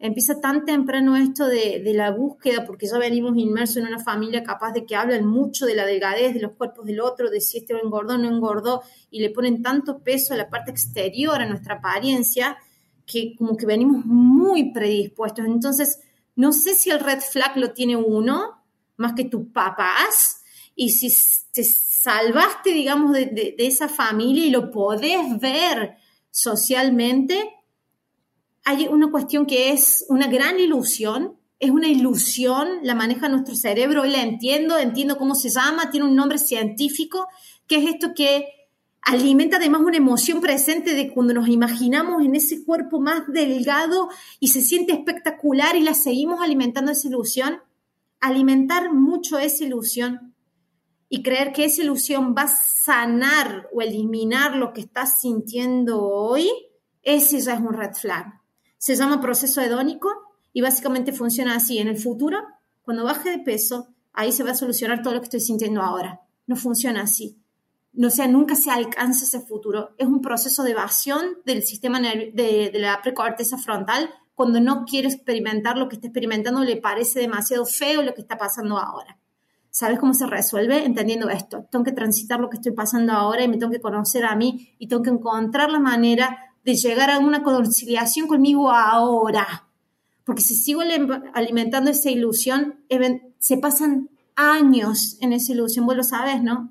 empieza 0.00 0.40
tan 0.40 0.64
temprano 0.64 1.14
esto 1.14 1.46
de, 1.46 1.80
la 1.94 2.10
búsqueda, 2.10 2.66
porque 2.66 2.88
ya 2.88 2.98
venimos 2.98 3.36
inmersos 3.36 3.76
en 3.76 3.86
una 3.86 4.00
familia 4.00 4.42
capaz 4.42 4.72
de 4.72 4.84
que 4.84 4.96
hablan 4.96 5.24
mucho 5.24 5.66
de 5.66 5.76
la 5.76 5.86
delgadez, 5.86 6.34
de 6.34 6.40
los 6.40 6.52
cuerpos 6.52 6.84
del 6.84 7.00
otro, 7.00 7.30
de 7.30 7.40
si 7.40 7.58
este 7.58 7.74
engordó 7.74 8.14
o 8.14 8.18
no 8.18 8.28
engordó, 8.28 8.82
y 9.08 9.20
le 9.20 9.30
ponen 9.30 9.62
tanto 9.62 10.00
peso 10.00 10.34
a 10.34 10.36
la 10.36 10.50
parte 10.50 10.72
exterior, 10.72 11.40
a 11.40 11.46
nuestra 11.46 11.76
apariencia, 11.76 12.58
que 13.06 13.36
como 13.36 13.56
que 13.56 13.66
venimos 13.66 14.04
muy 14.04 14.72
predispuestos. 14.72 15.46
Entonces, 15.46 16.00
no 16.34 16.52
sé 16.52 16.74
si 16.74 16.90
el 16.90 16.98
red 16.98 17.20
flag 17.20 17.56
lo 17.56 17.72
tiene 17.72 17.96
uno, 17.96 18.64
más 18.96 19.12
que 19.12 19.26
tus 19.26 19.46
papás, 19.52 20.42
y 20.74 20.90
si 20.90 21.08
te 21.52 21.62
salvaste, 22.02 22.72
digamos, 22.72 23.12
de, 23.12 23.54
esa 23.58 23.86
familia 23.86 24.46
y 24.46 24.50
lo 24.50 24.70
podés 24.70 25.38
ver 25.38 25.96
socialmente, 26.30 27.50
hay 28.64 28.88
una 28.88 29.10
cuestión 29.10 29.44
que 29.44 29.72
es 29.72 30.06
una 30.08 30.26
gran 30.26 30.58
ilusión, 30.58 31.36
es 31.58 31.70
una 31.70 31.88
ilusión, 31.88 32.78
la 32.84 32.94
maneja 32.94 33.28
nuestro 33.28 33.54
cerebro, 33.54 34.02
hoy 34.02 34.10
la 34.10 34.22
entiendo, 34.22 34.78
entiendo 34.78 35.18
cómo 35.18 35.34
se 35.34 35.50
llama, 35.50 35.90
tiene 35.90 36.06
un 36.06 36.16
nombre 36.16 36.38
científico, 36.38 37.26
que 37.66 37.76
es 37.76 37.90
esto 37.90 38.14
que 38.14 38.46
alimenta 39.02 39.58
además 39.58 39.82
una 39.82 39.98
emoción 39.98 40.40
presente 40.40 40.94
de 40.94 41.12
cuando 41.12 41.34
nos 41.34 41.48
imaginamos 41.48 42.22
en 42.22 42.34
ese 42.34 42.64
cuerpo 42.64 42.98
más 42.98 43.24
delgado 43.28 44.08
y 44.38 44.48
se 44.48 44.62
siente 44.62 44.94
espectacular 44.94 45.76
y 45.76 45.82
la 45.82 45.92
seguimos 45.92 46.40
alimentando 46.40 46.92
esa 46.92 47.08
ilusión. 47.08 47.60
Alimentar 48.20 48.90
mucho 48.92 49.38
esa 49.38 49.64
ilusión 49.64 50.29
y 51.12 51.24
creer 51.24 51.52
que 51.52 51.64
esa 51.64 51.82
ilusión 51.82 52.34
va 52.38 52.42
a 52.42 52.48
sanar 52.48 53.68
o 53.74 53.82
eliminar 53.82 54.54
lo 54.54 54.72
que 54.72 54.80
estás 54.80 55.20
sintiendo 55.20 56.00
hoy, 56.00 56.48
ese 57.02 57.40
ya 57.40 57.54
es 57.54 57.60
un 57.60 57.74
red 57.74 57.92
flag. 57.92 58.40
Se 58.78 58.94
llama 58.94 59.20
proceso 59.20 59.60
hedónico 59.60 60.08
y 60.52 60.60
básicamente 60.60 61.12
funciona 61.12 61.56
así. 61.56 61.78
En 61.78 61.88
el 61.88 61.98
futuro, 61.98 62.38
cuando 62.82 63.04
baje 63.04 63.28
de 63.28 63.40
peso, 63.40 63.88
ahí 64.12 64.30
se 64.30 64.44
va 64.44 64.52
a 64.52 64.54
solucionar 64.54 65.02
todo 65.02 65.14
lo 65.14 65.20
que 65.20 65.24
estoy 65.24 65.40
sintiendo 65.40 65.82
ahora. 65.82 66.20
No 66.46 66.54
funciona 66.54 67.02
así. 67.02 67.36
No 67.92 68.08
sea, 68.08 68.28
nunca 68.28 68.54
se 68.54 68.70
alcanza 68.70 69.24
ese 69.24 69.40
futuro. 69.40 69.90
Es 69.98 70.06
un 70.06 70.22
proceso 70.22 70.62
de 70.62 70.70
evasión 70.70 71.38
del 71.44 71.64
sistema 71.64 72.00
de, 72.00 72.30
de 72.72 72.78
la 72.78 73.02
precorteza 73.02 73.58
frontal 73.58 74.08
cuando 74.36 74.60
no 74.60 74.84
quiere 74.86 75.08
experimentar 75.08 75.76
lo 75.76 75.88
que 75.88 75.96
está 75.96 76.06
experimentando, 76.06 76.64
le 76.64 76.76
parece 76.76 77.20
demasiado 77.20 77.66
feo 77.66 78.00
lo 78.00 78.14
que 78.14 78.22
está 78.22 78.38
pasando 78.38 78.78
ahora. 78.78 79.19
¿Sabes 79.70 79.98
cómo 80.00 80.14
se 80.14 80.26
resuelve? 80.26 80.84
Entendiendo 80.84 81.30
esto. 81.30 81.66
Tengo 81.70 81.84
que 81.84 81.92
transitar 81.92 82.40
lo 82.40 82.50
que 82.50 82.56
estoy 82.56 82.72
pasando 82.72 83.12
ahora 83.12 83.44
y 83.44 83.48
me 83.48 83.56
tengo 83.56 83.70
que 83.70 83.80
conocer 83.80 84.24
a 84.24 84.34
mí 84.34 84.74
y 84.78 84.88
tengo 84.88 85.02
que 85.02 85.10
encontrar 85.10 85.70
la 85.70 85.78
manera 85.78 86.38
de 86.64 86.74
llegar 86.74 87.10
a 87.10 87.18
una 87.18 87.42
conciliación 87.42 88.26
conmigo 88.26 88.70
ahora. 88.70 89.68
Porque 90.24 90.42
si 90.42 90.54
sigo 90.54 90.82
alimentando 91.34 91.90
esa 91.90 92.10
ilusión, 92.10 92.84
se 93.38 93.58
pasan 93.58 94.10
años 94.36 95.16
en 95.20 95.32
esa 95.32 95.52
ilusión. 95.52 95.86
Vos 95.86 95.96
lo 95.96 96.04
sabes, 96.04 96.42
¿no? 96.42 96.70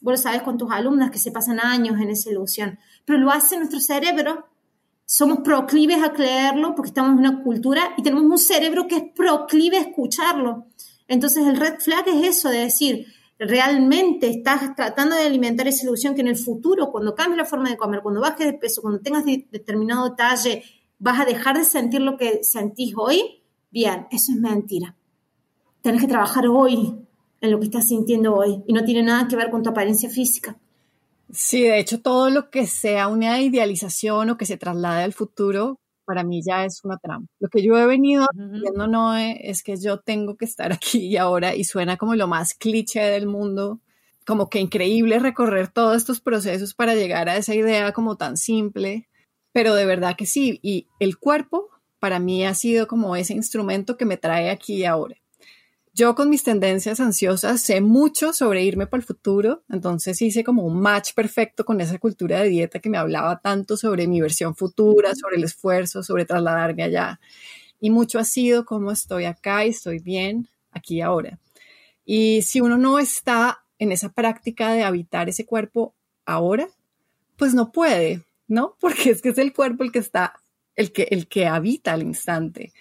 Vos 0.00 0.12
lo 0.12 0.16
sabes 0.16 0.42
con 0.42 0.58
tus 0.58 0.70
alumnas 0.72 1.10
que 1.10 1.18
se 1.18 1.30
pasan 1.30 1.60
años 1.60 2.00
en 2.00 2.10
esa 2.10 2.30
ilusión. 2.30 2.78
Pero 3.04 3.18
lo 3.18 3.30
hace 3.30 3.56
nuestro 3.56 3.80
cerebro. 3.80 4.46
Somos 5.06 5.40
proclives 5.40 6.02
a 6.02 6.12
creerlo 6.12 6.74
porque 6.74 6.88
estamos 6.88 7.12
en 7.12 7.18
una 7.18 7.42
cultura 7.42 7.94
y 7.96 8.02
tenemos 8.02 8.24
un 8.24 8.38
cerebro 8.38 8.86
que 8.86 8.96
es 8.96 9.04
proclive 9.14 9.78
a 9.78 9.82
escucharlo. 9.82 10.66
Entonces 11.10 11.44
el 11.44 11.56
red 11.56 11.80
flag 11.80 12.06
es 12.06 12.38
eso, 12.38 12.50
de 12.50 12.58
decir, 12.58 13.04
realmente 13.36 14.30
estás 14.30 14.76
tratando 14.76 15.16
de 15.16 15.22
alimentar 15.22 15.66
esa 15.66 15.82
ilusión 15.84 16.14
que 16.14 16.20
en 16.20 16.28
el 16.28 16.36
futuro, 16.36 16.92
cuando 16.92 17.16
cambies 17.16 17.36
la 17.36 17.44
forma 17.44 17.68
de 17.68 17.76
comer, 17.76 18.00
cuando 18.00 18.20
bajes 18.20 18.46
de 18.46 18.52
peso, 18.52 18.80
cuando 18.80 19.00
tengas 19.00 19.24
determinado 19.24 20.14
talle, 20.14 20.62
vas 21.00 21.18
a 21.18 21.24
dejar 21.24 21.58
de 21.58 21.64
sentir 21.64 22.00
lo 22.00 22.16
que 22.16 22.44
sentís 22.44 22.94
hoy, 22.96 23.42
bien, 23.72 24.06
eso 24.12 24.30
es 24.30 24.38
mentira. 24.38 24.94
Tienes 25.80 26.00
que 26.00 26.06
trabajar 26.06 26.46
hoy 26.46 26.94
en 27.40 27.50
lo 27.50 27.58
que 27.58 27.64
estás 27.64 27.88
sintiendo 27.88 28.36
hoy 28.36 28.62
y 28.68 28.72
no 28.72 28.84
tiene 28.84 29.02
nada 29.02 29.26
que 29.26 29.34
ver 29.34 29.50
con 29.50 29.64
tu 29.64 29.70
apariencia 29.70 30.08
física. 30.08 30.60
Sí, 31.32 31.62
de 31.62 31.80
hecho, 31.80 32.00
todo 32.00 32.30
lo 32.30 32.50
que 32.50 32.68
sea 32.68 33.08
una 33.08 33.40
idealización 33.40 34.30
o 34.30 34.36
que 34.36 34.46
se 34.46 34.58
traslade 34.58 35.02
al 35.02 35.12
futuro 35.12 35.79
para 36.10 36.24
mí 36.24 36.42
ya 36.44 36.64
es 36.64 36.82
una 36.82 36.98
trampa. 36.98 37.32
Lo 37.38 37.48
que 37.48 37.62
yo 37.62 37.78
he 37.78 37.86
venido 37.86 38.26
viendo 38.34 38.88
no 38.88 39.16
es 39.16 39.62
que 39.62 39.76
yo 39.76 40.00
tengo 40.00 40.36
que 40.36 40.44
estar 40.44 40.72
aquí 40.72 41.06
y 41.06 41.16
ahora 41.16 41.54
y 41.54 41.62
suena 41.62 41.96
como 41.96 42.16
lo 42.16 42.26
más 42.26 42.54
cliché 42.54 43.00
del 43.00 43.28
mundo, 43.28 43.78
como 44.26 44.50
que 44.50 44.58
increíble 44.58 45.20
recorrer 45.20 45.68
todos 45.68 45.96
estos 45.96 46.20
procesos 46.20 46.74
para 46.74 46.96
llegar 46.96 47.28
a 47.28 47.36
esa 47.36 47.54
idea 47.54 47.92
como 47.92 48.16
tan 48.16 48.36
simple, 48.36 49.08
pero 49.52 49.76
de 49.76 49.86
verdad 49.86 50.16
que 50.16 50.26
sí, 50.26 50.58
y 50.64 50.88
el 50.98 51.16
cuerpo 51.16 51.68
para 52.00 52.18
mí 52.18 52.44
ha 52.44 52.54
sido 52.54 52.88
como 52.88 53.14
ese 53.14 53.34
instrumento 53.34 53.96
que 53.96 54.04
me 54.04 54.16
trae 54.16 54.50
aquí 54.50 54.78
y 54.78 54.84
ahora. 54.86 55.14
Yo 55.92 56.14
con 56.14 56.30
mis 56.30 56.44
tendencias 56.44 57.00
ansiosas 57.00 57.60
sé 57.60 57.80
mucho 57.80 58.32
sobre 58.32 58.62
irme 58.64 58.86
para 58.86 59.00
el 59.00 59.06
futuro, 59.06 59.64
entonces 59.68 60.22
hice 60.22 60.44
como 60.44 60.64
un 60.64 60.80
match 60.80 61.12
perfecto 61.14 61.64
con 61.64 61.80
esa 61.80 61.98
cultura 61.98 62.40
de 62.40 62.48
dieta 62.48 62.78
que 62.78 62.90
me 62.90 62.98
hablaba 62.98 63.40
tanto 63.40 63.76
sobre 63.76 64.06
mi 64.06 64.20
versión 64.20 64.54
futura, 64.54 65.14
sobre 65.14 65.36
el 65.36 65.44
esfuerzo, 65.44 66.02
sobre 66.02 66.24
trasladarme 66.24 66.84
allá. 66.84 67.20
Y 67.80 67.90
mucho 67.90 68.18
ha 68.18 68.24
sido 68.24 68.64
como 68.64 68.92
estoy 68.92 69.24
acá 69.24 69.64
y 69.64 69.70
estoy 69.70 69.98
bien 69.98 70.48
aquí 70.70 70.96
y 70.96 71.00
ahora. 71.00 71.38
Y 72.04 72.42
si 72.42 72.60
uno 72.60 72.78
no 72.78 72.98
está 72.98 73.64
en 73.78 73.92
esa 73.92 74.10
práctica 74.10 74.72
de 74.72 74.84
habitar 74.84 75.28
ese 75.28 75.46
cuerpo 75.46 75.94
ahora, 76.24 76.68
pues 77.36 77.54
no 77.54 77.72
puede, 77.72 78.22
¿no? 78.46 78.76
Porque 78.80 79.10
es 79.10 79.22
que 79.22 79.30
es 79.30 79.38
el 79.38 79.52
cuerpo 79.52 79.82
el 79.82 79.92
que 79.92 79.98
está, 79.98 80.34
el 80.76 80.92
que, 80.92 81.08
el 81.10 81.26
que 81.26 81.46
habita 81.46 81.92
al 81.92 82.02
instante, 82.02 82.72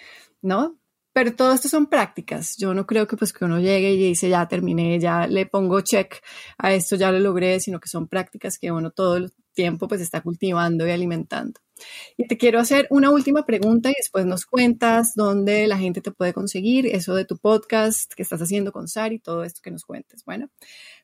¿no? 0.41 0.79
Pero 1.20 1.36
todo 1.36 1.52
esto 1.52 1.68
son 1.68 1.88
prácticas. 1.88 2.56
Yo 2.56 2.74
no 2.74 2.86
creo 2.88 3.06
que 3.06 3.18
pues 3.18 3.34
que 3.34 3.44
uno 3.44 3.60
llegue 3.60 3.92
y 3.92 3.98
dice 3.98 4.30
ya 4.30 4.48
terminé, 4.48 4.98
ya 5.02 5.28
le 5.28 5.46
pongo 5.46 5.82
check 5.82 6.16
a 6.58 6.72
esto, 6.72 6.96
ya 6.96 7.12
lo 7.12 7.20
logré, 7.20 7.60
sino 7.60 7.82
que 7.82 7.90
son 7.90 8.08
prácticas 8.08 8.58
que 8.58 8.72
uno 8.72 8.92
todo 8.92 9.18
el 9.18 9.34
tiempo 9.52 9.90
pues 9.90 10.00
está 10.00 10.22
cultivando 10.22 10.88
y 10.88 10.92
alimentando. 10.92 11.60
Y 12.16 12.26
te 12.26 12.38
quiero 12.38 12.62
hacer 12.62 12.88
una 12.90 13.10
última 13.10 13.46
pregunta 13.46 13.90
y 13.90 13.96
después 13.98 14.26
nos 14.26 14.46
cuentas 14.46 15.12
dónde 15.14 15.68
la 15.68 15.78
gente 15.78 16.00
te 16.00 16.12
puede 16.12 16.32
conseguir, 16.32 16.86
eso 16.88 17.14
de 17.16 17.26
tu 17.26 17.38
podcast 17.38 18.14
que 18.14 18.24
estás 18.24 18.42
haciendo 18.42 18.72
con 18.72 18.88
Sari, 18.88 19.20
todo 19.20 19.44
esto 19.44 19.60
que 19.62 19.72
nos 19.72 19.84
cuentes. 19.84 20.24
Bueno, 20.24 20.50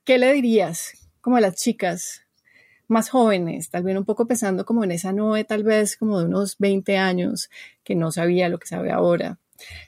¿qué 0.05 0.17
le 0.17 0.31
dirías 0.31 0.93
como 1.19 1.35
a 1.35 1.41
las 1.41 1.55
chicas 1.55 2.21
más 2.87 3.09
jóvenes, 3.09 3.69
tal 3.69 3.83
vez 3.83 3.97
un 3.97 4.05
poco 4.05 4.27
pensando 4.27 4.63
como 4.63 4.85
en 4.85 4.91
esa 4.91 5.11
Noé, 5.11 5.43
tal 5.43 5.63
vez 5.63 5.97
como 5.97 6.19
de 6.19 6.25
unos 6.27 6.57
20 6.57 6.97
años, 6.97 7.49
que 7.83 7.95
no 7.95 8.11
sabía 8.11 8.47
lo 8.47 8.59
que 8.59 8.67
sabe 8.67 8.91
ahora, 8.91 9.39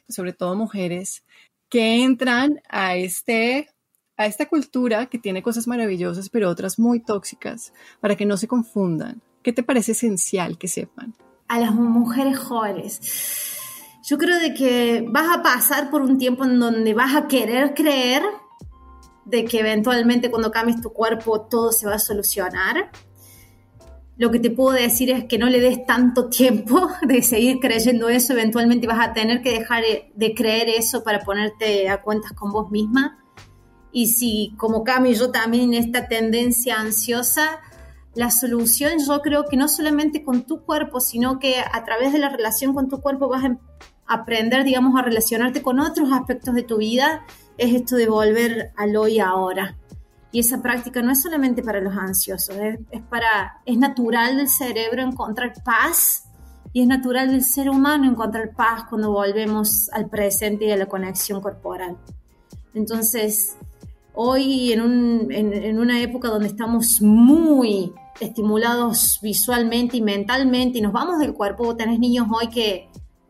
sobre 0.07 0.33
todo 0.33 0.55
mujeres, 0.55 1.23
que 1.69 2.03
entran 2.03 2.61
a, 2.69 2.95
este, 2.95 3.69
a 4.17 4.25
esta 4.25 4.45
cultura 4.45 5.07
que 5.07 5.19
tiene 5.19 5.43
cosas 5.43 5.67
maravillosas, 5.67 6.29
pero 6.29 6.49
otras 6.49 6.79
muy 6.79 6.99
tóxicas, 6.99 7.73
para 7.99 8.15
que 8.15 8.25
no 8.25 8.37
se 8.37 8.47
confundan. 8.47 9.21
¿Qué 9.43 9.53
te 9.53 9.63
parece 9.63 9.93
esencial 9.93 10.57
que 10.57 10.67
sepan? 10.67 11.15
A 11.47 11.59
las 11.59 11.73
mujeres 11.73 12.37
jóvenes. 12.37 12.99
Yo 14.03 14.17
creo 14.17 14.39
de 14.39 14.53
que 14.53 15.05
vas 15.07 15.37
a 15.37 15.41
pasar 15.41 15.89
por 15.89 16.01
un 16.01 16.17
tiempo 16.17 16.45
en 16.45 16.59
donde 16.59 16.93
vas 16.93 17.15
a 17.15 17.27
querer 17.27 17.73
creer 17.73 18.23
de 19.25 19.43
que 19.43 19.59
eventualmente 19.59 20.31
cuando 20.31 20.51
cambies 20.51 20.81
tu 20.81 20.93
cuerpo 20.93 21.41
todo 21.41 21.73
se 21.73 21.85
va 21.85 21.95
a 21.95 21.99
solucionar. 21.99 22.89
Lo 24.17 24.31
que 24.31 24.39
te 24.39 24.49
puedo 24.49 24.71
decir 24.71 25.11
es 25.11 25.25
que 25.25 25.37
no 25.37 25.47
le 25.47 25.59
des 25.59 25.85
tanto 25.85 26.29
tiempo 26.29 26.89
de 27.07 27.21
seguir 27.21 27.59
creyendo 27.59 28.09
eso, 28.09 28.33
eventualmente 28.33 28.87
vas 28.87 29.07
a 29.07 29.13
tener 29.13 29.41
que 29.41 29.51
dejar 29.51 29.83
de 30.15 30.33
creer 30.33 30.69
eso 30.69 31.03
para 31.03 31.19
ponerte 31.19 31.89
a 31.89 32.01
cuentas 32.01 32.33
con 32.33 32.51
vos 32.51 32.71
misma. 32.71 33.19
Y 33.91 34.07
si 34.07 34.53
como 34.57 34.83
Cami 34.83 35.13
yo 35.13 35.31
también 35.31 35.73
esta 35.73 36.07
tendencia 36.07 36.79
ansiosa, 36.79 37.59
la 38.15 38.31
solución 38.31 38.93
yo 39.05 39.21
creo 39.21 39.45
que 39.45 39.57
no 39.57 39.67
solamente 39.67 40.23
con 40.23 40.43
tu 40.43 40.63
cuerpo, 40.63 40.99
sino 40.99 41.39
que 41.39 41.59
a 41.59 41.83
través 41.85 42.13
de 42.13 42.19
la 42.19 42.29
relación 42.29 42.73
con 42.73 42.89
tu 42.89 42.99
cuerpo 42.99 43.29
vas 43.29 43.45
a 43.45 43.57
aprender, 44.07 44.63
digamos, 44.63 44.99
a 44.99 45.03
relacionarte 45.03 45.61
con 45.61 45.79
otros 45.79 46.11
aspectos 46.11 46.55
de 46.55 46.63
tu 46.63 46.77
vida 46.77 47.25
es 47.57 47.73
esto 47.73 47.95
de 47.95 48.07
volver 48.07 48.71
al 48.75 48.95
hoy 48.95 49.19
ahora. 49.19 49.77
Y 50.31 50.39
esa 50.39 50.61
práctica 50.61 51.01
no 51.01 51.11
es 51.11 51.21
solamente 51.21 51.63
para 51.63 51.79
los 51.79 51.95
ansiosos, 51.95 52.55
es, 52.57 53.01
para, 53.09 53.61
es 53.65 53.77
natural 53.77 54.37
del 54.37 54.49
cerebro 54.49 55.01
encontrar 55.01 55.53
paz 55.63 56.25
y 56.73 56.81
es 56.81 56.87
natural 56.87 57.31
del 57.31 57.43
ser 57.43 57.69
humano 57.69 58.09
encontrar 58.09 58.53
paz 58.53 58.83
cuando 58.89 59.11
volvemos 59.11 59.89
al 59.93 60.09
presente 60.09 60.65
y 60.65 60.71
a 60.71 60.77
la 60.77 60.85
conexión 60.85 61.41
corporal. 61.41 61.97
Entonces, 62.73 63.55
hoy 64.13 64.73
en, 64.73 64.81
un, 64.81 65.31
en, 65.31 65.53
en 65.53 65.79
una 65.79 66.01
época 66.01 66.27
donde 66.27 66.47
estamos 66.47 67.01
muy 67.01 67.93
estimulados 68.19 69.19
visualmente 69.21 69.97
y 69.97 70.01
mentalmente 70.01 70.79
y 70.79 70.81
nos 70.81 70.91
vamos 70.91 71.19
del 71.19 71.33
cuerpo, 71.33 71.75
tenés 71.75 71.99
niños 71.99 72.27
hoy 72.31 72.49
que 72.49 72.89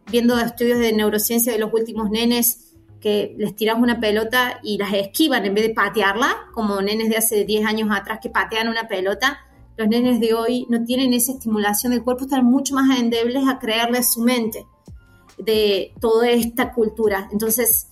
viendo 0.09 0.37
estudios 0.39 0.79
de 0.79 0.93
neurociencia 0.93 1.51
de 1.51 1.59
los 1.59 1.73
últimos 1.73 2.09
nenes, 2.09 2.66
que 2.99 3.35
les 3.37 3.55
tiras 3.55 3.77
una 3.79 3.99
pelota 3.99 4.59
y 4.63 4.77
las 4.77 4.93
esquivan 4.93 5.45
en 5.45 5.53
vez 5.53 5.67
de 5.67 5.73
patearla, 5.73 6.35
como 6.53 6.81
nenes 6.81 7.09
de 7.09 7.17
hace 7.17 7.45
10 7.45 7.65
años 7.65 7.89
atrás 7.91 8.19
que 8.21 8.29
patean 8.29 8.67
una 8.67 8.87
pelota, 8.87 9.39
los 9.77 9.87
nenes 9.87 10.19
de 10.19 10.33
hoy 10.33 10.65
no 10.69 10.83
tienen 10.83 11.13
esa 11.13 11.33
estimulación 11.33 11.91
del 11.91 12.03
cuerpo, 12.03 12.23
están 12.23 12.45
mucho 12.45 12.73
más 12.73 12.99
endebles 12.99 13.47
a 13.47 13.59
creerle 13.59 13.99
a 13.99 14.03
su 14.03 14.21
mente 14.21 14.65
de 15.37 15.93
toda 16.01 16.29
esta 16.29 16.73
cultura. 16.73 17.29
Entonces, 17.31 17.89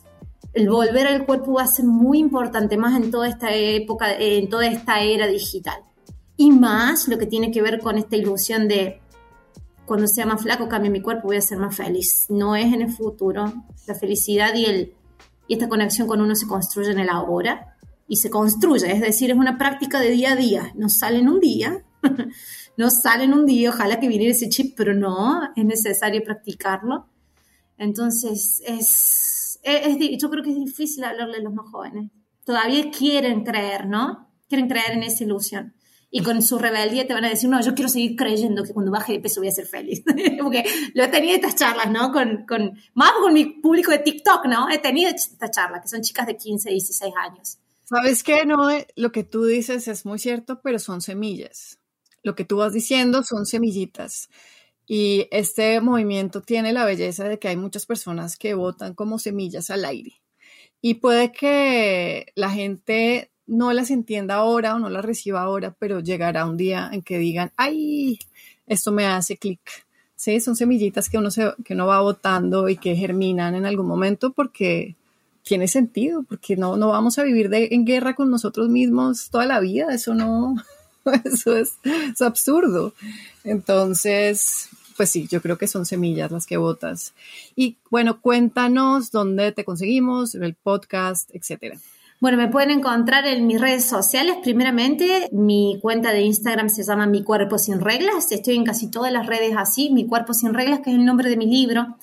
el 0.53 0.69
volver 0.69 1.05
al 1.05 1.25
cuerpo 1.25 1.53
va 1.53 1.63
a 1.63 1.67
ser 1.67 1.85
muy 1.85 2.17
importante, 2.17 2.77
más 2.77 2.95
en 2.95 3.11
toda 3.11 3.27
esta 3.27 3.53
época, 3.53 4.13
en 4.17 4.49
toda 4.49 4.65
esta 4.65 5.01
era 5.01 5.27
digital. 5.27 5.81
Y 6.37 6.51
más 6.51 7.07
lo 7.07 7.17
que 7.17 7.27
tiene 7.27 7.51
que 7.51 7.61
ver 7.61 7.79
con 7.79 7.97
esta 7.97 8.15
ilusión 8.15 8.67
de 8.67 9.01
cuando 9.85 10.07
sea 10.07 10.25
más 10.25 10.41
flaco, 10.41 10.67
cambie 10.67 10.89
mi 10.89 11.01
cuerpo, 11.01 11.27
voy 11.27 11.37
a 11.37 11.41
ser 11.41 11.57
más 11.57 11.75
feliz. 11.75 12.25
No 12.29 12.55
es 12.55 12.73
en 12.73 12.81
el 12.81 12.91
futuro. 12.91 13.53
La 13.87 13.95
felicidad 13.95 14.53
y, 14.55 14.65
el, 14.65 14.93
y 15.47 15.53
esta 15.53 15.69
conexión 15.69 16.07
con 16.07 16.21
uno 16.21 16.35
se 16.35 16.47
construye 16.47 16.91
en 16.91 16.99
el 16.99 17.09
ahora 17.09 17.77
y 18.07 18.17
se 18.17 18.29
construye. 18.29 18.91
Es 18.91 19.01
decir, 19.01 19.31
es 19.31 19.37
una 19.37 19.57
práctica 19.57 19.99
de 19.99 20.11
día 20.11 20.33
a 20.33 20.35
día. 20.35 20.71
No 20.75 20.89
sale 20.89 21.19
en 21.19 21.29
un 21.29 21.39
día. 21.39 21.85
no 22.77 22.89
sale 22.89 23.25
en 23.25 23.33
un 23.33 23.45
día. 23.45 23.69
Ojalá 23.69 23.99
que 23.99 24.07
viniera 24.07 24.31
ese 24.31 24.49
chip, 24.49 24.75
pero 24.75 24.93
no. 24.93 25.41
Es 25.55 25.65
necesario 25.65 26.23
practicarlo. 26.23 27.07
Entonces, 27.77 28.61
es, 28.65 29.59
es, 29.63 30.19
yo 30.19 30.29
creo 30.29 30.43
que 30.43 30.51
es 30.51 30.57
difícil 30.57 31.03
hablarle 31.03 31.37
a 31.37 31.41
los 31.41 31.53
más 31.53 31.69
jóvenes. 31.69 32.11
Todavía 32.43 32.89
quieren 32.91 33.43
creer, 33.43 33.87
¿no? 33.87 34.29
Quieren 34.47 34.67
creer 34.67 34.91
en 34.91 35.03
esa 35.03 35.23
ilusión 35.23 35.73
y 36.15 36.23
con 36.23 36.41
su 36.41 36.57
rebeldía 36.57 37.05
te 37.05 37.13
van 37.13 37.25
a 37.25 37.29
decir, 37.29 37.49
no, 37.49 37.61
yo 37.61 37.75
quiero 37.75 37.89
seguir 37.89 38.15
creyendo 38.15 38.63
que 38.63 38.73
cuando 38.73 38.89
baje 38.89 39.11
de 39.11 39.19
peso 39.19 39.41
voy 39.41 39.49
a 39.49 39.51
ser 39.51 39.65
feliz. 39.65 40.01
Porque 40.41 40.63
lo 40.93 41.03
he 41.03 41.09
tenido 41.09 41.35
estas 41.35 41.55
charlas, 41.55 41.91
¿no? 41.91 42.13
Con, 42.13 42.45
con, 42.45 42.71
más 42.93 43.11
con 43.19 43.33
mi 43.33 43.43
público 43.59 43.91
de 43.91 43.99
TikTok, 43.99 44.45
¿no? 44.45 44.69
He 44.69 44.77
tenido 44.77 45.11
esta 45.11 45.51
charla, 45.51 45.81
que 45.81 45.89
son 45.89 46.01
chicas 46.03 46.25
de 46.25 46.37
15, 46.37 46.69
16 46.69 47.13
años. 47.17 47.57
¿Sabes 47.83 48.23
qué? 48.23 48.45
No, 48.45 48.69
lo 48.95 49.11
que 49.11 49.25
tú 49.25 49.43
dices 49.43 49.89
es 49.89 50.05
muy 50.05 50.17
cierto, 50.17 50.61
pero 50.63 50.79
son 50.79 51.01
semillas. 51.01 51.79
Lo 52.23 52.33
que 52.33 52.45
tú 52.45 52.55
vas 52.55 52.71
diciendo 52.71 53.21
son 53.21 53.45
semillitas. 53.45 54.29
Y 54.87 55.27
este 55.31 55.81
movimiento 55.81 56.41
tiene 56.41 56.71
la 56.71 56.85
belleza 56.85 57.27
de 57.27 57.39
que 57.39 57.49
hay 57.49 57.57
muchas 57.57 57.85
personas 57.85 58.37
que 58.37 58.53
votan 58.53 58.93
como 58.93 59.19
semillas 59.19 59.69
al 59.69 59.83
aire. 59.83 60.21
Y 60.79 60.93
puede 60.93 61.33
que 61.33 62.27
la 62.35 62.51
gente 62.51 63.33
no 63.47 63.73
las 63.73 63.91
entienda 63.91 64.35
ahora 64.35 64.75
o 64.75 64.79
no 64.79 64.89
las 64.89 65.05
reciba 65.05 65.41
ahora, 65.41 65.75
pero 65.77 65.99
llegará 65.99 66.45
un 66.45 66.57
día 66.57 66.89
en 66.91 67.01
que 67.01 67.17
digan, 67.17 67.51
ay, 67.57 68.19
esto 68.67 68.91
me 68.91 69.05
hace 69.05 69.37
clic. 69.37 69.59
Sí, 70.15 70.39
son 70.39 70.55
semillitas 70.55 71.09
que 71.09 71.17
uno, 71.17 71.29
se, 71.29 71.53
que 71.63 71.73
uno 71.73 71.87
va 71.87 72.01
botando 72.01 72.69
y 72.69 72.77
que 72.77 72.95
germinan 72.95 73.55
en 73.55 73.65
algún 73.65 73.87
momento 73.87 74.31
porque 74.31 74.95
tiene 75.43 75.67
sentido, 75.67 76.23
porque 76.23 76.57
no, 76.57 76.75
no 76.75 76.89
vamos 76.89 77.19
a 77.19 77.23
vivir 77.23 77.49
de, 77.49 77.69
en 77.71 77.85
guerra 77.85 78.15
con 78.15 78.31
nosotros 78.31 78.69
mismos 78.69 79.29
toda 79.29 79.45
la 79.45 79.59
vida, 79.59 79.93
eso 79.93 80.15
no, 80.15 80.55
eso 81.23 81.55
es, 81.55 81.73
absurdo. 82.21 82.93
Entonces, 83.43 84.69
pues 84.97 85.11
sí, 85.11 85.27
yo 85.29 85.41
creo 85.41 85.57
que 85.57 85.67
son 85.67 85.85
semillas 85.85 86.31
las 86.31 86.47
que 86.47 86.57
botas. 86.57 87.13
Y 87.55 87.77
bueno, 87.91 88.21
cuéntanos 88.21 89.11
dónde 89.11 89.51
te 89.51 89.63
conseguimos, 89.65 90.33
el 90.33 90.55
podcast, 90.55 91.29
etcétera. 91.33 91.77
Bueno, 92.25 92.39
me 92.39 92.47
pueden 92.47 92.71
encontrar 92.71 93.27
en 93.27 93.45
mis 93.45 93.61
redes 93.61 93.85
sociales. 93.85 94.37
Primeramente, 94.41 95.29
mi 95.31 95.77
cuenta 95.79 96.11
de 96.11 96.21
Instagram 96.21 96.69
se 96.69 96.81
llama 96.81 97.05
Mi 97.05 97.23
Cuerpo 97.23 97.59
Sin 97.59 97.79
Reglas. 97.79 98.31
Estoy 98.31 98.55
en 98.55 98.63
casi 98.63 98.89
todas 98.89 99.11
las 99.11 99.27
redes 99.27 99.53
así. 99.55 99.91
Mi 99.91 100.07
Cuerpo 100.07 100.33
Sin 100.33 100.55
Reglas, 100.55 100.79
que 100.79 100.89
es 100.89 100.95
el 100.95 101.05
nombre 101.05 101.29
de 101.29 101.37
mi 101.37 101.45
libro, 101.45 101.97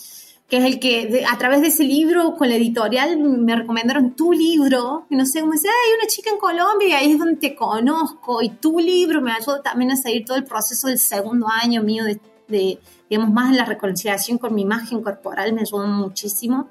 que 0.49 0.59
es 0.59 0.64
el 0.64 0.79
que 0.79 1.25
a 1.29 1.37
través 1.39 1.61
de 1.61 1.66
ese 1.66 1.83
libro 1.83 2.37
con 2.37 2.49
la 2.49 2.55
editorial 2.55 3.18
me 3.18 3.57
recomendaron 3.57 4.14
tu 4.14 4.33
libro. 4.33 5.07
Y 5.11 5.16
no 5.16 5.27
sé 5.27 5.41
cómo 5.41 5.55
decía, 5.55 5.73
hay 5.73 5.99
una 5.99 6.07
chica 6.07 6.31
en 6.31 6.39
Colombia 6.39 6.89
y 6.89 6.93
ahí 6.93 7.11
es 7.11 7.18
donde 7.18 7.41
te 7.41 7.57
conozco. 7.57 8.43
Y 8.43 8.51
tu 8.51 8.79
libro 8.79 9.20
me 9.23 9.33
ayudó 9.33 9.61
también 9.61 9.91
a 9.91 9.97
seguir 9.97 10.25
todo 10.25 10.37
el 10.37 10.45
proceso 10.45 10.87
del 10.87 11.01
segundo 11.01 11.49
año 11.49 11.83
mío 11.83 12.05
de, 12.05 12.20
de 12.47 12.79
digamos, 13.11 13.33
más 13.35 13.51
en 13.51 13.57
la 13.57 13.64
reconciliación 13.64 14.39
con 14.39 14.55
mi 14.55 14.62
imagen 14.62 15.03
corporal. 15.03 15.53
Me 15.53 15.62
ayudó 15.62 15.85
muchísimo. 15.85 16.68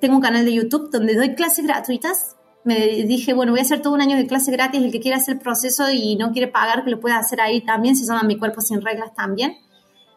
Tengo 0.00 0.14
un 0.14 0.22
canal 0.22 0.44
de 0.44 0.54
YouTube 0.54 0.92
donde 0.92 1.16
doy 1.16 1.34
clases 1.34 1.66
gratuitas 1.66 2.36
me 2.64 3.04
dije, 3.04 3.32
bueno, 3.32 3.52
voy 3.52 3.60
a 3.60 3.62
hacer 3.62 3.80
todo 3.80 3.94
un 3.94 4.00
año 4.00 4.16
de 4.16 4.26
clase 4.26 4.50
gratis, 4.52 4.82
el 4.82 4.92
que 4.92 5.00
quiera 5.00 5.16
hacer 5.16 5.34
el 5.34 5.40
proceso 5.40 5.90
y 5.90 6.16
no 6.16 6.32
quiere 6.32 6.48
pagar, 6.48 6.84
que 6.84 6.90
lo 6.90 7.00
pueda 7.00 7.18
hacer 7.18 7.40
ahí 7.40 7.64
también, 7.64 7.96
se 7.96 8.06
llama 8.06 8.22
Mi 8.22 8.36
Cuerpo 8.36 8.60
Sin 8.60 8.80
Reglas 8.80 9.14
también. 9.14 9.56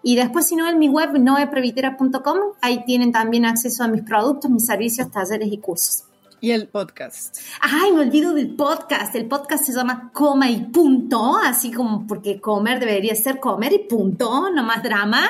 Y 0.03 0.15
después, 0.15 0.47
si 0.47 0.55
no, 0.55 0.67
en 0.67 0.79
mi 0.79 0.89
web, 0.89 1.17
noeprevitera.com, 1.17 2.39
ahí 2.61 2.83
tienen 2.85 3.11
también 3.11 3.45
acceso 3.45 3.83
a 3.83 3.87
mis 3.87 4.01
productos, 4.01 4.49
mis 4.49 4.65
servicios, 4.65 5.11
talleres 5.11 5.51
y 5.51 5.59
cursos. 5.59 6.03
Y 6.43 6.49
el 6.51 6.67
podcast. 6.67 7.37
Ay, 7.61 7.91
me 7.91 8.01
olvido 8.01 8.33
del 8.33 8.55
podcast. 8.55 9.13
El 9.15 9.27
podcast 9.27 9.63
se 9.63 9.73
llama 9.73 10.09
Coma 10.11 10.49
y 10.49 10.65
Punto, 10.65 11.37
así 11.37 11.71
como 11.71 12.07
porque 12.07 12.41
comer 12.41 12.79
debería 12.79 13.13
ser 13.13 13.39
comer 13.39 13.73
y 13.73 13.79
punto, 13.87 14.49
no 14.49 14.63
más 14.63 14.81
drama. 14.81 15.21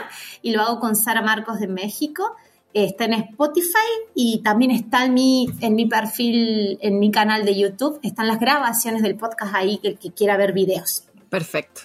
Y 0.41 0.51
lo 0.51 0.61
hago 0.61 0.79
con 0.79 0.95
Sara 0.95 1.21
Marcos 1.21 1.59
de 1.59 1.67
México 1.67 2.37
está 2.73 3.05
en 3.05 3.13
Spotify 3.13 3.89
y 4.15 4.41
también 4.43 4.71
está 4.71 5.05
en 5.05 5.13
mi, 5.13 5.49
en 5.61 5.75
mi 5.75 5.85
perfil, 5.85 6.77
en 6.81 6.99
mi 6.99 7.11
canal 7.11 7.45
de 7.45 7.57
YouTube, 7.57 7.99
están 8.03 8.27
las 8.27 8.39
grabaciones 8.39 9.01
del 9.01 9.15
podcast 9.15 9.53
ahí, 9.55 9.77
que 9.77 9.89
el 9.89 9.99
que 9.99 10.11
quiera 10.11 10.37
ver 10.37 10.53
videos. 10.53 11.03
Perfecto. 11.29 11.81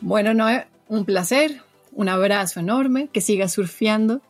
Bueno, 0.00 0.34
Noé, 0.34 0.66
un 0.88 1.04
placer, 1.04 1.62
un 1.92 2.08
abrazo 2.08 2.60
enorme, 2.60 3.08
que 3.08 3.20
sigas 3.20 3.52
surfeando. 3.52 4.20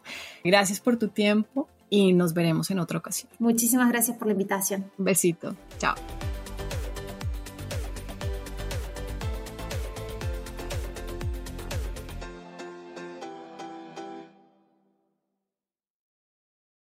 Gracias 0.45 0.81
por 0.81 0.99
tu 0.99 1.09
tiempo 1.09 1.69
y 1.89 2.13
nos 2.13 2.35
veremos 2.35 2.71
en 2.71 2.79
otra 2.79 2.99
ocasión. 2.99 3.31
Muchísimas 3.39 3.89
gracias 3.89 4.17
por 4.17 4.27
la 4.27 4.33
invitación. 4.33 4.91
Un 4.99 5.05
besito. 5.05 5.57
Chao. 5.79 5.95